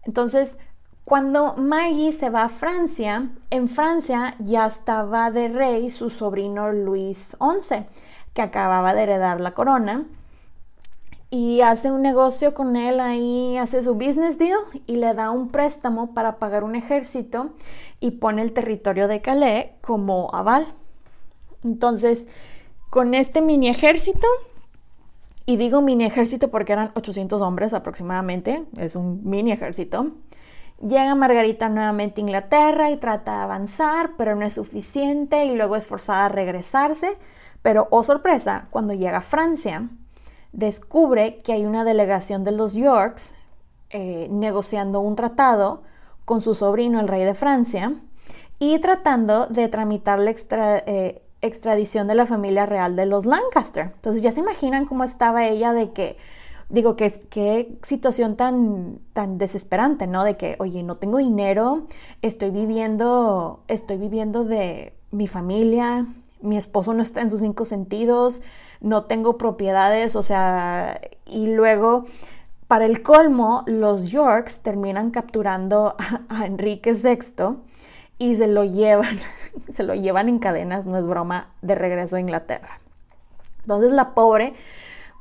Entonces, 0.04 0.58
cuando 1.06 1.56
Maggie 1.56 2.12
se 2.12 2.30
va 2.30 2.44
a 2.44 2.50
Francia, 2.50 3.30
en 3.52 3.70
Francia 3.70 4.36
ya 4.40 4.66
estaba 4.66 5.32
de 5.32 5.48
rey 5.48 5.90
su 5.90 6.10
sobrino 6.10 6.74
Luis 6.74 7.38
XI, 7.40 7.86
que 8.34 8.42
acababa 8.42 8.94
de 8.94 9.04
heredar 9.04 9.40
la 9.40 9.52
corona 9.52 10.08
y 11.34 11.62
hace 11.62 11.90
un 11.90 12.02
negocio 12.02 12.54
con 12.54 12.76
él 12.76 13.00
ahí, 13.00 13.58
hace 13.58 13.82
su 13.82 13.96
business 13.96 14.38
deal 14.38 14.60
y 14.86 14.98
le 14.98 15.14
da 15.14 15.32
un 15.32 15.48
préstamo 15.48 16.14
para 16.14 16.40
pagar 16.40 16.66
un 16.66 16.76
ejército 16.76 17.52
y 18.02 18.12
pone 18.12 18.42
el 18.42 18.52
territorio 18.52 19.08
de 19.08 19.22
Calais 19.22 19.68
como 19.80 20.30
aval. 20.36 20.76
Entonces, 21.64 22.28
con 22.90 23.14
este 23.14 23.42
mini 23.42 23.70
ejército, 23.70 24.28
y 25.46 25.56
digo 25.56 25.82
mini 25.82 26.04
ejército 26.04 26.52
porque 26.52 26.74
eran 26.74 26.92
800 26.96 27.42
hombres 27.42 27.74
aproximadamente, 27.74 28.66
es 28.78 28.98
un 28.98 29.22
mini 29.24 29.54
ejército, 29.54 30.12
llega 30.86 31.16
Margarita 31.16 31.70
nuevamente 31.70 32.20
a 32.20 32.24
Inglaterra 32.24 32.92
y 32.92 32.98
trata 32.98 33.38
de 33.38 33.44
avanzar, 33.44 34.12
pero 34.18 34.36
no 34.36 34.46
es 34.46 34.56
suficiente 34.56 35.46
y 35.46 35.56
luego 35.56 35.78
es 35.78 35.88
forzada 35.88 36.26
a 36.26 36.30
regresarse. 36.30 37.18
Pero, 37.62 37.88
oh 37.92 38.04
sorpresa, 38.04 38.68
cuando 38.72 38.94
llega 38.94 39.20
a 39.20 39.22
Francia, 39.22 39.88
descubre 40.54 41.42
que 41.44 41.54
hay 41.54 41.66
una 41.66 41.84
delegación 41.84 42.44
de 42.44 42.52
los 42.52 42.74
Yorks 42.74 43.34
eh, 43.90 44.28
negociando 44.32 45.02
un 45.02 45.16
tratado 45.16 45.84
con 46.26 46.42
su 46.42 46.56
sobrino, 46.56 47.00
el 47.00 47.08
rey 47.08 47.24
de 47.26 47.34
Francia, 47.34 47.96
y 48.60 48.80
tratando 48.80 49.48
de 49.48 49.68
tramitar 49.68 50.20
la 50.20 50.32
eh, 50.32 51.22
extradición 51.42 52.08
de 52.08 52.16
la 52.16 52.26
familia 52.26 52.66
real 52.66 52.96
de 52.96 53.06
los 53.06 53.26
Lancaster. 53.26 53.92
Entonces 53.96 54.22
ya 54.22 54.32
se 54.32 54.40
imaginan 54.40 54.86
cómo 54.86 55.04
estaba 55.04 55.46
ella 55.46 55.74
de 55.74 55.92
que, 55.92 56.18
digo, 56.70 56.96
que 56.96 57.12
qué 57.30 57.78
situación 57.82 58.36
tan, 58.36 59.00
tan 59.14 59.38
desesperante, 59.38 60.08
¿no? 60.08 60.24
De 60.24 60.38
que, 60.38 60.56
oye, 60.60 60.84
no 60.84 60.96
tengo 60.96 61.18
dinero, 61.18 61.88
estoy 62.22 62.52
viviendo, 62.52 63.64
estoy 63.68 63.98
viviendo 63.98 64.46
de 64.46 64.94
mi 65.12 65.28
familia, 65.28 66.06
mi 66.42 66.58
esposo 66.58 66.94
no 66.94 67.02
está 67.02 67.22
en 67.22 67.30
sus 67.30 67.42
cinco 67.42 67.66
sentidos, 67.66 68.42
no 68.82 69.06
tengo 69.06 69.38
propiedades, 69.38 70.16
o 70.16 70.24
sea, 70.24 71.00
y 71.26 71.48
luego, 71.48 72.06
para 72.68 72.86
el 72.86 73.02
colmo, 73.02 73.64
los 73.68 74.10
Yorks 74.10 74.60
terminan 74.60 75.12
capturando 75.12 75.96
a, 76.30 76.46
Enrique 76.46 76.94
VI 76.94 77.58
y 78.18 78.36
se 78.36 78.48
lo 78.48 78.64
llevan, 78.64 79.20
se 79.70 79.84
lo 79.84 79.94
llevan 79.94 80.30
en 80.30 80.40
cadenas, 80.40 80.86
no 80.86 80.98
es 80.98 81.08
broma, 81.08 81.54
de 81.62 81.76
regreso 81.76 82.16
a 82.16 82.20
Inglaterra. 82.20 82.82
Entonces 83.62 83.92
la 83.92 84.16
pobre, 84.16 84.56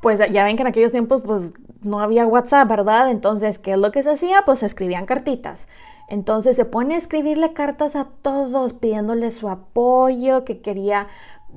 pues 0.01 0.19
ya 0.31 0.45
ven 0.45 0.57
que 0.57 0.63
en 0.63 0.69
aquellos 0.69 0.93
tiempos 0.93 1.21
pues 1.21 1.53
no 1.83 2.01
había 2.01 2.27
WhatsApp, 2.27 2.69
¿verdad? 2.69 3.11
Entonces, 3.11 3.59
¿qué 3.59 3.73
es 3.73 3.79
lo 3.79 3.93
que 3.93 4.03
se 4.03 4.13
hacía? 4.13 4.43
Pues 4.47 4.61
se 4.61 4.67
escribían 4.67 5.05
cartitas. 5.05 5.69
Entonces 6.09 6.57
se 6.57 6.65
pone 6.65 6.95
a 6.95 6.99
escribirle 6.99 7.53
cartas 7.53 7.95
a 7.95 8.09
todos 8.23 8.73
pidiéndole 8.73 9.31
su 9.31 9.49
apoyo, 9.49 10.45
que 10.45 10.61
quería 10.61 11.07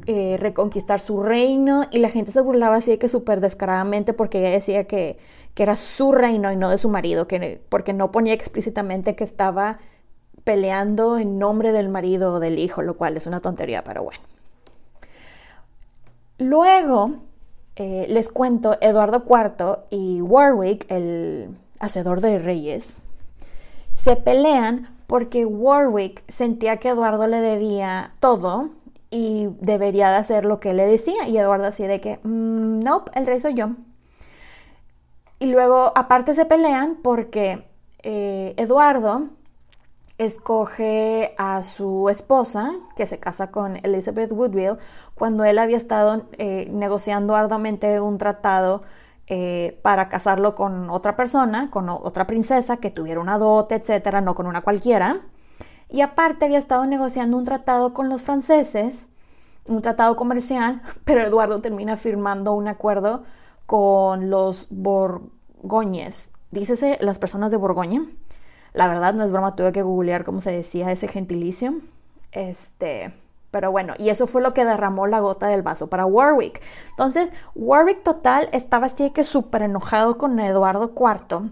eh, 0.05 0.37
reconquistar 0.37 0.99
su 0.99 1.23
reino 1.23 1.85
y 1.89 1.99
la 1.99 2.09
gente 2.09 2.31
se 2.31 2.41
burlaba 2.41 2.75
así 2.75 2.91
de 2.91 2.99
que 2.99 3.07
súper 3.07 3.39
descaradamente 3.39 4.13
porque 4.13 4.39
ella 4.39 4.51
decía 4.51 4.83
que, 4.85 5.17
era 5.55 5.75
su 5.75 6.11
reino 6.11 6.51
y 6.51 6.55
no 6.55 6.69
de 6.69 6.77
su 6.77 6.89
marido, 6.89 7.27
que, 7.27 7.61
porque 7.69 7.93
no 7.93 8.11
ponía 8.11 8.33
explícitamente 8.33 9.15
que 9.15 9.23
estaba 9.23 9.79
peleando 10.43 11.17
en 11.17 11.39
nombre 11.39 11.71
del 11.71 11.89
marido 11.89 12.33
o 12.33 12.39
del 12.39 12.59
hijo, 12.59 12.81
lo 12.81 12.97
cual 12.97 13.15
es 13.15 13.27
una 13.27 13.39
tontería, 13.39 13.83
pero 13.83 14.03
bueno. 14.03 14.19
Luego, 16.37 17.19
eh, 17.75 18.07
les 18.09 18.29
cuento, 18.29 18.77
Eduardo 18.81 19.23
IV 19.29 19.85
y 19.89 20.21
Warwick, 20.21 20.85
el 20.91 21.55
hacedor 21.79 22.19
de 22.19 22.39
reyes, 22.39 23.03
se 23.93 24.15
pelean 24.15 24.93
porque 25.07 25.45
Warwick 25.45 26.23
sentía 26.27 26.77
que 26.77 26.89
Eduardo 26.89 27.27
le 27.27 27.39
debía 27.39 28.11
todo 28.19 28.71
y 29.13 29.49
debería 29.59 30.09
de 30.09 30.15
hacer 30.15 30.43
lo 30.43 30.59
que 30.59 30.73
le 30.73 30.87
decía. 30.87 31.27
Y 31.27 31.37
Eduardo 31.37 31.67
así 31.67 31.85
de 31.85 32.01
que, 32.01 32.19
mm, 32.23 32.79
no, 32.79 33.05
el 33.13 33.27
rey 33.27 33.39
soy 33.39 33.53
yo. 33.53 33.69
Y 35.37 35.45
luego 35.45 35.91
aparte 35.95 36.33
se 36.33 36.45
pelean 36.45 36.97
porque 37.03 37.67
eh, 38.01 38.55
Eduardo 38.57 39.29
escoge 40.17 41.35
a 41.37 41.61
su 41.61 42.09
esposa, 42.09 42.71
que 42.95 43.05
se 43.05 43.19
casa 43.19 43.51
con 43.51 43.77
Elizabeth 43.83 44.31
Woodville, 44.31 44.77
cuando 45.13 45.43
él 45.43 45.59
había 45.59 45.77
estado 45.77 46.23
eh, 46.39 46.67
negociando 46.71 47.35
arduamente 47.35 48.01
un 48.01 48.17
tratado 48.17 48.81
eh, 49.27 49.79
para 49.83 50.09
casarlo 50.09 50.55
con 50.55 50.89
otra 50.89 51.15
persona, 51.15 51.69
con 51.69 51.87
otra 51.89 52.25
princesa 52.25 52.77
que 52.77 52.89
tuviera 52.89 53.21
una 53.21 53.37
dote, 53.37 53.75
etcétera, 53.75 54.21
no 54.21 54.33
con 54.33 54.47
una 54.47 54.61
cualquiera. 54.61 55.21
Y 55.93 56.01
aparte 56.01 56.45
había 56.45 56.57
estado 56.57 56.87
negociando 56.87 57.37
un 57.37 57.43
tratado 57.43 57.93
con 57.93 58.09
los 58.09 58.23
franceses, 58.23 59.05
un 59.67 59.83
tratado 59.83 60.15
comercial, 60.15 60.81
pero 61.05 61.21
Eduardo 61.21 61.61
termina 61.61 61.97
firmando 61.97 62.53
un 62.53 62.67
acuerdo 62.67 63.23
con 63.67 64.31
los 64.31 64.69
borgoñes. 64.71 66.31
Dícese 66.49 66.97
las 66.99 67.19
personas 67.19 67.51
de 67.51 67.57
Borgoña. 67.57 68.01
La 68.73 68.87
verdad 68.87 69.13
no 69.13 69.23
es 69.23 69.31
broma, 69.31 69.55
tuve 69.55 69.71
que 69.71 69.83
googlear 69.83 70.23
cómo 70.23 70.41
se 70.41 70.51
decía 70.51 70.91
ese 70.91 71.07
gentilicio. 71.07 71.75
Este, 72.31 73.13
pero 73.51 73.71
bueno, 73.71 73.93
y 73.99 74.09
eso 74.09 74.25
fue 74.25 74.41
lo 74.41 74.55
que 74.55 74.65
derramó 74.65 75.05
la 75.05 75.19
gota 75.19 75.45
del 75.45 75.61
vaso 75.61 75.91
para 75.91 76.07
Warwick. 76.07 76.59
Entonces, 76.89 77.31
Warwick 77.53 78.01
total 78.01 78.49
estaba 78.51 78.87
así 78.87 79.11
que 79.11 79.21
súper 79.21 79.61
enojado 79.61 80.17
con 80.17 80.39
Eduardo 80.39 80.91
IV 80.95 81.51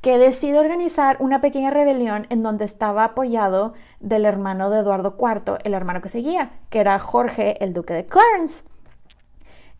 que 0.00 0.18
decide 0.18 0.58
organizar 0.58 1.16
una 1.20 1.40
pequeña 1.40 1.70
rebelión 1.70 2.26
en 2.30 2.42
donde 2.42 2.64
estaba 2.64 3.04
apoyado 3.04 3.74
del 4.00 4.24
hermano 4.24 4.70
de 4.70 4.80
Eduardo 4.80 5.16
IV, 5.18 5.58
el 5.64 5.74
hermano 5.74 6.00
que 6.00 6.08
seguía, 6.08 6.52
que 6.70 6.80
era 6.80 6.98
Jorge, 6.98 7.62
el 7.64 7.72
duque 7.72 7.94
de 7.94 8.06
Clarence. 8.06 8.64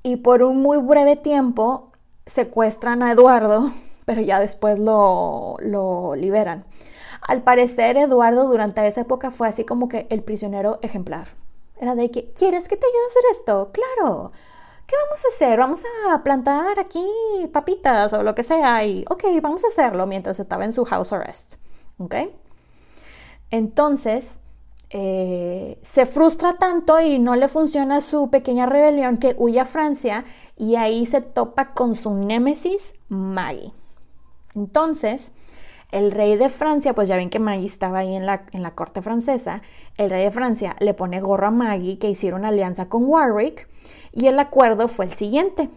Y 0.02 0.16
por 0.16 0.42
un 0.42 0.60
muy 0.60 0.78
breve 0.78 1.16
tiempo 1.16 1.90
secuestran 2.26 3.02
a 3.02 3.12
Eduardo, 3.12 3.70
pero 4.04 4.20
ya 4.20 4.40
después 4.40 4.78
lo, 4.78 5.56
lo 5.60 6.16
liberan. 6.16 6.64
Al 7.20 7.42
parecer, 7.42 7.96
Eduardo 7.96 8.48
durante 8.48 8.86
esa 8.86 9.02
época 9.02 9.30
fue 9.30 9.48
así 9.48 9.64
como 9.64 9.88
que 9.88 10.06
el 10.10 10.22
prisionero 10.22 10.78
ejemplar. 10.82 11.28
Era 11.80 11.94
de 11.94 12.10
que, 12.10 12.32
¿quieres 12.32 12.68
que 12.68 12.76
te 12.76 12.86
ayude 12.86 13.04
a 13.04 13.06
hacer 13.06 13.22
esto? 13.30 13.70
Claro. 13.72 14.32
¿Qué 14.89 14.97
vamos 15.05 15.22
a 15.24 15.28
hacer? 15.28 15.59
Vamos 15.59 15.82
a 16.11 16.24
plantar 16.24 16.80
aquí 16.80 17.05
papitas 17.53 18.12
o 18.14 18.22
lo 18.22 18.34
que 18.34 18.43
sea. 18.43 18.84
Y, 18.84 19.05
ok, 19.09 19.24
vamos 19.43 19.62
a 19.64 19.68
hacerlo 19.68 20.07
mientras 20.07 20.41
estaba 20.41 20.64
en 20.64 20.72
su 20.72 20.84
house 20.86 21.12
arrest. 21.12 21.57
¿Ok? 21.99 22.14
Entonces, 23.51 24.39
eh, 24.91 25.78
se 25.82 26.07
frustra 26.07 26.55
tanto 26.55 26.99
y 27.01 27.18
no 27.18 27.36
le 27.36 27.49
funciona 27.49 28.01
su 28.01 28.30
pequeña 28.30 28.64
rebelión 28.64 29.18
que 29.18 29.36
huye 29.39 29.61
a 29.61 29.66
Francia 29.66 30.24
y 30.57 30.76
ahí 30.76 31.05
se 31.05 31.20
topa 31.20 31.74
con 31.74 31.95
su 31.95 32.14
némesis 32.14 32.95
Maggie. 33.09 33.72
Entonces, 34.55 35.32
el 35.91 36.11
rey 36.11 36.36
de 36.36 36.49
Francia, 36.49 36.95
pues 36.95 37.09
ya 37.09 37.16
ven 37.16 37.28
que 37.28 37.39
Maggie 37.39 37.66
estaba 37.66 37.99
ahí 37.99 38.14
en 38.14 38.24
la, 38.24 38.47
en 38.53 38.62
la 38.62 38.74
corte 38.74 39.03
francesa, 39.03 39.61
el 39.99 40.09
rey 40.09 40.24
de 40.24 40.30
Francia 40.30 40.76
le 40.80 40.95
pone 40.95 41.20
gorro 41.20 41.49
a 41.49 41.51
Maggie 41.51 41.99
que 41.99 42.09
hicieron 42.09 42.47
alianza 42.47 42.89
con 42.89 43.05
Warwick 43.05 43.68
y 44.12 44.26
el 44.26 44.38
acuerdo 44.38 44.88
fue 44.88 45.06
el 45.06 45.12
siguiente. 45.12 45.70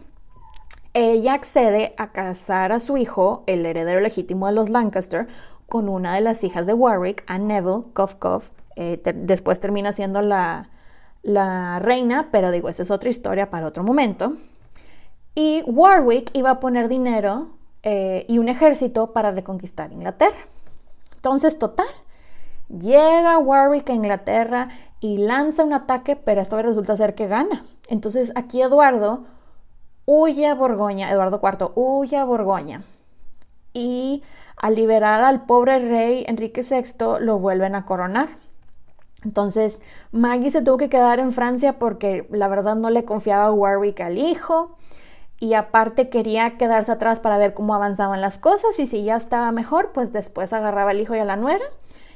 Ella 0.94 1.34
accede 1.34 1.94
a 1.96 2.12
casar 2.12 2.72
a 2.72 2.80
su 2.80 2.96
hijo, 2.96 3.44
el 3.46 3.64
heredero 3.64 4.00
legítimo 4.00 4.46
de 4.46 4.52
los 4.52 4.68
Lancaster, 4.68 5.26
con 5.68 5.88
una 5.88 6.14
de 6.14 6.20
las 6.20 6.44
hijas 6.44 6.66
de 6.66 6.74
Warwick, 6.74 7.24
a 7.26 7.38
Neville 7.38 7.84
Kofkov. 7.94 8.42
Eh, 8.76 9.00
después 9.14 9.58
termina 9.58 9.92
siendo 9.92 10.20
la, 10.20 10.68
la 11.22 11.78
reina, 11.78 12.28
pero 12.30 12.50
digo, 12.50 12.68
esa 12.68 12.82
es 12.82 12.90
otra 12.90 13.08
historia 13.08 13.48
para 13.50 13.66
otro 13.66 13.82
momento. 13.82 14.34
Y 15.34 15.62
Warwick 15.66 16.30
iba 16.34 16.50
a 16.50 16.60
poner 16.60 16.88
dinero 16.88 17.48
eh, 17.82 18.26
y 18.28 18.38
un 18.38 18.48
ejército 18.48 19.12
para 19.12 19.30
reconquistar 19.30 19.92
Inglaterra. 19.92 20.36
Entonces, 21.14 21.58
total, 21.58 21.86
llega 22.68 23.38
Warwick 23.38 23.88
a 23.90 23.94
Inglaterra 23.94 24.68
y 25.00 25.18
lanza 25.18 25.64
un 25.64 25.72
ataque, 25.72 26.16
pero 26.16 26.40
esta 26.40 26.56
vez 26.56 26.66
resulta 26.66 26.96
ser 26.96 27.14
que 27.14 27.28
gana. 27.28 27.64
Entonces, 27.92 28.32
aquí 28.36 28.62
Eduardo 28.62 29.24
huye 30.06 30.46
a 30.46 30.54
Borgoña, 30.54 31.10
Eduardo 31.10 31.42
IV 31.42 31.72
huye 31.74 32.16
a 32.16 32.24
Borgoña. 32.24 32.84
Y 33.74 34.22
al 34.56 34.76
liberar 34.76 35.22
al 35.22 35.44
pobre 35.44 35.78
rey 35.78 36.24
Enrique 36.26 36.62
VI, 36.62 37.20
lo 37.20 37.38
vuelven 37.38 37.74
a 37.74 37.84
coronar. 37.84 38.30
Entonces, 39.22 39.82
Maggie 40.10 40.50
se 40.50 40.62
tuvo 40.62 40.78
que 40.78 40.88
quedar 40.88 41.20
en 41.20 41.32
Francia 41.32 41.78
porque 41.78 42.26
la 42.30 42.48
verdad 42.48 42.76
no 42.76 42.88
le 42.88 43.04
confiaba 43.04 43.52
Warwick 43.52 44.00
al 44.00 44.16
hijo 44.16 44.78
y 45.38 45.52
aparte 45.52 46.08
quería 46.08 46.56
quedarse 46.56 46.92
atrás 46.92 47.20
para 47.20 47.36
ver 47.36 47.52
cómo 47.52 47.74
avanzaban 47.74 48.22
las 48.22 48.38
cosas 48.38 48.78
y 48.80 48.86
si 48.86 49.04
ya 49.04 49.16
estaba 49.16 49.52
mejor, 49.52 49.92
pues 49.92 50.12
después 50.12 50.54
agarraba 50.54 50.92
al 50.92 51.00
hijo 51.00 51.14
y 51.14 51.18
a 51.18 51.26
la 51.26 51.36
nuera 51.36 51.64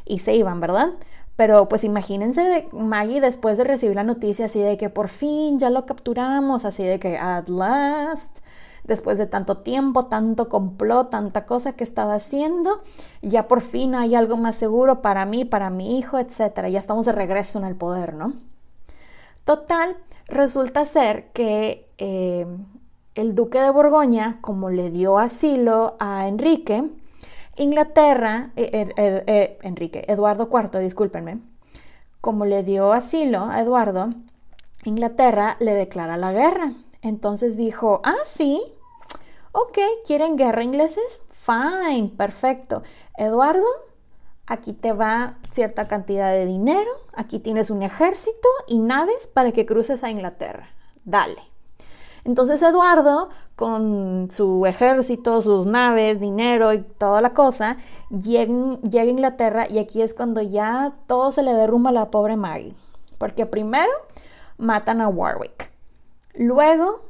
y 0.06 0.20
se 0.20 0.34
iban, 0.34 0.58
¿verdad? 0.58 0.88
Pero 1.36 1.68
pues 1.68 1.84
imagínense 1.84 2.42
de 2.42 2.68
Maggie 2.72 3.20
después 3.20 3.58
de 3.58 3.64
recibir 3.64 3.94
la 3.94 4.04
noticia 4.04 4.46
así 4.46 4.60
de 4.60 4.78
que 4.78 4.88
por 4.88 5.08
fin 5.08 5.58
ya 5.58 5.68
lo 5.68 5.84
capturamos, 5.84 6.64
así 6.64 6.82
de 6.82 6.98
que 6.98 7.18
at 7.18 7.48
last, 7.48 8.38
después 8.84 9.18
de 9.18 9.26
tanto 9.26 9.58
tiempo, 9.58 10.06
tanto 10.06 10.48
complot, 10.48 11.10
tanta 11.10 11.44
cosa 11.44 11.72
que 11.74 11.84
estaba 11.84 12.14
haciendo, 12.14 12.82
ya 13.20 13.48
por 13.48 13.60
fin 13.60 13.94
hay 13.94 14.14
algo 14.14 14.38
más 14.38 14.56
seguro 14.56 15.02
para 15.02 15.26
mí, 15.26 15.44
para 15.44 15.68
mi 15.68 15.98
hijo, 15.98 16.18
etcétera. 16.18 16.70
Ya 16.70 16.78
estamos 16.78 17.04
de 17.04 17.12
regreso 17.12 17.58
en 17.58 17.66
el 17.66 17.76
poder, 17.76 18.14
¿no? 18.14 18.32
Total, 19.44 19.96
resulta 20.26 20.84
ser 20.84 21.30
que 21.32 21.88
eh, 21.98 22.46
el 23.14 23.34
duque 23.34 23.60
de 23.60 23.70
Borgoña, 23.70 24.38
como 24.40 24.70
le 24.70 24.90
dio 24.90 25.18
asilo 25.18 25.96
a 25.98 26.26
Enrique, 26.28 26.90
Inglaterra, 27.56 28.50
eh, 28.56 28.92
eh, 28.96 29.24
eh, 29.26 29.58
Enrique, 29.62 30.04
Eduardo 30.08 30.48
IV, 30.52 30.78
discúlpenme, 30.80 31.40
como 32.20 32.44
le 32.44 32.62
dio 32.62 32.92
asilo 32.92 33.46
a 33.46 33.60
Eduardo, 33.60 34.10
Inglaterra 34.84 35.56
le 35.58 35.72
declara 35.72 36.16
la 36.16 36.32
guerra. 36.32 36.74
Entonces 37.02 37.56
dijo, 37.56 38.00
ah, 38.04 38.14
sí, 38.24 38.60
ok, 39.52 39.78
¿quieren 40.06 40.36
guerra 40.36 40.64
ingleses? 40.64 41.20
Fine, 41.30 42.12
perfecto. 42.16 42.82
Eduardo, 43.16 43.66
aquí 44.46 44.72
te 44.72 44.92
va 44.92 45.38
cierta 45.50 45.88
cantidad 45.88 46.32
de 46.32 46.44
dinero, 46.44 46.90
aquí 47.14 47.38
tienes 47.38 47.70
un 47.70 47.82
ejército 47.82 48.48
y 48.66 48.78
naves 48.78 49.26
para 49.26 49.52
que 49.52 49.64
cruces 49.64 50.04
a 50.04 50.10
Inglaterra. 50.10 50.68
Dale. 51.04 51.42
Entonces 52.24 52.60
Eduardo, 52.60 53.30
con 53.56 54.28
su 54.30 54.66
ejército, 54.66 55.40
sus 55.40 55.66
naves, 55.66 56.20
dinero 56.20 56.74
y 56.74 56.80
toda 56.82 57.22
la 57.22 57.32
cosa, 57.32 57.78
llega, 58.10 58.52
a 59.00 59.04
Inglaterra 59.04 59.66
y 59.68 59.78
aquí 59.78 60.02
es 60.02 60.12
cuando 60.12 60.42
ya 60.42 60.92
todo 61.06 61.32
se 61.32 61.42
le 61.42 61.54
derrumba 61.54 61.88
a 61.90 61.94
la 61.94 62.10
pobre 62.10 62.36
Maggie. 62.36 62.74
Porque 63.16 63.46
primero 63.46 63.90
matan 64.58 65.00
a 65.00 65.08
Warwick. 65.08 65.72
Luego 66.34 67.00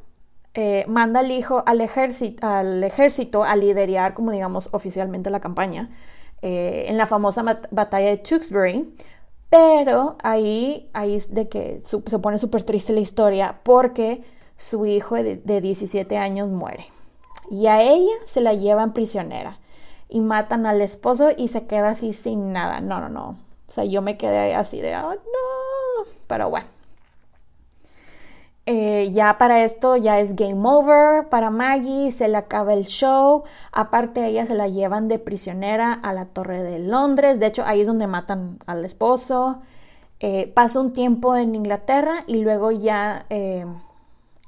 eh, 0.55 0.85
manda 0.87 1.21
al 1.21 1.33
hijo 1.33 1.65
al 1.67 1.81
ejército, 1.81 3.43
a 3.43 3.57
liderar, 3.57 4.15
como 4.15 4.31
digamos 4.31 4.69
oficialmente, 4.71 5.31
la 5.31 5.41
campaña 5.41 5.91
eh, 6.43 6.85
en 6.87 6.97
la 6.97 7.07
famosa 7.07 7.43
batalla 7.73 8.09
de 8.09 8.19
Tewkesbury. 8.19 8.95
Pero 9.51 10.17
ahí, 10.23 10.91
ahí 10.93 11.17
es 11.17 11.35
de 11.35 11.49
que 11.49 11.83
se 11.85 12.19
pone 12.21 12.39
súper 12.39 12.63
triste 12.63 12.93
la 12.93 13.01
historia 13.01 13.61
porque 13.65 14.23
su 14.57 14.87
hijo 14.87 15.17
de, 15.17 15.37
17 15.37 16.19
años 16.19 16.49
muere. 16.49 16.87
Y 17.51 17.67
a 17.67 17.83
ella 17.83 18.15
se 18.25 18.41
la 18.41 18.55
llevan 18.55 18.93
prisionera 18.93 19.59
y 20.09 20.21
matan 20.21 20.67
al 20.67 20.81
esposo 20.81 21.31
y 21.37 21.49
se 21.49 21.67
queda 21.67 21.91
así 21.91 22.13
sin 22.13 22.53
nada. 22.53 22.81
No, 22.81 23.01
no, 23.01 23.09
no. 23.09 23.37
O 23.69 23.71
sea, 23.71 23.85
yo 23.85 24.03
me 24.03 24.17
quedé 24.17 24.55
así 24.55 24.81
de, 24.81 24.97
oh, 24.97 25.15
no. 25.15 26.11
Pero 26.27 26.51
bueno. 26.51 26.69
Eh, 28.69 29.11
ya 29.13 29.39
para 29.39 29.63
esto 29.63 29.97
ya 29.97 30.19
es 30.19 30.35
game 30.35 30.69
over 30.69 31.29
para 31.29 31.51
Maggie, 31.51 32.11
se 32.11 32.27
le 32.27 32.37
acaba 32.37 32.75
el 32.75 32.85
show. 32.85 33.45
Aparte, 33.71 34.21
a 34.23 34.27
ella 34.27 34.45
se 34.45 34.57
la 34.57 34.67
llevan 34.67 35.07
de 35.07 35.21
prisionera 35.21 35.93
a 35.93 36.13
la 36.13 36.27
Torre 36.27 36.65
de 36.65 36.81
Londres. 36.81 37.39
De 37.39 37.47
hecho, 37.47 37.63
ahí 37.65 37.81
es 37.81 37.87
donde 37.87 38.09
matan 38.09 38.59
al 38.67 38.85
esposo. 38.85 39.63
Eh, 40.19 40.51
pasa 40.55 40.81
un 40.81 40.93
tiempo 40.93 41.37
en 41.37 41.55
Inglaterra 41.55 42.25
y 42.27 42.39
luego 42.39 42.73
ya 42.73 43.27
eh, 43.31 43.67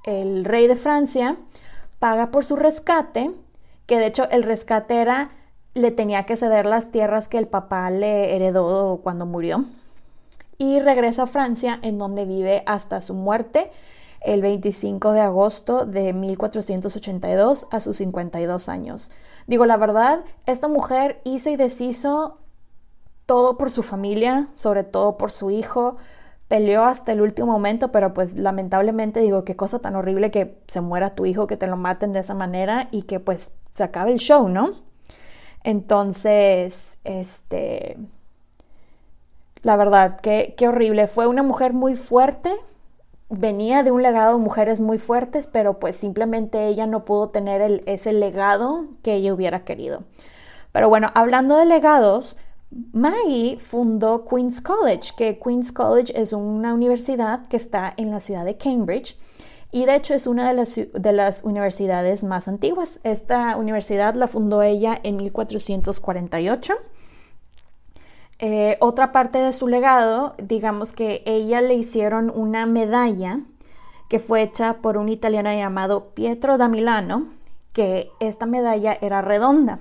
el 0.08 0.46
rey 0.46 0.66
de 0.66 0.76
Francia 0.76 1.36
paga 1.98 2.30
por 2.30 2.42
su 2.42 2.56
rescate, 2.56 3.30
que 3.86 3.98
de 3.98 4.06
hecho 4.06 4.28
el 4.30 4.42
rescate 4.42 5.02
era, 5.02 5.32
le 5.74 5.90
tenía 5.90 6.24
que 6.24 6.34
ceder 6.34 6.64
las 6.64 6.90
tierras 6.90 7.28
que 7.28 7.36
el 7.36 7.46
papá 7.46 7.90
le 7.90 8.34
heredó 8.34 9.00
cuando 9.02 9.26
murió, 9.26 9.66
y 10.56 10.80
regresa 10.80 11.24
a 11.24 11.26
Francia, 11.26 11.78
en 11.82 11.98
donde 11.98 12.24
vive 12.24 12.62
hasta 12.66 13.02
su 13.02 13.12
muerte 13.12 13.70
el 14.22 14.40
25 14.40 15.12
de 15.12 15.20
agosto 15.20 15.84
de 15.84 16.14
1482 16.14 17.66
a 17.70 17.80
sus 17.80 17.98
52 17.98 18.68
años. 18.70 19.12
Digo, 19.46 19.66
la 19.66 19.76
verdad, 19.76 20.24
esta 20.46 20.68
mujer 20.68 21.20
hizo 21.24 21.50
y 21.50 21.56
deshizo 21.56 22.38
todo 23.26 23.58
por 23.58 23.70
su 23.70 23.82
familia, 23.82 24.48
sobre 24.54 24.84
todo 24.84 25.18
por 25.18 25.30
su 25.30 25.50
hijo, 25.50 25.98
peleó 26.48 26.84
hasta 26.84 27.12
el 27.12 27.20
último 27.20 27.52
momento, 27.52 27.92
pero 27.92 28.14
pues 28.14 28.34
lamentablemente 28.34 29.20
digo, 29.20 29.44
qué 29.44 29.54
cosa 29.54 29.78
tan 29.80 29.94
horrible 29.96 30.30
que 30.30 30.58
se 30.66 30.80
muera 30.80 31.14
tu 31.14 31.26
hijo, 31.26 31.46
que 31.46 31.58
te 31.58 31.66
lo 31.66 31.76
maten 31.76 32.12
de 32.12 32.20
esa 32.20 32.34
manera 32.34 32.88
y 32.90 33.02
que 33.02 33.20
pues 33.20 33.52
se 33.72 33.84
acabe 33.84 34.12
el 34.12 34.18
show, 34.18 34.48
¿no? 34.48 34.72
Entonces, 35.62 36.98
este, 37.04 37.98
la 39.62 39.76
verdad, 39.76 40.18
qué, 40.20 40.54
qué 40.56 40.68
horrible. 40.68 41.06
Fue 41.06 41.26
una 41.26 41.42
mujer 41.42 41.74
muy 41.74 41.94
fuerte, 41.94 42.50
venía 43.28 43.82
de 43.82 43.90
un 43.90 44.02
legado 44.02 44.38
de 44.38 44.42
mujeres 44.42 44.80
muy 44.80 44.98
fuertes, 44.98 45.46
pero 45.46 45.78
pues 45.78 45.96
simplemente 45.96 46.66
ella 46.66 46.86
no 46.86 47.04
pudo 47.04 47.28
tener 47.28 47.60
el, 47.60 47.82
ese 47.84 48.14
legado 48.14 48.86
que 49.02 49.14
ella 49.14 49.34
hubiera 49.34 49.64
querido. 49.64 50.04
Pero 50.72 50.88
bueno, 50.88 51.10
hablando 51.14 51.56
de 51.56 51.66
legados, 51.66 52.38
Maggie 52.70 53.58
fundó 53.58 54.24
Queen's 54.24 54.60
College, 54.60 55.12
que 55.16 55.38
Queen's 55.38 55.72
College 55.72 56.12
es 56.14 56.32
una 56.32 56.74
universidad 56.74 57.46
que 57.48 57.56
está 57.56 57.94
en 57.96 58.10
la 58.10 58.20
ciudad 58.20 58.44
de 58.44 58.56
Cambridge 58.56 59.16
y 59.70 59.84
de 59.86 59.96
hecho 59.96 60.14
es 60.14 60.26
una 60.26 60.48
de 60.48 60.54
las, 60.54 60.74
de 60.76 61.12
las 61.12 61.44
universidades 61.44 62.24
más 62.24 62.48
antiguas. 62.48 63.00
Esta 63.04 63.56
universidad 63.56 64.14
la 64.14 64.28
fundó 64.28 64.62
ella 64.62 64.98
en 65.02 65.16
1448. 65.16 66.74
Eh, 68.40 68.76
otra 68.80 69.12
parte 69.12 69.38
de 69.38 69.52
su 69.52 69.66
legado, 69.66 70.34
digamos 70.38 70.92
que 70.92 71.22
ella 71.26 71.60
le 71.60 71.74
hicieron 71.74 72.30
una 72.34 72.66
medalla 72.66 73.40
que 74.08 74.18
fue 74.18 74.42
hecha 74.42 74.74
por 74.74 74.96
un 74.96 75.08
italiano 75.08 75.52
llamado 75.52 76.10
Pietro 76.14 76.56
da 76.56 76.68
Milano, 76.68 77.28
que 77.72 78.10
esta 78.20 78.46
medalla 78.46 78.96
era 79.00 79.22
redonda. 79.22 79.80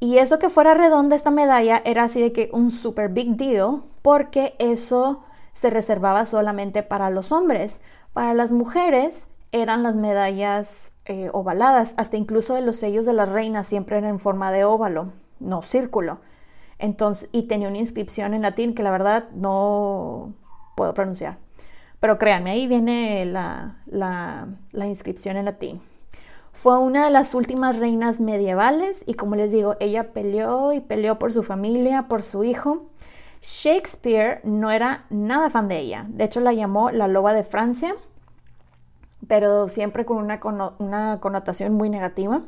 Y 0.00 0.16
eso 0.16 0.38
que 0.38 0.48
fuera 0.48 0.72
redonda 0.72 1.14
esta 1.14 1.30
medalla 1.30 1.82
era 1.84 2.04
así 2.04 2.22
de 2.22 2.32
que 2.32 2.48
un 2.54 2.70
super 2.70 3.10
big 3.10 3.36
deal 3.36 3.82
porque 4.00 4.54
eso 4.58 5.22
se 5.52 5.68
reservaba 5.68 6.24
solamente 6.24 6.82
para 6.82 7.10
los 7.10 7.32
hombres. 7.32 7.82
Para 8.14 8.32
las 8.32 8.50
mujeres 8.50 9.28
eran 9.52 9.82
las 9.82 9.96
medallas 9.96 10.92
eh, 11.04 11.28
ovaladas, 11.34 11.94
hasta 11.98 12.16
incluso 12.16 12.54
de 12.54 12.62
los 12.62 12.76
sellos 12.76 13.04
de 13.04 13.12
las 13.12 13.28
reinas 13.28 13.66
siempre 13.66 13.98
eran 13.98 14.08
en 14.08 14.20
forma 14.20 14.50
de 14.52 14.64
óvalo, 14.64 15.12
no 15.38 15.60
círculo. 15.60 16.20
Entonces, 16.78 17.28
y 17.30 17.42
tenía 17.42 17.68
una 17.68 17.78
inscripción 17.78 18.32
en 18.32 18.40
latín 18.40 18.74
que 18.74 18.82
la 18.82 18.90
verdad 18.90 19.28
no 19.34 20.32
puedo 20.76 20.94
pronunciar. 20.94 21.36
Pero 22.00 22.16
créanme, 22.16 22.52
ahí 22.52 22.66
viene 22.66 23.26
la, 23.26 23.76
la 23.86 24.86
inscripción 24.86 25.36
en 25.36 25.44
latín. 25.44 25.89
Fue 26.52 26.78
una 26.78 27.04
de 27.04 27.10
las 27.10 27.34
últimas 27.34 27.78
reinas 27.78 28.20
medievales 28.20 29.04
y 29.06 29.14
como 29.14 29.36
les 29.36 29.52
digo, 29.52 29.76
ella 29.80 30.12
peleó 30.12 30.72
y 30.72 30.80
peleó 30.80 31.18
por 31.18 31.32
su 31.32 31.42
familia, 31.42 32.08
por 32.08 32.22
su 32.22 32.44
hijo. 32.44 32.86
Shakespeare 33.40 34.40
no 34.44 34.70
era 34.70 35.06
nada 35.08 35.48
fan 35.48 35.68
de 35.68 35.78
ella. 35.78 36.06
De 36.08 36.24
hecho, 36.24 36.40
la 36.40 36.52
llamó 36.52 36.90
la 36.90 37.08
loba 37.08 37.32
de 37.32 37.44
Francia, 37.44 37.94
pero 39.26 39.68
siempre 39.68 40.04
con 40.04 40.18
una, 40.18 40.40
una 40.78 41.20
connotación 41.20 41.74
muy 41.74 41.88
negativa. 41.88 42.42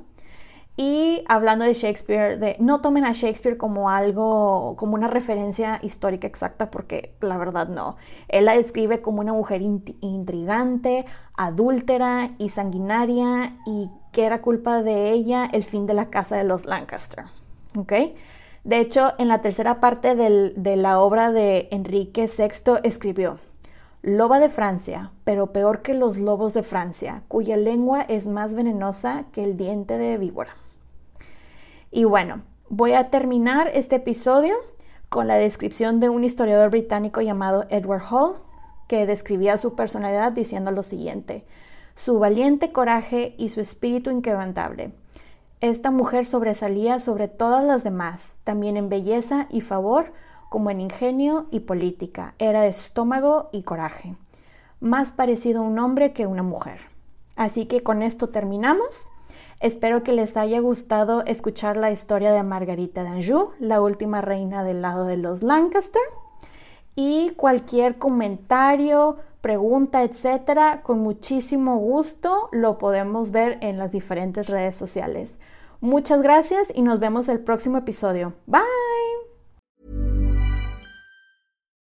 Y 0.84 1.22
hablando 1.28 1.64
de 1.64 1.74
Shakespeare, 1.74 2.56
no 2.58 2.80
tomen 2.80 3.04
a 3.04 3.12
Shakespeare 3.12 3.56
como 3.56 3.88
algo, 3.88 4.74
como 4.76 4.94
una 4.94 5.06
referencia 5.06 5.78
histórica 5.80 6.26
exacta, 6.26 6.72
porque 6.72 7.14
la 7.20 7.38
verdad 7.38 7.68
no. 7.68 7.94
Él 8.26 8.46
la 8.46 8.56
describe 8.56 9.00
como 9.00 9.20
una 9.20 9.32
mujer 9.32 9.62
intrigante, 9.62 11.06
adúltera 11.36 12.32
y 12.38 12.48
sanguinaria, 12.48 13.56
y 13.64 13.90
que 14.10 14.24
era 14.24 14.42
culpa 14.42 14.82
de 14.82 15.12
ella 15.12 15.48
el 15.52 15.62
fin 15.62 15.86
de 15.86 15.94
la 15.94 16.10
casa 16.10 16.34
de 16.34 16.42
los 16.42 16.66
Lancaster. 16.66 17.26
De 18.64 18.80
hecho, 18.80 19.12
en 19.18 19.28
la 19.28 19.40
tercera 19.40 19.78
parte 19.78 20.16
de 20.16 20.76
la 20.76 20.98
obra 20.98 21.30
de 21.30 21.68
Enrique 21.70 22.26
VI 22.26 22.80
escribió, 22.82 23.38
Loba 24.02 24.40
de 24.40 24.48
Francia, 24.48 25.12
pero 25.22 25.52
peor 25.52 25.82
que 25.82 25.94
los 25.94 26.16
lobos 26.16 26.54
de 26.54 26.64
Francia, 26.64 27.22
cuya 27.28 27.56
lengua 27.56 28.02
es 28.02 28.26
más 28.26 28.56
venenosa 28.56 29.26
que 29.30 29.44
el 29.44 29.56
diente 29.56 29.96
de 29.96 30.18
víbora. 30.18 30.56
Y 31.94 32.04
bueno, 32.04 32.40
voy 32.70 32.94
a 32.94 33.10
terminar 33.10 33.70
este 33.74 33.96
episodio 33.96 34.54
con 35.10 35.28
la 35.28 35.36
descripción 35.36 36.00
de 36.00 36.08
un 36.08 36.24
historiador 36.24 36.70
británico 36.70 37.20
llamado 37.20 37.66
Edward 37.68 38.02
Hall, 38.10 38.36
que 38.88 39.04
describía 39.04 39.58
su 39.58 39.74
personalidad 39.74 40.32
diciendo 40.32 40.70
lo 40.70 40.82
siguiente, 40.82 41.44
su 41.94 42.18
valiente 42.18 42.72
coraje 42.72 43.34
y 43.36 43.50
su 43.50 43.60
espíritu 43.60 44.10
inquebrantable. 44.10 44.94
Esta 45.60 45.90
mujer 45.90 46.24
sobresalía 46.24 46.98
sobre 46.98 47.28
todas 47.28 47.62
las 47.62 47.84
demás, 47.84 48.36
también 48.42 48.78
en 48.78 48.88
belleza 48.88 49.46
y 49.50 49.60
favor, 49.60 50.14
como 50.48 50.70
en 50.70 50.80
ingenio 50.80 51.46
y 51.50 51.60
política. 51.60 52.34
Era 52.38 52.62
de 52.62 52.68
estómago 52.68 53.50
y 53.52 53.64
coraje. 53.64 54.16
Más 54.80 55.12
parecido 55.12 55.60
a 55.60 55.66
un 55.66 55.78
hombre 55.78 56.14
que 56.14 56.26
una 56.26 56.42
mujer. 56.42 56.80
Así 57.36 57.66
que 57.66 57.82
con 57.82 58.02
esto 58.02 58.30
terminamos. 58.30 59.08
Espero 59.62 60.02
que 60.02 60.10
les 60.10 60.36
haya 60.36 60.58
gustado 60.58 61.24
escuchar 61.24 61.76
la 61.76 61.92
historia 61.92 62.32
de 62.32 62.42
Margarita 62.42 63.04
d'Anjou, 63.04 63.50
la 63.60 63.80
última 63.80 64.20
reina 64.20 64.64
del 64.64 64.82
lado 64.82 65.04
de 65.04 65.16
los 65.16 65.44
Lancaster. 65.44 66.02
Y 66.96 67.30
cualquier 67.36 67.96
comentario, 67.96 69.18
pregunta, 69.40 70.02
etcétera, 70.02 70.82
con 70.82 70.98
muchísimo 70.98 71.76
gusto 71.76 72.48
lo 72.50 72.76
podemos 72.76 73.30
ver 73.30 73.58
en 73.60 73.78
las 73.78 73.92
diferentes 73.92 74.48
redes 74.48 74.74
sociales. 74.74 75.36
Muchas 75.80 76.22
gracias 76.22 76.72
y 76.74 76.82
nos 76.82 76.98
vemos 76.98 77.28
el 77.28 77.38
próximo 77.38 77.78
episodio. 77.78 78.34
Bye. 78.46 79.11